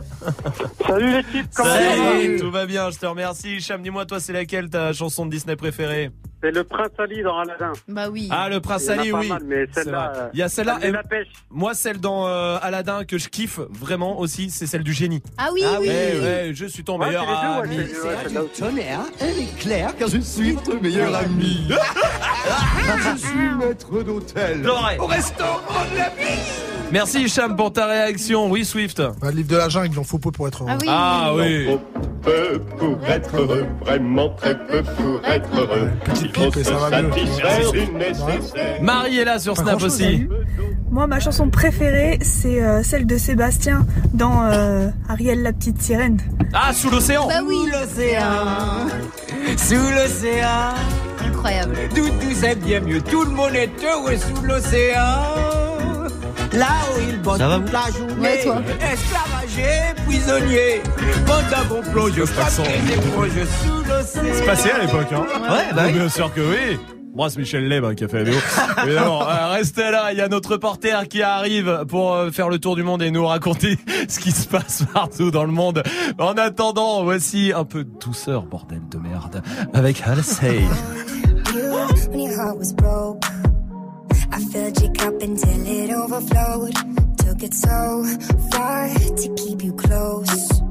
[0.87, 3.57] Salut l'équipe, comment Salut, tout va bien, je te remercie.
[3.57, 6.11] Hicham, dis-moi toi, c'est laquelle ta chanson de Disney préférée?
[6.43, 7.71] C'est le Prince Ali dans Aladdin.
[7.87, 8.29] Bah oui.
[8.31, 9.27] Ah, le Prince Il Ali, oui.
[9.29, 10.29] mal, mais C'est celle-là, vrai.
[10.33, 10.77] Il y a celle-là.
[10.81, 11.27] elle met et la pêche.
[11.49, 15.23] Moi, celle dans euh, Aladdin que je kiffe vraiment aussi, c'est celle du génie.
[15.39, 15.89] Ah oui, Ah oui.
[15.89, 17.77] Eh ouais, je suis ton Ouais, meilleur ami.
[18.31, 18.59] c'est aussi.
[18.61, 21.67] tonnerre, elle est claire car je suis votre meilleur ami.
[23.13, 24.67] je suis maître d'hôtel.
[24.99, 26.39] Au restaurant de la vie.
[26.91, 28.49] Merci Hicham pour ta réaction.
[28.49, 29.01] Oui, Swift.
[29.01, 30.71] Bah, le livre de la jungle, il en faut peu pour être heureux.
[30.87, 31.67] Ah oui.
[31.69, 31.77] Ah oui.
[32.23, 35.89] peu pour être heureux, vraiment très peu pour être heureux.
[36.05, 37.11] Petite pipe ça va mieux.
[37.11, 38.83] du.
[38.83, 40.27] Marie est là sur Pas Snap aussi.
[40.89, 46.17] Moi, ma chanson préférée, c'est euh, celle de Sébastien dans euh, Ariel la petite sirène.
[46.53, 47.69] Ah, sous l'océan Bah oui.
[47.71, 48.87] l'océan,
[49.57, 50.73] sous l'océan.
[51.25, 51.75] Incroyable.
[51.93, 53.01] Tout, tout c'est bien mieux.
[53.01, 55.23] Tout le monde est heureux sous l'océan.
[56.53, 58.21] Là où il bosse Ça va, toute la journée.
[58.21, 58.61] Ouais, toi.
[58.79, 60.81] Esclavagé, prisonnier.
[61.25, 62.63] Pendant qu'on plonge, Façon.
[62.63, 63.29] frappe éponges
[63.63, 64.33] sous l'océan.
[64.33, 65.91] C'est passé à l'époque, hein Ouais, bah oui.
[65.93, 66.79] Bien sûr que oui.
[67.17, 68.39] Moi, c'est Michel Leb hein, qui a fait la vidéo.
[68.83, 72.59] Évidemment, euh, restez là, il y a notre reporter qui arrive pour euh, faire le
[72.59, 75.81] tour du monde et nous raconter ce qui se passe partout dans le monde.
[76.19, 79.41] En attendant, voici un peu de douceur, bordel de merde,
[79.73, 80.61] avec Halsey.
[84.29, 86.75] I filled your cup until it overflowed.
[87.17, 88.05] Took it so
[88.51, 90.61] far to keep you close.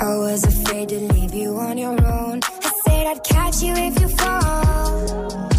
[0.00, 2.40] I was afraid to leave you on your own.
[2.42, 5.57] I said I'd catch you if you fall.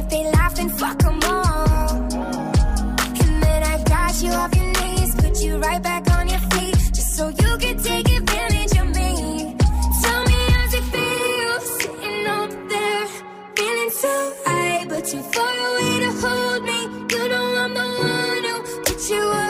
[0.00, 1.90] If they laugh, then fuck 'em all.
[3.22, 6.78] And then I got you off your knees, put you right back on your feet,
[6.96, 9.10] just so you could take advantage of me.
[10.02, 13.06] Tell me how's it feel sitting up there,
[13.56, 14.14] feeling so
[14.46, 16.78] high, but too far away to hold me.
[17.12, 18.56] You know I'm the one who
[18.86, 19.47] put you up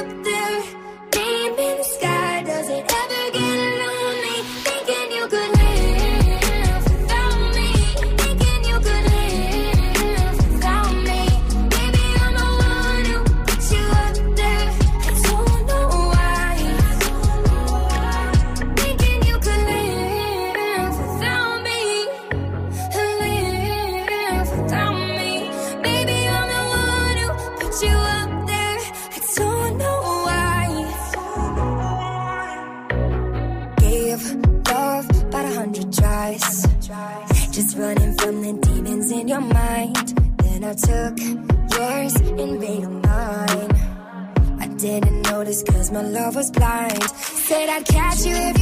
[46.29, 47.03] love was blind.
[47.49, 48.58] Said I'd catch you if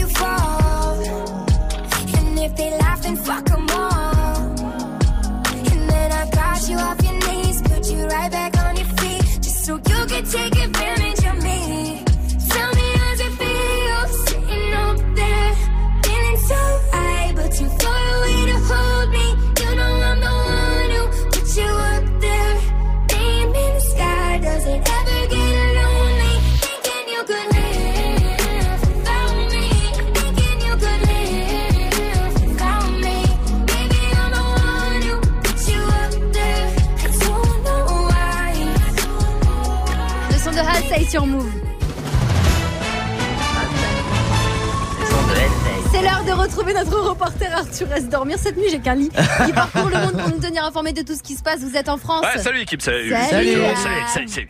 [46.56, 48.08] retrouver notre reporter Arthur S.
[48.08, 48.68] dormir cette nuit.
[48.70, 49.10] J'ai qu'un lit.
[49.46, 51.60] Il parcourt le monde pour nous tenir informés de tout ce qui se passe.
[51.60, 52.24] Vous êtes en France.
[52.24, 53.10] Ouais, salut équipe, salut.
[53.10, 53.56] Salut.
[53.76, 54.48] Salut, Salut.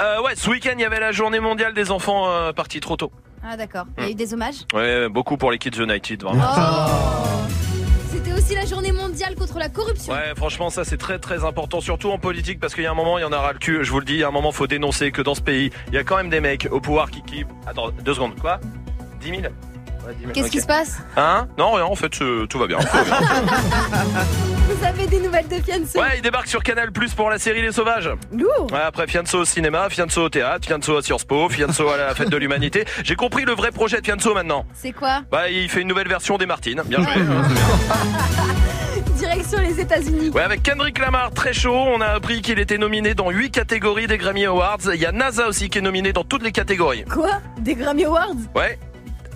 [0.00, 2.96] Euh, ouais, ce week-end, il y avait la journée mondiale des enfants euh, partis trop
[2.96, 3.10] tôt.
[3.44, 3.86] Ah d'accord.
[3.98, 4.66] Il y a eu des hommages?
[4.72, 6.44] Ouais, beaucoup pour les Kids United, vraiment.
[6.44, 7.48] Oh.
[8.10, 10.12] C'était aussi la journée mondiale contre la corruption.
[10.12, 12.94] Ouais, franchement, ça c'est très très important, surtout en politique, parce qu'il y a un
[12.94, 13.78] moment, il y en aura le cul.
[13.82, 15.70] Je vous le dis, il y a un moment, faut dénoncer que dans ce pays,
[15.88, 17.44] il y a quand même des mecs au pouvoir qui qui.
[17.66, 18.60] Attends, deux secondes, quoi?
[19.20, 19.52] 10 000 Ouais, 10 000,
[20.32, 22.78] Qu'est-ce qui se passe Hein Non, rien, en fait, euh, tout va bien.
[22.78, 23.16] tout va bien.
[24.68, 27.62] Vous avez des nouvelles de Fianso Ouais, il débarque sur Canal Plus pour la série
[27.62, 28.10] Les Sauvages.
[28.32, 28.68] Lourd.
[28.70, 32.14] Ouais, après Fianso au cinéma, Fianso au théâtre, Fianso à Sciences Po, Fianso à la
[32.14, 32.84] fête de l'humanité.
[33.02, 34.66] J'ai compris le vrai projet de Fianso maintenant.
[34.74, 36.82] C'est quoi Bah, il fait une nouvelle version des Martines.
[36.86, 37.12] Bien joué.
[39.18, 40.30] Direction les États-Unis.
[40.30, 41.74] Ouais, avec Kendrick Lamar, très chaud.
[41.74, 44.78] On a appris qu'il était nominé dans 8 catégories des Grammy Awards.
[44.94, 47.04] Il y a NASA aussi qui est nominé dans toutes les catégories.
[47.04, 47.40] Quoi?
[47.58, 48.36] Des Grammy Awards?
[48.54, 48.78] Ouais.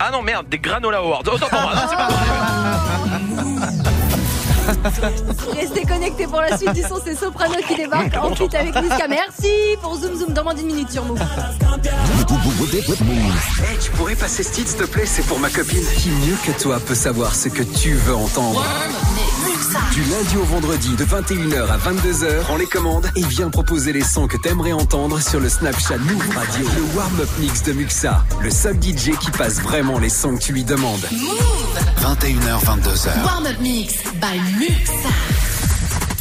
[0.05, 1.23] Ah non, merde, des Granola Awards.
[1.33, 1.75] Autant pour moi.
[1.77, 2.09] Non, c'est pas
[5.55, 9.07] Restez connectés pour la suite du son, c'est Soprano qui débarque en feat avec Niska.
[9.09, 11.21] Merci pour Zoom Zoom dans moins d'une minute sur Move.
[13.63, 15.85] Hey, tu pourrais passer ce titre, s'il te plaît C'est pour ma copine.
[15.99, 18.65] Qui mieux que toi peut savoir ce que tu veux entendre?
[19.93, 24.03] Du lundi au vendredi, de 21h à 22h, prends les commandes et viens proposer les
[24.03, 26.67] sons que t'aimerais entendre sur le Snapchat Move Radio.
[26.77, 30.53] Le warm-up mix de Muxa, le seul DJ qui passe vraiment les sons que tu
[30.53, 31.07] lui demandes.
[32.01, 33.25] 21h, 22h.
[33.25, 34.72] Warm-up mix by Muxa.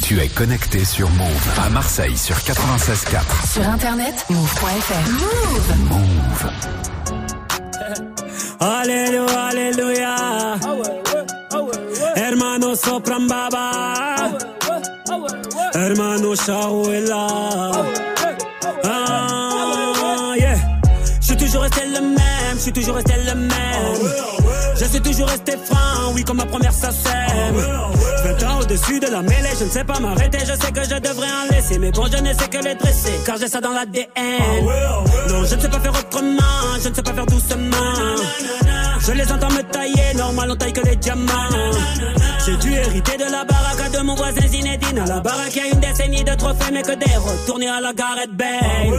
[0.02, 3.52] Tu es connecté sur Move à Marseille sur 96.4.
[3.52, 5.10] Sur internet, move.fr.
[5.88, 6.50] Move.
[8.60, 10.16] Alléluia, alléluia.
[12.16, 13.72] Hermano sopran baba.
[15.74, 17.26] Hermano Shawela.
[18.84, 20.56] Ah, yeah.
[21.20, 24.41] Je suis toujours resté le même, je suis toujours resté le même.
[24.82, 26.92] Je suis toujours resté franc, oui, comme ma première sème.
[28.24, 30.98] 20 ans au-dessus de la mêlée, je ne sais pas m'arrêter, je sais que je
[30.98, 31.78] devrais en laisser.
[31.78, 34.08] Mais bon, je ne sais que les dresser, car j'ai ça dans l'ADN.
[35.28, 37.76] Non, je ne sais pas faire autrement, je ne sais pas faire doucement.
[38.98, 41.30] Je les entends me tailler, normal on taille que les diamants.
[42.44, 44.98] J'ai dû hériter de la baraque de mon voisin Zinedine.
[44.98, 47.92] À la baraque, y a une décennie de trophées, mais que des retournés à la
[47.92, 48.98] Gareth Bale.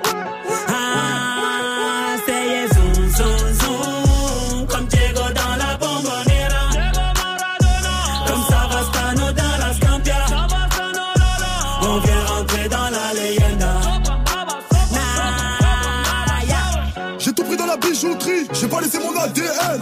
[17.71, 19.81] La bijouterie, j'ai pas laissé mon ADN.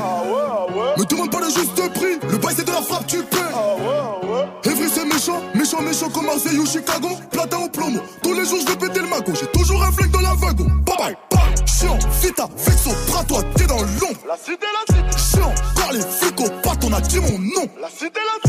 [0.97, 4.69] Me demande pas le juste prix, le bail c'est de la frappe, tu paies.
[4.69, 7.09] Evry c'est méchant, méchant, méchant comme Marseille ou Chicago.
[7.31, 9.33] Platin au plomo, tous les jours je vais péter le magot.
[9.33, 10.67] J'ai toujours un flingue dans la wagon.
[10.85, 11.65] Bye bye, bye.
[11.65, 14.19] Chiant, vita, vexo, bras toi, t'es dans l'ombre.
[14.27, 15.37] La cité, la cité.
[15.37, 17.67] Chiant, car les flics au pattes, on a dit mon nom.
[17.81, 18.48] La cité, la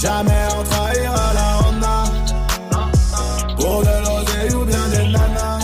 [0.00, 1.96] Jamais on trahira la Honda.
[3.56, 5.58] Pour de l'oseille ou bien des nanas.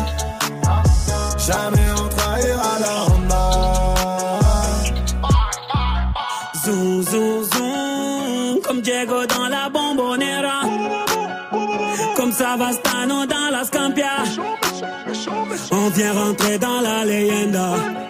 [1.46, 3.44] Jamais on trahira la Honda.
[6.64, 10.62] Zoom, zoom, zoom, comme Diego dans la bombonera.
[12.16, 14.16] Comme Savastano dans la Scampia.
[15.70, 18.03] On vient rentrer dans la leyenda.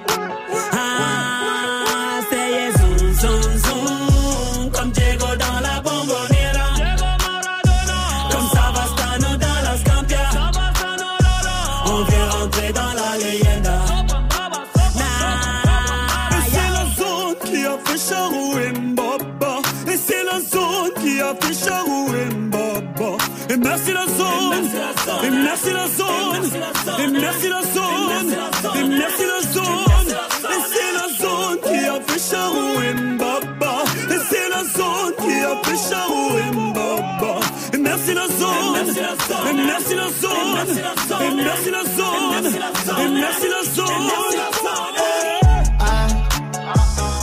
[41.70, 43.01] Merci la zone.
[43.01, 43.86] Et merci la zone.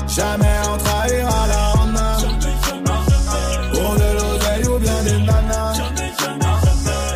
[0.07, 2.17] Jamais on trahira la Honda.
[3.71, 5.73] Pour de l'oseille ou bien des nanas.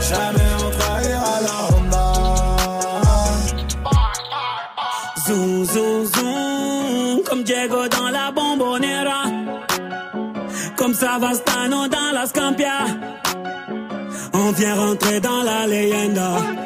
[0.09, 2.05] Jamais on trahira la Honda.
[5.27, 9.23] Zoom, zoom, zoom, comme Diego dans la bombonera.
[10.77, 12.85] Comme Savastano dans la Scampia.
[14.33, 16.64] On vient rentrer dans la leyenda.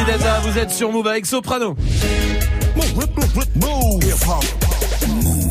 [0.00, 1.76] Merci d'être là, vous êtes sur Move avec Soprano.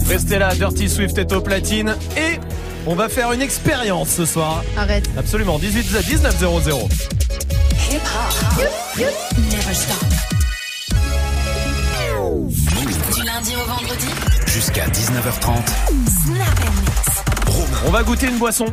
[0.07, 2.39] Restez là, Dirty Swift est au platine et
[2.87, 4.63] on va faire une expérience ce soir.
[4.75, 5.07] Arrête.
[5.17, 6.89] Absolument, 18 à 19 00.
[7.91, 8.67] Hip hop.
[8.97, 9.97] Never stop.
[13.15, 14.07] Du lundi au vendredi.
[14.47, 15.45] Jusqu'à 19h30.
[16.25, 17.23] Snap and mix.
[17.85, 18.65] On va goûter une boisson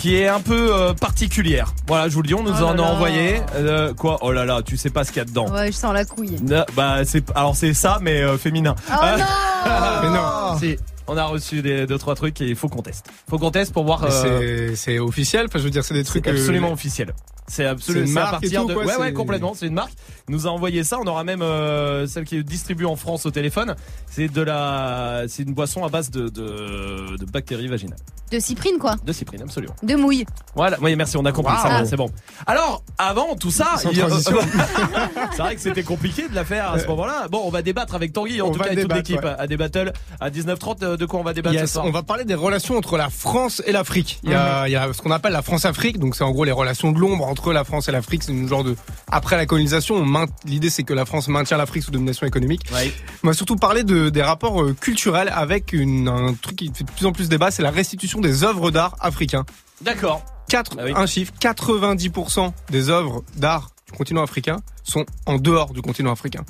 [0.00, 1.74] qui est un peu euh, particulière.
[1.86, 3.42] Voilà, je vous le dis, on nous Oh en a envoyé.
[3.54, 5.48] Euh, quoi Oh là là, tu sais pas ce qu'il y a dedans.
[5.52, 6.36] Ouais, je sens la couille.
[6.74, 8.74] Bah c'est alors c'est ça mais euh, féminin.
[8.90, 9.24] Oh non
[10.02, 10.58] Mais non.
[10.58, 13.06] Si, on a reçu des deux trois trucs et il faut qu'on teste.
[13.28, 14.04] Faut qu'on teste pour voir.
[14.04, 16.24] Euh, c'est- C'est officiel, enfin je veux dire c'est des trucs.
[16.24, 17.12] c'est euh, absolument officiel.
[17.50, 19.66] C'est absolument C'est une c'est à partir tout, de quoi, ouais ouais c'est- complètement c'est
[19.66, 19.92] une marque.
[20.28, 20.98] Il nous a envoyé ça.
[21.02, 23.74] On aura même euh, celle qui est distribuée en France au téléphone.
[24.08, 27.98] C'est de la c'est une boisson à base de de, de bactéries vaginales.
[28.30, 28.94] De cyprine, quoi.
[29.04, 29.74] De cyprine absolument.
[29.82, 30.24] De mouille.
[30.54, 31.62] Voilà, oui, merci, on a compris, Wow.
[31.62, 32.08] ça c'est bon.
[32.46, 33.96] Alors, avant tout ça, il
[35.32, 37.26] c'est vrai que c'était compliqué de la faire à ce moment-là.
[37.28, 39.34] Bon, on va débattre avec Tanguy, en On tout cas, et toute débattre, l'équipe ouais.
[39.38, 40.84] à des battles à 19h30.
[40.84, 42.96] euh, De quoi on va débattre Yes, ce soir on va parler des relations entre
[42.96, 44.20] la France et l'Afrique.
[44.22, 46.44] Il y a, il y a ce qu'on appelle la France-Afrique, donc c'est en gros
[46.44, 48.22] les relations de l'ombre entre la France et l'Afrique.
[48.22, 48.76] C'est une genre de
[49.10, 52.62] après la colonisation, maint- l'idée c'est que la France maintient l'Afrique sous domination économique.
[52.72, 52.92] Ouais.
[53.24, 56.84] On va surtout parler de, des rapports euh, culturels avec une, un truc qui fait
[56.84, 59.46] de plus en plus débat, c'est la restitution des œuvres d'art africains.
[59.80, 60.22] D'accord.
[60.48, 60.92] Quatre, Ah oui.
[60.94, 66.44] un chiffre, 90% des œuvres d'art du continent africain sont en dehors du continent africain.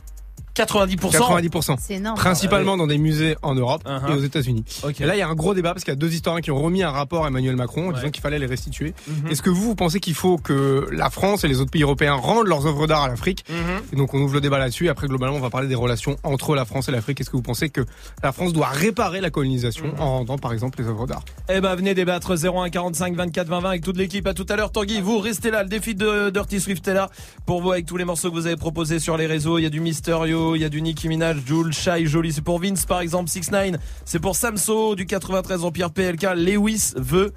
[0.55, 0.97] 90%.
[1.11, 1.77] 90%.
[1.79, 2.17] C'est énorme.
[2.17, 4.11] Principalement dans des musées en Europe Uh-huh.
[4.11, 4.65] et aux États-Unis.
[4.99, 6.51] Et là, il y a un gros débat parce qu'il y a deux historiens qui
[6.51, 8.95] ont remis un rapport à Emmanuel Macron en disant qu'il fallait les restituer.
[9.09, 9.29] Mhm.
[9.31, 12.15] Est-ce que vous, vous pensez qu'il faut que la France et les autres pays européens
[12.15, 13.57] rendent leurs œuvres d'art à l'Afrique Mhm.
[13.93, 14.87] Et donc, on ouvre le débat là-dessus.
[14.87, 17.21] Et après, globalement, on va parler des relations entre la France et l'Afrique.
[17.21, 17.81] Est-ce que vous pensez que
[18.23, 20.01] la France doit réparer la colonisation Mhm.
[20.01, 21.25] en rendant, par exemple, les œuvres d'art?
[21.49, 24.57] Eh ben venez débattre 01 45 24 20 20 avec toute l'équipe à tout à
[24.57, 24.73] l'heure.
[24.73, 25.63] Tanguy, vous restez là.
[25.63, 27.09] Le défi de Dirty Swift est là
[27.47, 29.59] pour vous avec tous les morceaux que vous avez proposés sur les réseaux.
[29.59, 32.33] Il y a du Mysterio, il y a du Nicki Minaj, Jules, Shai, Jolie.
[32.33, 36.27] C'est pour Vince par exemple, 6 9 C'est pour Samso du 93 Empire PLK.
[36.37, 37.33] Lewis veut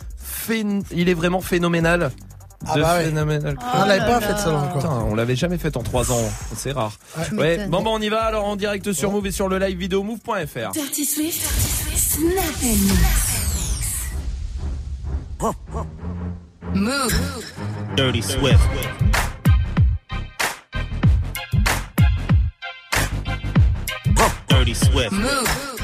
[0.48, 2.12] phén- il est vraiment phénoménal.
[2.66, 3.06] Ah bah ouais.
[3.06, 3.58] phénoménal.
[3.60, 4.74] Ah, on l'avait pas fait ça encore.
[4.78, 6.32] Putain, on l'avait jamais fait en 3 ans.
[6.56, 6.94] C'est rare.
[7.34, 7.38] Ouais.
[7.38, 7.68] Ouais.
[7.68, 10.02] Bon, bon, on y va alors en direct sur Move et sur le live vidéo
[10.04, 10.72] move.fr.
[10.72, 11.42] Dirty Swift,
[11.96, 13.34] Snap and Mix.
[16.74, 17.14] Move.
[17.98, 18.60] Dirty Swift.
[24.74, 25.12] Dirty Swift.
[25.12, 25.80] Move.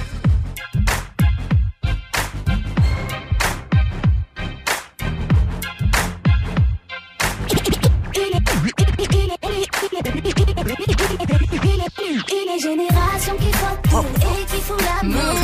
[12.62, 15.38] Génération qui vote et qui fout la merde.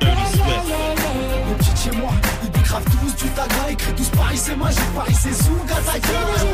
[0.00, 2.10] Les petits chez moi,
[2.42, 6.53] ils bicravent tous du taga, écrit tous Paris c'est magique, Paris c'est Zouga, ta gueule.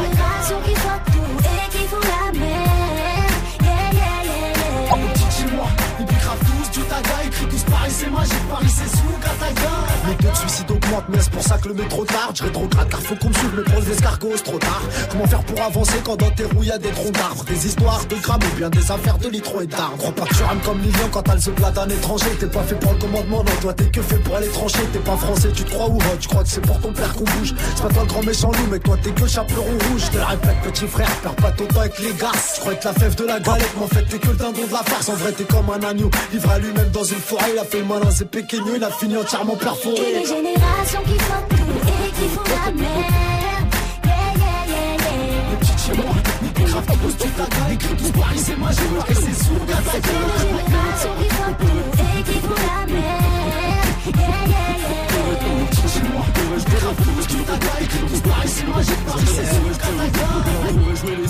[10.41, 10.70] Suicide
[11.09, 12.37] mais c'est pour ça que le métro tarde.
[12.37, 14.83] Je rétrograde car faut qu'on me suive, mais pour les escargots c'est trop tard.
[15.11, 18.05] Comment faire pour avancer quand dans tes roues y a des troncs d'arbres Des histoires
[18.07, 19.97] de grammes ou bien des affaires de litrons et d'arbres.
[19.99, 22.31] Crois pas que tu rames comme Lilian quand t'as le plat d'un étranger.
[22.39, 24.83] T'es pas fait pour le commandement, non, toi t'es que fait pour aller trancher.
[24.93, 27.25] T'es pas français, tu te crois ou tu crois que c'est pour ton père qu'on
[27.25, 27.55] bouge.
[27.77, 30.03] C'est pas toi le grand méchant loup, mais toi t'es que chaperon rouge.
[30.07, 32.33] Je te répète, petit frère, perds pas ton temps avec les gars.
[32.55, 34.67] Je crois que la fève de la galette, mais en fait t'es que le dindon
[34.67, 35.09] de la farce.
[35.09, 37.51] En vrai, t'es comme un agneau, livré à lui-même dans une forêt.
[37.53, 38.27] Il a fait le malin, c'est
[38.75, 40.23] il a fini entièrement perforé.
[40.85, 41.53] Génération qui vote
[41.87, 42.85] et qui fout la merde.
[44.05, 45.51] Yeah, yeah, yeah, yeah.
[45.51, 49.15] Les petites chez moi, ils bicravent tous du taga, écrit tous Paris c'est magique, Paris
[49.15, 50.31] c'est Zouga, ta Une gueule.
[50.41, 51.63] génération qui vote
[51.99, 53.21] et qui fout la merde.
[54.07, 55.11] Yeah, yeah, yeah, yeah.
[56.35, 57.10] pourrais jouer les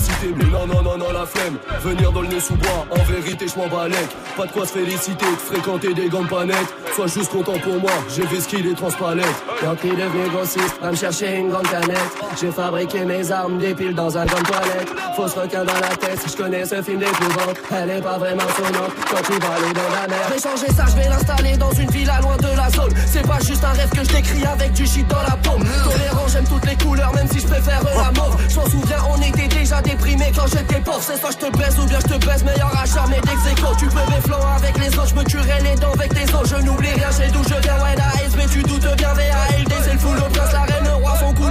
[0.01, 1.57] cités, mais non, non, non, non, la flemme.
[1.83, 4.09] Venir dans le nez sous bois, en vérité, je m'en balèque.
[4.37, 6.21] Pas de quoi se féliciter, de fréquenter des gants.
[6.95, 9.25] Sois juste content pour moi, j'ai fait ski les transpalettes.
[9.63, 11.97] Donc il est devenu grossiste, va me chercher une grande canette.
[12.39, 14.89] J'ai fabriqué mes armes, des piles dans un grand toilette.
[15.15, 17.57] Fausse requin dans la tête, je connais ce film d'épouvante.
[17.71, 20.27] Elle est pas vraiment sonnante quand tu vas aller dans la mer.
[20.29, 22.93] Je vais changer ça, je vais l'installer dans une villa loin de la zone.
[23.07, 25.63] C'est pas juste un rêve que je décris avec du shit dans la paume.
[25.83, 28.35] Tolérant, j'aime toutes les couleurs, même si je préfère la mauve.
[28.49, 31.01] Je m'en souviens, on était déjà déprimé quand j'étais pauvre.
[31.01, 33.39] C'est soit je te baise ou bien je te baise, meilleur achat, mais d'ex
[33.79, 36.49] Tu peux mes flancs avec les autres, je me tuerai les dents avec tes os.
[36.49, 39.93] Je n'oublie rien, j'ai d'où je viens, ouais, la ASB, tu doutes bien, VALD, c'est
[39.93, 41.49] le fou, le prince, la reine, le roi, son coup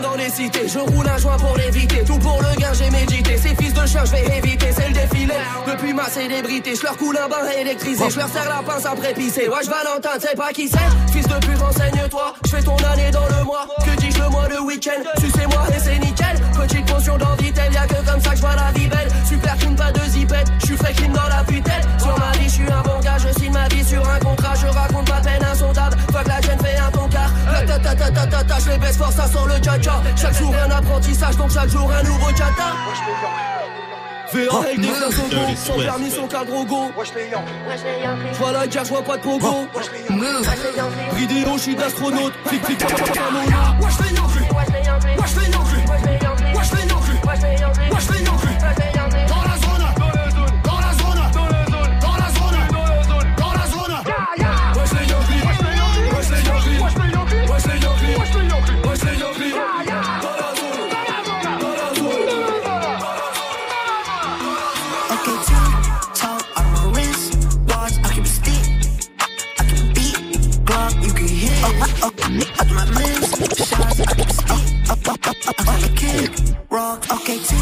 [0.00, 0.66] dans les cités.
[0.68, 3.36] Je roule un joint pour l'éviter, tout pour le gain, j'ai médité.
[3.36, 5.34] Ces fils de chien, je vais éviter, c'est le défilé.
[5.66, 9.14] Depuis ma célébrité, je leur coule un bain électrisé, je leur serre la pince après
[9.14, 9.48] pisser.
[9.48, 13.10] Wesh, Valentin, tu sais pas qui c'est Fils de pute, renseigne-toi, je fais ton année
[13.10, 13.66] dans le mois.
[13.84, 15.02] Que dis-je le mois, le week-end?
[15.20, 16.40] Sucez-moi et c'est nickel.
[16.60, 19.08] Petite potion d'envie, telle, y'a que comme ça que je vois la vie belle.
[19.28, 21.82] Super clean, pas de zipette, je suis frais clean dans la putelle.
[21.98, 24.54] Sur ma vie, je suis un bon gars, je signe ma vie sur un contrat,
[24.54, 25.96] je raconte ma peine insondable.
[26.12, 26.99] Fuck la gêne, fait un.
[27.90, 29.72] Ta ta ta ta ta ta, je les baisse fort, ça sent le tcha
[30.14, 32.72] Chaque jour un apprentissage, donc chaque jour un nouveau tchata.
[34.32, 36.92] VALD, faire son go, sans permis, son cadre go.
[38.32, 39.66] J'vois la guerre, j'vois pas de pogo.
[41.12, 42.32] Bridéo, j'suis d'astronaute.
[42.44, 43.20] Flic, flic, flic, flic,
[43.80, 48.49] wesh les Yankees, wesh les Yankees, wesh les Yankees, wesh les Yankees, wesh les Yankees.
[72.30, 73.68] Up, up, up, up my lips.
[73.68, 74.90] Shots, I keep a stick.
[74.90, 76.30] Up, up, up, up, I keep a kick.
[76.70, 77.58] Rock, okay, tick.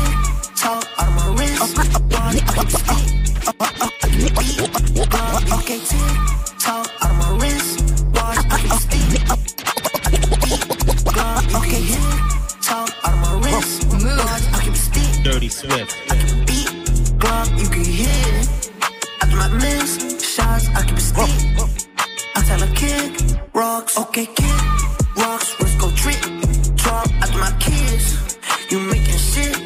[0.56, 1.62] Talk out of my wrist.
[1.62, 3.48] Up, up, up, watch, I keep a stick.
[3.48, 4.60] Up, up, up, I keep a beat.
[5.08, 6.12] Glock, okay, tick.
[6.60, 7.80] Talk out of my wrist.
[8.12, 9.30] Watch, I keep a stick.
[9.30, 10.60] Up, up, up, I keep a beat.
[11.08, 12.62] Glock, okay, hit.
[12.62, 13.88] Talk out of my wrist.
[13.88, 15.24] Watch, I keep a stick.
[15.24, 15.96] Dirty Swift.
[16.46, 16.68] beat,
[17.16, 18.70] Glock, you can hear it.
[19.22, 21.77] After my miss, shots, I keep a stick.
[22.38, 23.98] I tell her kick rocks.
[23.98, 24.62] Okay, kick
[25.16, 25.58] rocks.
[25.58, 26.20] Let's go trick
[26.76, 28.38] drop after my kids.
[28.70, 29.56] You making shit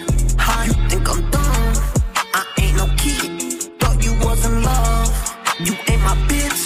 [0.40, 0.68] hot.
[0.68, 1.74] You think I'm dumb?
[2.32, 3.78] I ain't no kid.
[3.78, 5.36] Thought you was in love.
[5.60, 6.60] You ain't my bitch.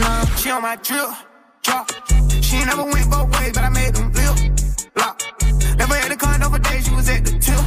[0.00, 0.24] nah.
[0.34, 1.14] She on my drill
[1.62, 1.88] drop.
[2.42, 4.34] She never went both ways, but I made them feel
[4.96, 5.22] Lock.
[5.78, 7.62] Never had a condo over, day She was at the tip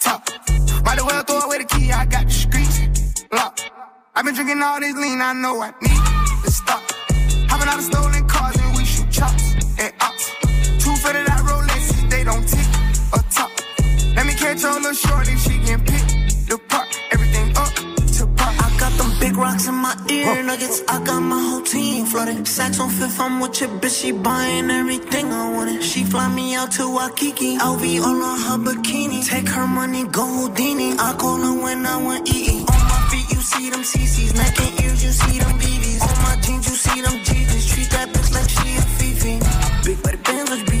[0.00, 0.26] top.
[0.84, 1.92] Might the well throw away the key.
[1.92, 3.70] I got the streets locked.
[4.16, 5.20] I've been drinking all this lean.
[5.20, 6.82] I know I need to stop
[7.74, 10.30] of stolen cars and we shoot chops and ops.
[10.82, 12.66] Two fitted out Rolexes, they don't tick
[13.30, 13.50] top.
[14.16, 16.04] Let me catch on the shorty, she can pick
[16.48, 16.88] the part.
[17.12, 17.72] Everything up
[18.16, 18.54] to pop.
[18.64, 20.82] I got them big rocks in my ear nuggets.
[20.88, 22.46] I got my whole team flooded.
[22.46, 25.82] Sacks on fifth, I'm with your bitch, she buying everything I wanted.
[25.82, 29.26] She fly me out to Waikiki, LV all on her bikini.
[29.26, 30.92] Take her money, go Houdini.
[30.98, 32.60] I call her when I want eating.
[32.74, 34.34] On my feet, you see them CCs.
[34.34, 36.02] Neck and ears, you see them BBs.
[36.08, 37.57] On my jeans, you see them GGs.
[37.78, 39.38] She got hips like she a thieving.
[39.84, 40.77] Big body bands,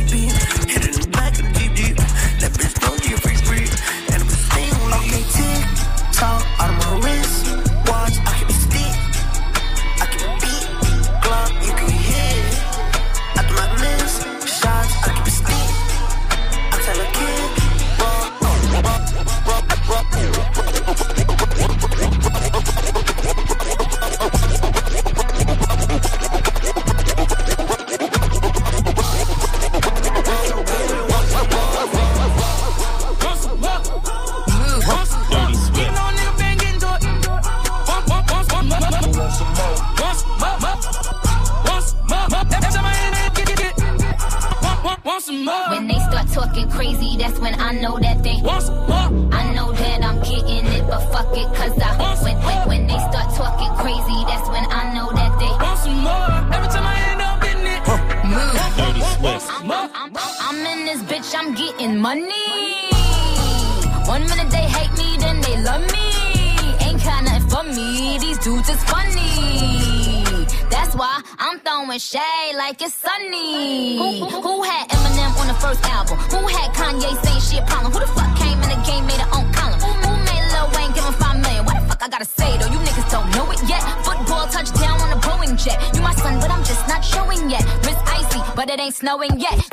[89.08, 89.67] knowing yet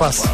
[0.00, 0.24] passe.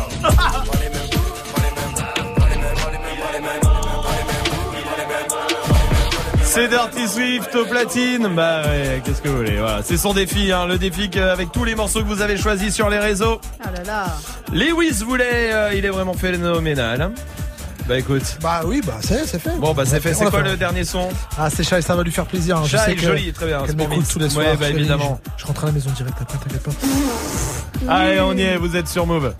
[6.45, 8.29] C'est Dirty Swift au platine.
[8.29, 9.59] Bah ouais, qu'est-ce que vous voulez.
[9.59, 12.73] Voilà, c'est son défi, hein, le défi avec tous les morceaux que vous avez choisis
[12.73, 13.41] sur les réseaux.
[13.61, 14.07] Ah là là.
[14.53, 17.11] Lewis voulait, euh, il est vraiment phénoménal.
[17.87, 17.89] Hein.
[17.89, 18.39] Bah écoute.
[18.43, 19.57] Bah oui, bah c'est c'est fait.
[19.59, 20.13] Bon bah c'est fait.
[20.15, 21.09] C'est quoi le dernier son?
[21.39, 22.59] Ah, c'est Chai, ça va lui faire plaisir.
[22.59, 22.63] hein.
[22.67, 24.47] Je que- joli, très bien, pour m'écoute tous les soirs.
[24.47, 24.81] Ouais, bah, chérie.
[24.81, 25.21] évidemment.
[25.37, 26.73] Je, je rentre à la maison direct après, t'inquiète pas.
[27.89, 29.35] Allez, on y est, vous êtes sur Move.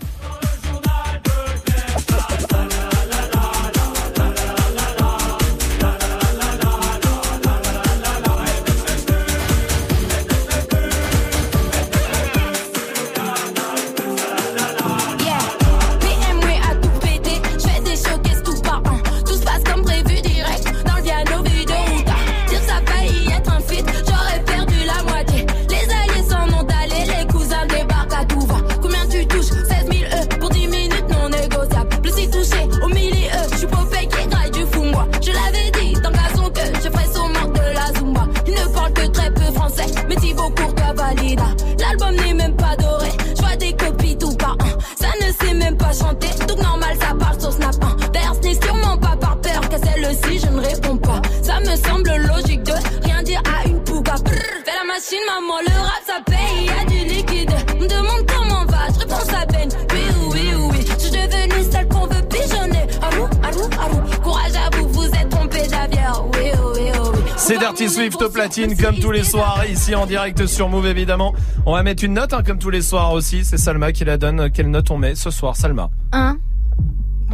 [68.65, 71.33] Platine comme tous les soirs ici en direct sur Move évidemment.
[71.65, 73.45] On va mettre une note hein, comme tous les soirs aussi.
[73.45, 74.49] C'est Salma qui la donne.
[74.51, 76.37] Quelle note on met ce soir, Salma Un.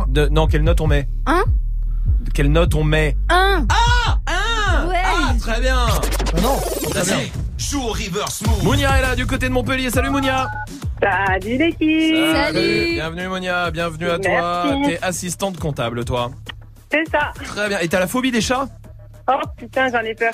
[0.08, 1.44] De- Non, quelle note on met Un.
[2.34, 3.66] Quelle note on met Un.
[3.70, 4.96] Ah Un Ouais.
[5.06, 5.86] Ah très bien.
[6.42, 6.58] non.
[6.90, 7.18] Très bien.
[7.58, 8.64] Joue reverse move.
[8.64, 9.90] Mounia est là du côté de Montpellier.
[9.90, 10.50] Salut Mounia.
[11.02, 14.64] Salut l'équipe Bienvenue Mounia, bienvenue à toi.
[14.66, 14.82] Merci.
[14.90, 16.32] T'es assistante comptable toi.
[16.92, 17.80] C'est ça Très bien.
[17.80, 18.68] Et t'as la phobie des chats?
[19.64, 20.34] Putain, j'en ai peur.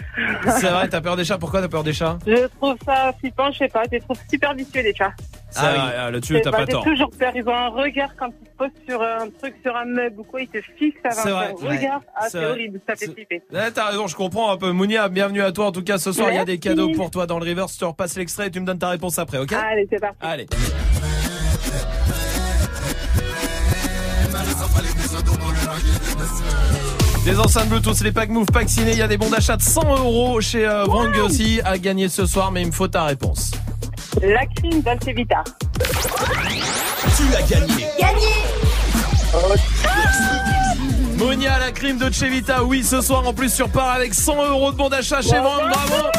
[0.60, 1.38] C'est vrai, t'as peur des chats.
[1.38, 2.18] Pourquoi t'as peur des chats?
[2.26, 5.14] Je trouve ça flippant, je sais pas, je les trouve super vicieux les chats.
[5.56, 6.84] Ah oui, ah, là-dessus t'as pas J'ai tort.
[6.84, 9.86] toujours peur, ils ont un regard quand ils se posent sur un truc, sur un
[9.86, 12.02] meuble ou quoi, ils te fixent avec C'est un vrai, regard.
[12.16, 13.42] Ah, C'est horrible, ça fait flipper.
[13.52, 14.72] Ouais, t'as raison, je comprends un peu.
[14.72, 15.66] Mounia, bienvenue à toi.
[15.68, 17.74] En tout cas, ce soir, il y a des cadeaux pour toi dans le reverse.
[17.76, 19.54] Je te repasse l'extrait et tu me donnes ta réponse après, ok?
[19.54, 20.18] Allez, c'est parti.
[20.22, 20.46] Allez.
[27.26, 29.62] Des enceintes Bluetooth, les packs Move, packs ciné, il y a des bons d'achat de
[29.62, 33.04] 100 euros chez euh, Wrang aussi à gagner ce soir, mais il me faut ta
[33.04, 33.52] réponse.
[34.22, 35.44] La crime Dolce Vita.
[37.18, 37.88] Tu as gagné.
[38.00, 38.28] Gagné
[41.18, 44.72] Monia, la crime de Chevita, oui, ce soir en plus sur part avec 100 euros
[44.72, 46.10] de bon d'achat chez Wrang, bravo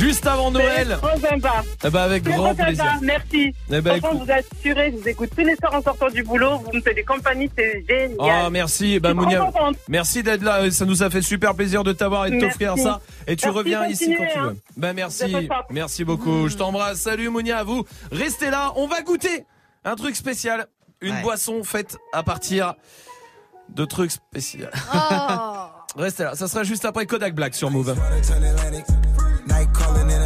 [0.00, 0.96] Juste avant Noël.
[1.02, 1.62] Trop sympa.
[1.84, 2.98] Eh ben, avec grand trop sympa, plaisir.
[3.02, 3.54] Merci.
[3.70, 4.26] Eh ben, Franchement, écoute.
[4.26, 6.94] vous assurez, je vous écoute tous les soirs en sortant du boulot, vous me faites
[6.94, 8.16] des compagnies, c'est génial.
[8.18, 9.50] Oh merci, suis Mounia,
[9.88, 13.02] merci d'être là, ça nous a fait super plaisir de t'avoir et de t'offrir ça.
[13.26, 14.42] Et tu Merci, reviens ici quand tu hein.
[14.42, 14.56] veux.
[14.88, 16.48] Vous merci, merci beaucoup.
[16.48, 17.00] Je t'embrasse.
[17.00, 17.84] Salut Mounia, à vous.
[18.10, 19.44] Restez là, on va goûter
[19.84, 20.66] un truc spécial,
[21.02, 22.74] une boisson faite à partir
[23.68, 24.64] de trucs spéciaux.
[25.96, 27.94] Restez là, ça sera juste après Kodak Black sur Move.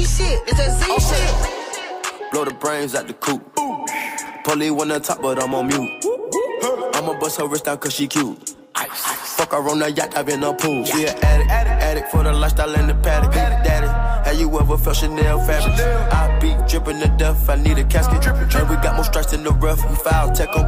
[0.00, 2.20] It's Z shit, it's that Z oh.
[2.20, 2.30] shit.
[2.30, 3.42] Blow the brains out the coop.
[4.44, 6.04] Polly wanna top, but I'm on mute.
[6.94, 8.57] I'ma bust her wrist down cause she cute.
[8.86, 10.84] Fuck her on the yacht, I've been a pool.
[10.84, 13.32] She an addict, addict for the lifestyle and the paddock.
[13.32, 13.86] Daddy,
[14.28, 15.74] have you ever felt Chanel fabric?
[16.12, 18.24] I be dripping to death, I need a casket.
[18.26, 20.66] And we got more strikes in the rough, we foul tech 'em.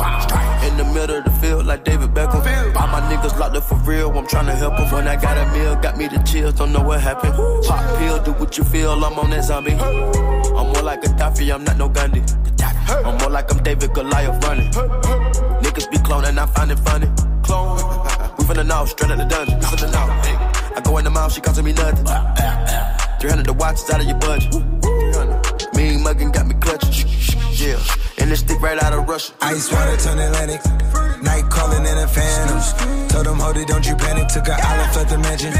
[0.67, 2.43] In the middle of the field, like David Beckham.
[2.77, 4.91] All my niggas locked up for real, I'm tryna help 'em.
[4.91, 7.35] When I got a meal, got me the chills, don't know what happened.
[7.67, 9.79] Pop pill, do what you feel, I'm on that zombie.
[10.59, 12.23] I'm more like Gaddafi, I'm not no Gandhi.
[13.05, 14.71] I'm more like I'm David Goliath running.
[15.63, 17.09] Niggas be cloning, I find it funny.
[17.51, 17.79] Clone.
[18.39, 19.59] We finna know, straight out the dungeon.
[19.59, 20.07] We finna know.
[20.23, 20.37] Hey.
[20.77, 22.07] I go in the mouth, she costing me nothing.
[22.07, 24.55] 300 the watch is out of your budget.
[25.75, 27.11] Mean muggin' got me clutching.
[27.59, 27.83] Yeah.
[28.19, 29.33] And it stick right out of Russia.
[29.43, 30.63] Ice water turn Atlantic.
[31.23, 32.63] Night calling in a phantom.
[33.09, 34.29] Told them, hold it, don't you panic.
[34.29, 35.53] Took an island, left the mansion.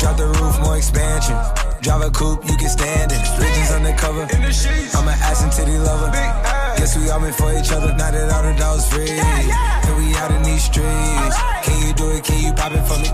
[0.00, 1.38] Drop the roof, more expansion.
[1.82, 3.22] Drive a coupe, you can stand it.
[3.38, 4.26] Bridges undercover.
[4.26, 6.57] I'm an ass and titty lover.
[6.78, 7.92] Guess we all meant for each other.
[7.98, 9.10] Now that all the dogs free.
[9.10, 11.36] And we out in these streets.
[11.66, 12.22] Can you do it?
[12.22, 13.10] Can you pop it for me?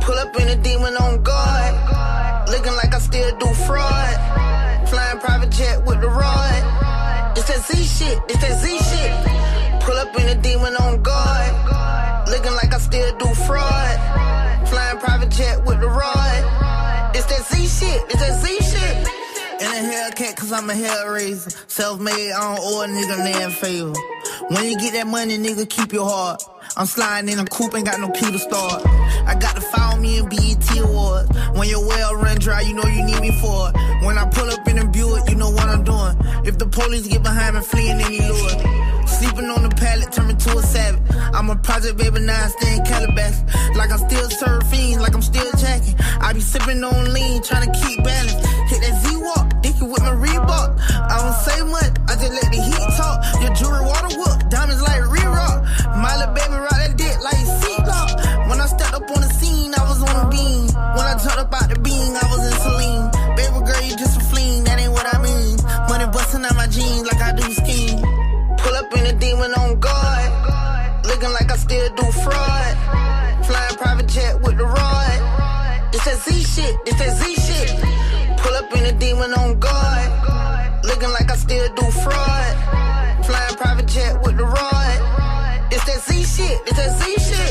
[0.00, 2.48] Pull up in a demon on guard.
[2.48, 4.88] Looking like I still do fraud.
[4.88, 7.36] Flying private jet with the rod.
[7.36, 8.18] It's that Z shit.
[8.30, 9.82] It's that Z shit.
[9.82, 11.52] Pull up in a demon on guard.
[12.30, 13.96] Looking like I still do fraud.
[14.68, 17.14] Flying private jet with the rod.
[17.14, 18.00] It's that Z shit.
[18.08, 19.23] It's that Z shit.
[19.60, 21.70] In a Hellcat, cause I'm a hellraiser.
[21.70, 23.92] Self made, I don't owe a nigga name favor.
[24.50, 26.42] When you get that money, nigga, keep your heart.
[26.76, 28.82] I'm sliding in a coupe, ain't got no key to start.
[28.84, 31.30] I got to follow me in BET Awards.
[31.54, 34.04] When your well run dry, you know you need me for it.
[34.04, 36.16] When I pull up in a Buick, you know what I'm doing.
[36.44, 38.84] If the police get behind me, fleeing any lure.
[39.06, 41.00] Sleeping on the pallet, turn me to a savage.
[41.32, 43.44] I'm a project baby, now I stay in Calabasas.
[43.76, 45.94] Like I'm still surfing, like I'm still jacking.
[46.20, 48.34] I be sipping on lean, trying to keep balance.
[48.70, 49.03] Hit that
[49.84, 50.78] Dicky with my Reebok.
[51.10, 53.42] I don't say much, I just let the heat talk.
[53.42, 55.64] Your jewelry water whoop, diamonds like re-rock.
[55.96, 58.48] My little baby rock that dick like seatlock.
[58.48, 60.66] When I stepped up on the scene, I was on a beam.
[60.96, 63.10] When I jumped up out the beam, I was in saline.
[63.36, 65.56] Baby girl, you just a fleen, that ain't what I mean.
[65.88, 68.00] Money busting out my jeans like I do skiing.
[68.58, 71.04] Pull up in a demon on guard.
[71.04, 72.74] Looking like I still do fraud.
[73.46, 75.20] Flying private jet with the rod.
[75.92, 77.68] It's that Z shit, it's that Z shit.
[78.40, 79.73] Pull up in a demon on guard.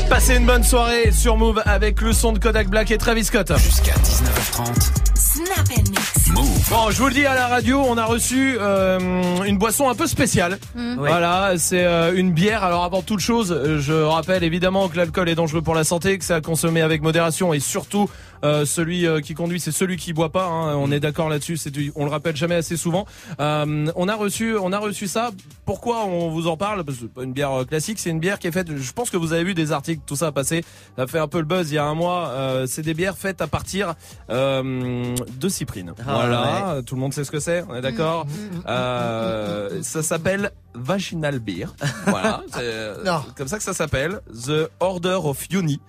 [0.08, 3.52] Passez une bonne soirée sur Move avec le son de Kodak Black et Travis Scott.
[3.58, 5.04] Jusqu'à 19h30.
[5.16, 6.30] Snap and mix.
[6.32, 6.70] Move.
[6.70, 9.94] Bon, je vous le dis à la radio, on a reçu euh, une boisson un
[9.94, 10.58] peu spéciale.
[10.74, 10.94] Mm.
[10.96, 12.62] Voilà, c'est euh, une bière.
[12.62, 16.18] Alors avant toute chose, euh, je rappelle évidemment que l'alcool est dangereux pour la santé,
[16.18, 18.08] que c'est à consommer avec modération et surtout
[18.44, 20.44] euh, celui euh, qui conduit, c'est celui qui boit pas.
[20.46, 20.76] hein.
[20.76, 21.56] On est d'accord là-dessus.
[21.56, 23.06] C'est du- on le rappelle jamais assez souvent.
[23.40, 25.30] Euh, on a reçu, on a reçu ça.
[25.64, 26.84] Pourquoi on vous en parle?
[26.84, 28.68] Parce que c'est pas une bière euh, classique, c'est une bière qui est faite.
[28.76, 30.64] Je pense que vous avez vu des articles, tout ça passer.
[30.96, 32.28] Ça a fait un peu le buzz il y a un mois.
[32.28, 33.94] Euh, c'est des bières faites à partir
[34.30, 35.92] euh, de cyprine.
[36.00, 37.64] Ah, voilà, tout le monde sait ce que c'est.
[37.68, 38.26] On est d'accord?
[38.68, 41.66] Euh, ça s'appelle Vaginal Beer.
[42.06, 43.22] Voilà, c'est Non.
[43.36, 44.20] comme ça que ça s'appelle.
[44.46, 45.80] The Order of Yoni.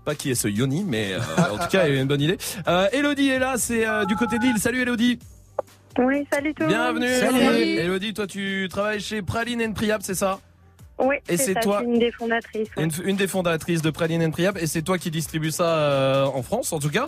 [0.00, 1.18] Sais pas qui est ce Yoni, mais euh,
[1.52, 2.38] en tout cas, il y a une bonne idée.
[2.66, 4.56] Euh, Elodie est là, c'est euh, du côté de Lille.
[4.58, 5.18] Salut Elodie.
[5.98, 6.74] Oui, salut tout le monde.
[6.98, 7.18] Bienvenue.
[7.20, 7.62] Salut.
[7.62, 10.38] Elodie, toi tu travailles chez Praline and Priap, c'est ça?
[10.98, 12.68] Oui, Et c'est toi- une des fondatrices.
[12.78, 12.84] ouais.
[12.84, 16.24] une, une des fondatrices de Praline and Priap et c'est toi qui distribue ça euh,
[16.24, 17.06] en France en tout cas.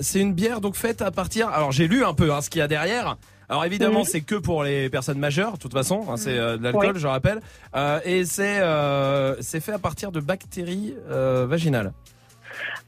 [0.00, 1.48] C'est une bière donc faite à partir.
[1.48, 3.16] Alors j'ai lu un peu hein, ce qu'il y a derrière.
[3.48, 4.04] Alors évidemment Mhm.
[4.06, 6.04] c'est que pour les personnes majeures de toute façon.
[6.08, 6.98] hein, c'est euh, de l'alcool Ouais.
[6.98, 7.40] je rappelle.
[7.76, 11.92] Euh, et c'est euh, c'est fait à partir de bactéries euh, vaginales.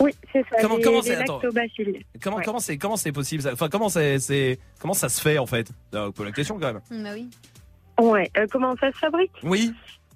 [0.00, 0.56] Oui, c'est ça.
[0.60, 1.34] Comment- les, comment les c'est- attends.
[1.40, 2.04] lactobacilles.
[2.22, 2.44] Comment Ouais.
[2.44, 3.52] comment c'est comment c'est possible ça?
[3.52, 5.68] Enfin comment c'est comment ça se fait en fait?
[5.90, 7.02] Pose la question quand même.
[7.02, 7.28] Bah oui.
[7.98, 8.30] Ouais.
[8.36, 9.32] euh, comment ça se fabrique?
[9.42, 9.72] Oui.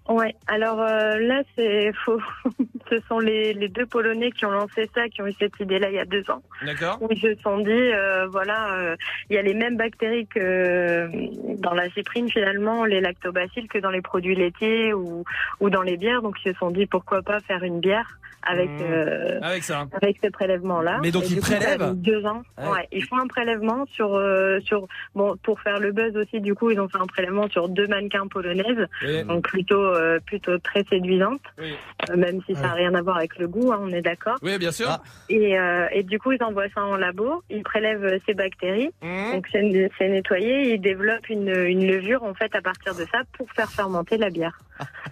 [0.09, 0.35] Ouais.
[0.49, 2.21] Alors euh, là, c'est faux.
[2.91, 5.91] Ce sont les, les deux Polonais qui ont lancé ça, qui ont eu cette idée-là
[5.91, 6.43] il y a deux ans.
[6.65, 6.99] D'accord.
[7.01, 8.97] Où ils se sont dit, euh, voilà, euh,
[9.29, 11.09] il y a les mêmes bactéries que
[11.59, 15.25] dans la cyprine finalement, les lactobacilles que dans les produits laitiers ou,
[15.61, 16.23] ou dans les bières.
[16.23, 18.83] Donc ils se sont dit, pourquoi pas faire une bière avec Mmh.
[18.83, 19.87] euh, Avec ça.
[20.01, 20.99] avec ce prélèvement-là.
[21.03, 22.43] Mais donc, Et ils coup, prélèvent deux ans.
[22.59, 22.69] Ouais.
[22.69, 22.89] Ouais.
[22.93, 26.41] Ils font un prélèvement sur euh, sur bon pour faire le buzz aussi.
[26.41, 29.25] Du coup, ils ont fait un prélèvement sur deux mannequins polonaises, Oui.
[29.25, 31.75] donc plutôt euh, plutôt très séduisantes, Oui.
[32.11, 33.73] euh, même si ça n'a rien à voir avec le goût.
[33.73, 34.37] hein, on est d'accord.
[34.43, 34.99] Oui, bien sûr.
[35.29, 38.91] Et, euh, et du coup, ils envoient ça en labo, ils prélèvent euh, ces bactéries,
[39.03, 39.33] Mmh.
[39.33, 43.19] donc c'est c'est nettoyé, ils développent une, une levure en fait à partir de ça
[43.37, 44.59] pour faire fermenter la bière.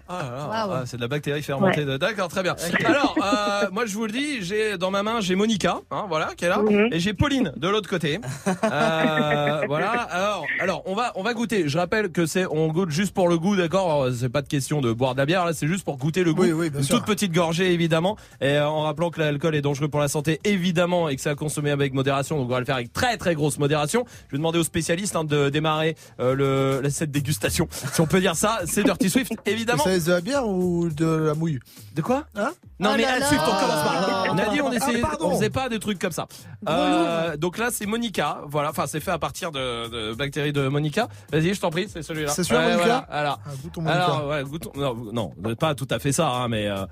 [0.08, 0.72] Ah, là, Waouh.
[0.80, 1.84] ah, c'est de la bactérie fermentée.
[1.84, 2.54] de- D'accord, très bien.
[2.86, 6.30] Alors, euh, moi, je vous le dis, j'ai dans ma main, j'ai Monica, hein, voilà,
[6.36, 6.88] qui est là, Mhm.
[6.92, 8.18] et j'ai Pauline de l'autre côté.
[8.64, 9.90] Euh, voilà.
[9.90, 11.68] Alors, alors, on va, on va goûter.
[11.68, 13.90] Je rappelle que c'est, on goûte juste pour le goût, d'accord?
[14.04, 16.24] Alors, C'est pas de question de boire de la bière, là, c'est juste pour goûter
[16.24, 16.42] le goût.
[16.42, 16.96] Oui, oui, bien Une sûr.
[16.96, 20.40] toute petite gorgée, évidemment, et euh, en rappelant que l'alcool est dangereux pour la santé,
[20.44, 22.36] évidemment, et que c'est à consommer avec modération.
[22.38, 24.04] Donc, on va le faire avec très, très grosse modération.
[24.28, 28.06] Je vais demander aux spécialistes hein, de démarrer euh, le, la- cette dégustation, si on
[28.06, 28.60] peut dire ça.
[28.66, 29.84] C'est Dirty Swift, évidemment.
[29.84, 31.58] Ça de la bière ou de la mouille?
[31.94, 32.24] De quoi?
[32.36, 32.50] Hein?
[32.80, 34.04] Non Oh mais on commence là.
[34.08, 36.26] Ah, On a dit on essayait, ah, on faisait pas des trucs comme ça.
[36.68, 38.70] Euh, donc là c'est Monica, voilà.
[38.70, 41.08] Enfin c'est fait à partir de, de bactéries de Monica.
[41.32, 42.30] Vas-y, je t'en prie, c'est celui-là.
[42.30, 44.04] C'est celui-là, Ouais, Monica voilà, alors, Ah, goûtons Monica.
[44.04, 46.84] alors ouais, goûtons- non, non, pas tout à fait ça, hein, mais euh,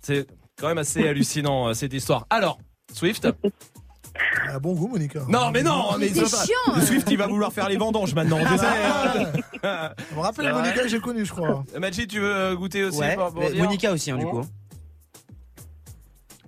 [0.00, 0.26] c'est
[0.58, 2.26] quand même assez hallucinant euh, cette histoire.
[2.30, 2.58] Alors,
[2.92, 3.26] Swift.
[4.46, 5.22] Elle a bon goût, Monica.
[5.28, 6.76] Non, mais non, mais, c'est chiant.
[6.76, 8.38] Le Swift, il va vouloir faire les vendanges maintenant.
[8.48, 9.90] je sais, hein.
[10.10, 11.64] Je me rappelle C'est Monica que j'ai connue, je crois.
[11.80, 14.42] Magic, tu veux goûter aussi Ouais, pour- pour mais dire Monica aussi, hein, du coup.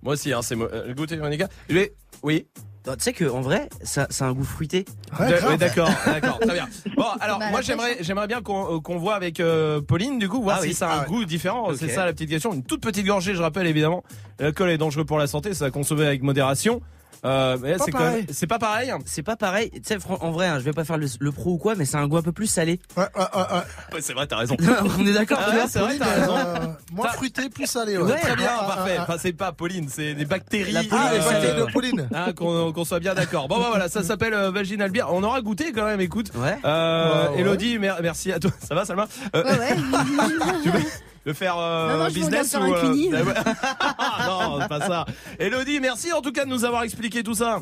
[0.07, 1.49] Moi aussi, hein, c'est euh, goûter Monica.
[1.69, 2.47] Vais- Oui.
[2.85, 4.85] Tu sais que en vrai, ça, ça a un goût fruité.
[5.19, 6.69] Ouais, d'accord, d'accord, très bien.
[6.97, 10.29] Bon, alors Bah, moi j'aimerais, j'aimerais bien qu'on euh, qu'on voit avec euh, Pauline du
[10.29, 10.75] coup voir Ah si oui.
[10.75, 11.09] ça a Ah un ouais.
[11.09, 11.75] goût différent.
[11.75, 12.53] C'est ça la petite question.
[12.55, 14.05] Une toute petite gorgée, je rappelle évidemment.
[14.39, 16.81] L'alcool est dangereux pour la santé, ça à consommer avec modération.
[17.27, 18.93] Euh, mais là, Pas c'est c'est pas pareil.
[19.05, 19.71] C'est pas pareil.
[19.73, 21.85] Tu sais, en vrai, hein, je vais pas faire le, le pro ou quoi, mais
[21.85, 22.79] c'est un goût un peu plus salé.
[22.97, 23.63] Ouais, ouais, ouais, ouais.
[23.95, 24.57] Ouais, c'est vrai, t'as raison.
[24.99, 26.37] On est d'accord, Ah tu ouais, vois c'est vrai, t'as raison.
[26.37, 27.99] euh, moins T'as- fruité, plus salé.
[27.99, 28.21] Ouais, Ouais.
[28.21, 28.95] très bien, Ah, ah, parfait.
[28.99, 30.73] ah, Enfin, c'est pas Pauline, c'est des bactéries.
[30.73, 32.09] La Pauline, les euh, bactéries de Pauline.
[32.15, 33.49] hein, qu'on soit bien d'accord.
[33.49, 35.07] Bon, bah voilà, ça s'appelle euh, vaginal beer.
[35.11, 36.31] On aura goûté quand même, écoute.
[36.37, 36.57] Ouais.
[36.65, 37.41] Euh, Ouais, ouais.
[37.41, 38.51] Elodie, mer- merci à toi.
[38.67, 39.07] Ça va, Salma?
[39.35, 39.59] Euh, Ouais,
[40.71, 40.81] ouais.
[41.27, 42.93] Le faire euh, Non, non, je business ou euh,
[44.27, 45.05] Non, c'est pas ça.
[45.39, 47.61] Elodie, merci en tout cas de nous avoir expliqué tout ça.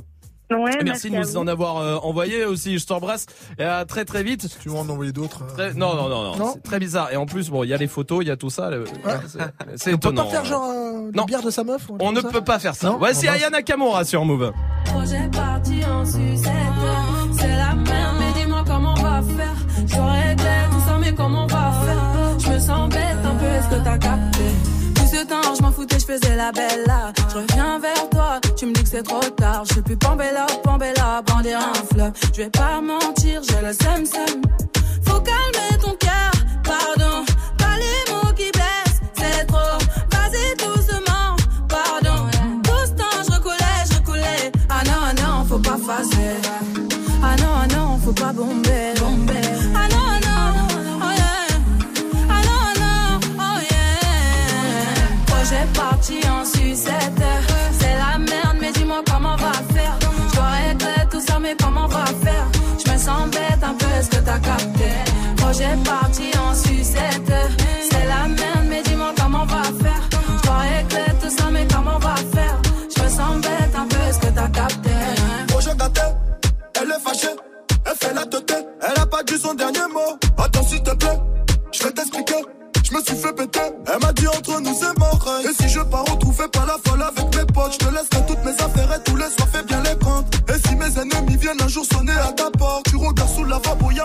[0.51, 2.79] Ouais, Et merci, merci de nous en avoir euh, envoyé aussi.
[2.79, 3.25] Je t'embrasse.
[3.59, 4.47] Et à très très vite.
[4.61, 6.37] Tu veux en envoyer d'autres euh, Très- Non, non, non, non.
[6.37, 7.11] Non C'est très bizarre.
[7.13, 8.69] Et en plus, bon, il y a les photos, il y a tout ça.
[8.69, 8.85] le-
[9.27, 9.39] c'est-
[9.77, 10.25] C'est On peut étonnant.
[10.27, 11.25] pas faire genre euh, Non.
[11.25, 12.89] bière de sa meuf On ne peut pas faire ça.
[12.89, 14.53] Non Voici Ayana Kamura sur Move.
[14.85, 16.51] Projet parti en sucette,
[17.39, 19.57] c'est la merde, mais dis-moi comment on va faire.
[19.87, 19.97] Je
[22.65, 24.45] faire Je me sens bête un peu, est-ce que t'as capté?
[24.95, 27.13] Tout ce temps, je m'en foutais, je faisais la belle là.
[27.31, 29.65] Je reviens vers toi, tu me dis que c'est trop tard.
[29.67, 32.13] Je suis plus Pambella, Pambella, brandir un fleuve.
[32.33, 34.43] Je vais pas mentir, j'ai le seum seum.
[35.05, 35.95] Faut calmer ton
[65.55, 67.33] Projet parti en sucette.
[67.89, 70.09] C'est la merde, mais dis-moi comment on va faire.
[70.43, 72.61] Je régler tout ça, mais comment on va faire?
[72.97, 74.91] Je me sens bête un peu, est-ce que t'as capté?
[75.47, 76.01] Projet gâté,
[76.75, 77.37] elle est fâchée,
[77.87, 80.19] elle fait la tête, elle a pas dit son dernier mot.
[80.39, 81.21] Attends s'il te plaît,
[81.71, 82.43] je vais t'expliquer.
[82.83, 85.25] Je me suis fait péter, elle m'a dit entre nous c'est mort.
[85.49, 88.45] Et si je pars retrouver pas la folle avec mes potes, je te laisserai toutes
[88.45, 90.35] mes affaires et tous les soirs fais bien les comptes.
[90.51, 93.57] Et si mes ennemis viennent un jour sonner à ta porte, tu regardes sous la
[93.57, 94.01] vapeur, y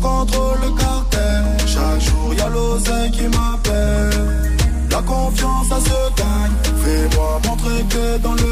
[0.00, 4.10] contrôle le cartel, chaque jour y a l'oseille qui m'appelle.
[4.90, 8.49] La confiance ça se gagne, fais-moi montrer que dans le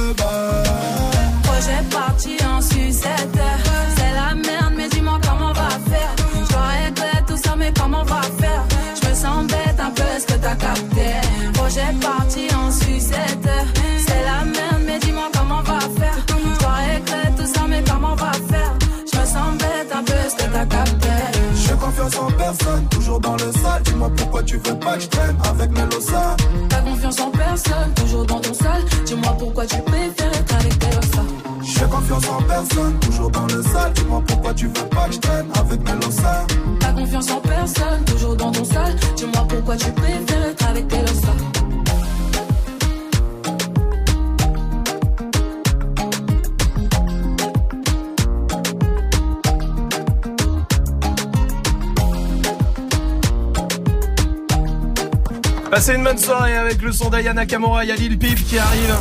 [23.99, 26.36] Dis-moi pourquoi tu veux pas que je traîne avec mes lossas.
[26.68, 28.85] T'as confiance en personne, toujours dans ton sale.
[29.05, 31.25] Dis-moi pourquoi tu préfères être avec tes lossas.
[31.62, 33.93] J'ai confiance en personne, toujours dans le sale.
[33.94, 36.47] Dis-moi pourquoi tu veux pas que je traîne avec mes lossas.
[36.78, 38.94] T'as confiance en personne, toujours dans ton sale.
[39.17, 41.02] Dis-moi pourquoi tu préfères être avec tes
[55.70, 57.84] Passez une bonne soirée avec le son d'Ayana Kamura.
[57.84, 58.97] Il y Lil qui arrive.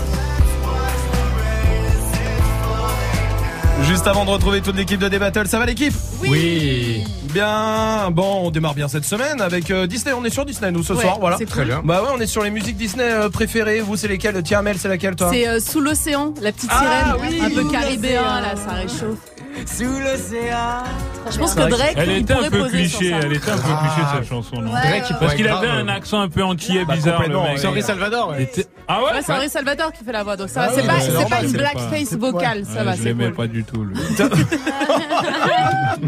[3.83, 5.93] Juste avant de retrouver toute l'équipe de D-Battle, ça va l'équipe?
[6.21, 7.03] Oui.
[7.33, 10.13] Bien, bon, on démarre bien cette semaine avec euh, Disney.
[10.17, 11.37] On est sur Disney nous ce Ouais, soir, voilà.
[11.37, 11.67] c'est Très cool.
[11.69, 11.81] bien.
[11.83, 13.81] Bah ouais, on est sur les musiques Disney euh, préférées.
[13.81, 14.41] Vous, c'est lesquelles?
[14.43, 15.29] Tiens, Mel, c'est laquelle toi?
[15.31, 19.19] C'est euh, sous l'océan, la petite Ah, sirène, oui, un peu caribéen, là, ça réchauffe.
[19.65, 20.83] Sous l'océan.
[21.31, 23.87] Je pense que Drake, Elle était un peu cliché, elle était un peu Ah.
[23.93, 24.71] cliché cette chanson, non?
[24.71, 27.15] Ouais, Drake, il Parce qu'il avait un accent un peu antillais Bah, bizarre.
[27.17, 27.57] complètement, le mec.
[27.59, 27.65] ouais.
[27.65, 28.29] Henri Salvador.
[28.29, 28.43] ouais.
[28.43, 29.11] Était- Ah ouais?
[29.13, 30.73] Ouais, c'est Henri Salvador qui fait la voix, donc ça Ah va.
[30.75, 33.03] C'est oui, pas, c'est c'est pas une c'est blackface vocale, ça Ouais, va, Je c'est
[33.05, 33.33] l'aimais cool.
[33.35, 33.85] pas du tout.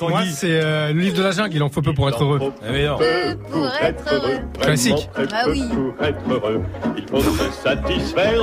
[0.00, 2.38] Moi, c'est euh, le livre de la jungle, il en faut peu pour être heureux.
[2.38, 4.38] Pour être heureux.
[4.60, 5.10] Classique.
[5.16, 5.64] Bah oui.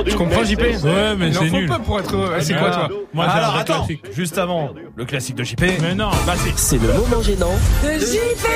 [0.06, 1.68] Tu comprends, JP Ouais, mais Il en c'est faut nul.
[1.68, 2.32] peu pour être heureux.
[2.40, 4.04] C'est quoi, toi Moi, c'est un Alors attends, classique.
[4.14, 5.60] juste avant, le classique de JP.
[5.82, 6.10] Mais non.
[6.26, 7.52] Bah c'est C'est le moment gênant.
[7.82, 8.46] De JP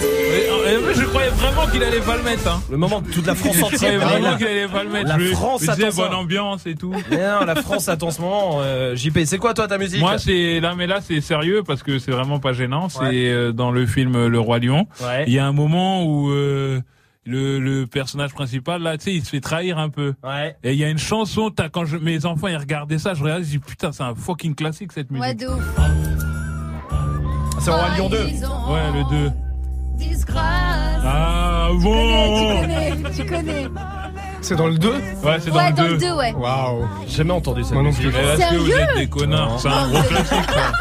[0.00, 2.48] Mais, euh, je croyais vraiment qu'il allait pas le mettre.
[2.48, 2.62] Hein.
[2.70, 4.00] le moment de toute la France Je croyais entière.
[4.08, 5.08] vraiment qu'il allait pas le mettre.
[5.08, 6.02] La Je- France je disais attend ça.
[6.08, 6.94] bonne ambiance et tout.
[7.10, 8.60] Mais non, la France attend ce moment.
[8.62, 10.00] euh, JP, c'est quoi toi ta musique?
[10.00, 12.88] Moi, c'est là, mais là, c'est sérieux parce que c'est vraiment pas gênant.
[12.88, 13.28] C'est Ouais.
[13.30, 14.86] euh, dans le film Le Roi Lion.
[15.02, 15.24] Ouais.
[15.26, 16.80] Il y a un moment où euh,
[17.24, 20.14] le, le personnage principal là, tu sais, il se fait trahir un peu.
[20.22, 20.56] Ouais.
[20.62, 23.22] Et il y a une chanson, t'as, quand je, mes enfants ils regardaient ça, je
[23.22, 25.24] regardais, je dis putain, c'est un fucking classique cette musique.
[25.26, 25.64] Ouais, de ouf.
[27.58, 28.16] C'est Roi Lion 2.
[28.18, 29.32] Ouais, le 2.
[29.96, 30.42] Disgrâce.
[31.04, 33.66] Ah Tu bon connais, tu connais.
[34.46, 35.00] C'est dans le 2 Ouais,
[35.40, 35.88] c'est dans Ouais, le dans 2.
[35.90, 36.32] le 2, ouais.
[36.34, 36.86] Waouh.
[37.08, 38.02] Jamais entendu cette Moi non musique.
[38.10, 38.12] plus.
[38.12, 40.38] Mais est-ce que vous êtes des connards C'est un gros classique.
[40.54, 40.72] ça.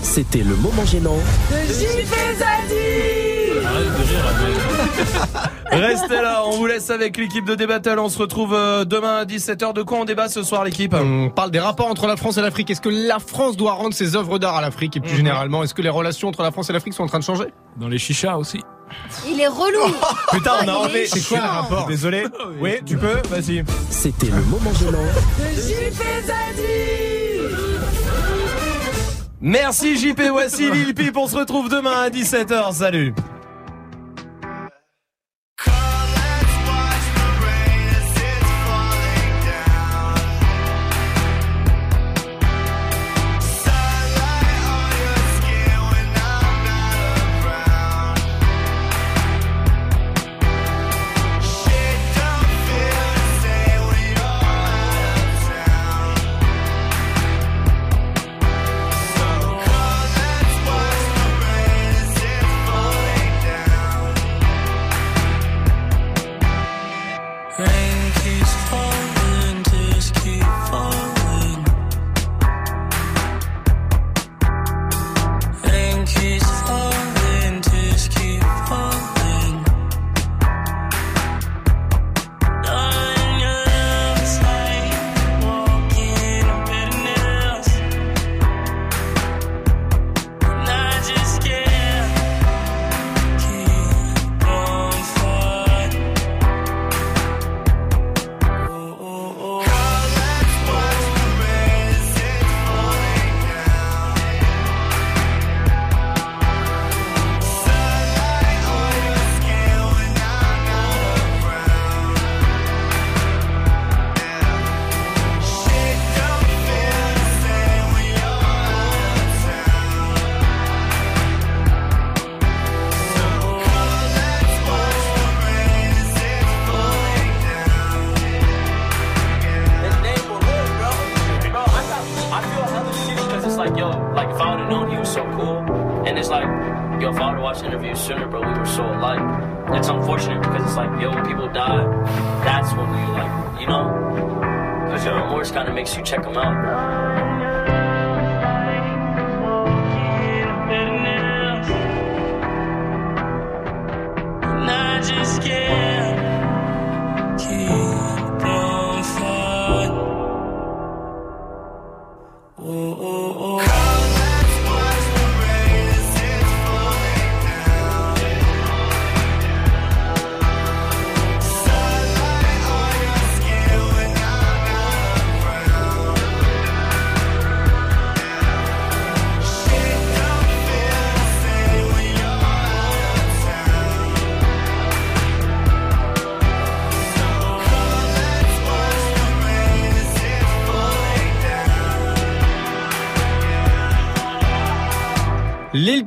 [0.02, 1.16] C'était le moment gênant.
[3.66, 4.24] Arrête de rire.
[5.72, 7.98] Restez là, on vous laisse avec l'équipe de Débattle.
[7.98, 9.72] On se retrouve euh, demain à 17h.
[9.72, 12.42] De quoi on débat ce soir, l'équipe On parle des rapports entre la France et
[12.42, 12.70] l'Afrique.
[12.70, 14.96] Est-ce que la France doit rendre ses œuvres d'art à l'Afrique?
[14.96, 17.18] Et plus généralement, est-ce que les relations entre la France et l'Afrique sont en train
[17.18, 17.46] de changer?
[17.76, 18.60] Dans les chichas aussi.
[19.28, 19.94] Il est relou.
[20.32, 21.06] Putain, on a enlevé.
[21.06, 22.24] C'est quoi le rapport Désolé.
[22.60, 23.64] Oui, tu peux Vas-y.
[23.90, 24.98] C'était le moment gênant.
[29.40, 31.16] Merci JP, voici Lil Pip.
[31.16, 32.74] On se retrouve demain à 17h.
[32.74, 33.14] Salut.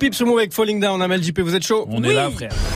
[0.03, 1.01] Lil Pip sur Move avec Falling Down.
[1.01, 2.51] Amel JP, vous êtes chaud On est là, frère.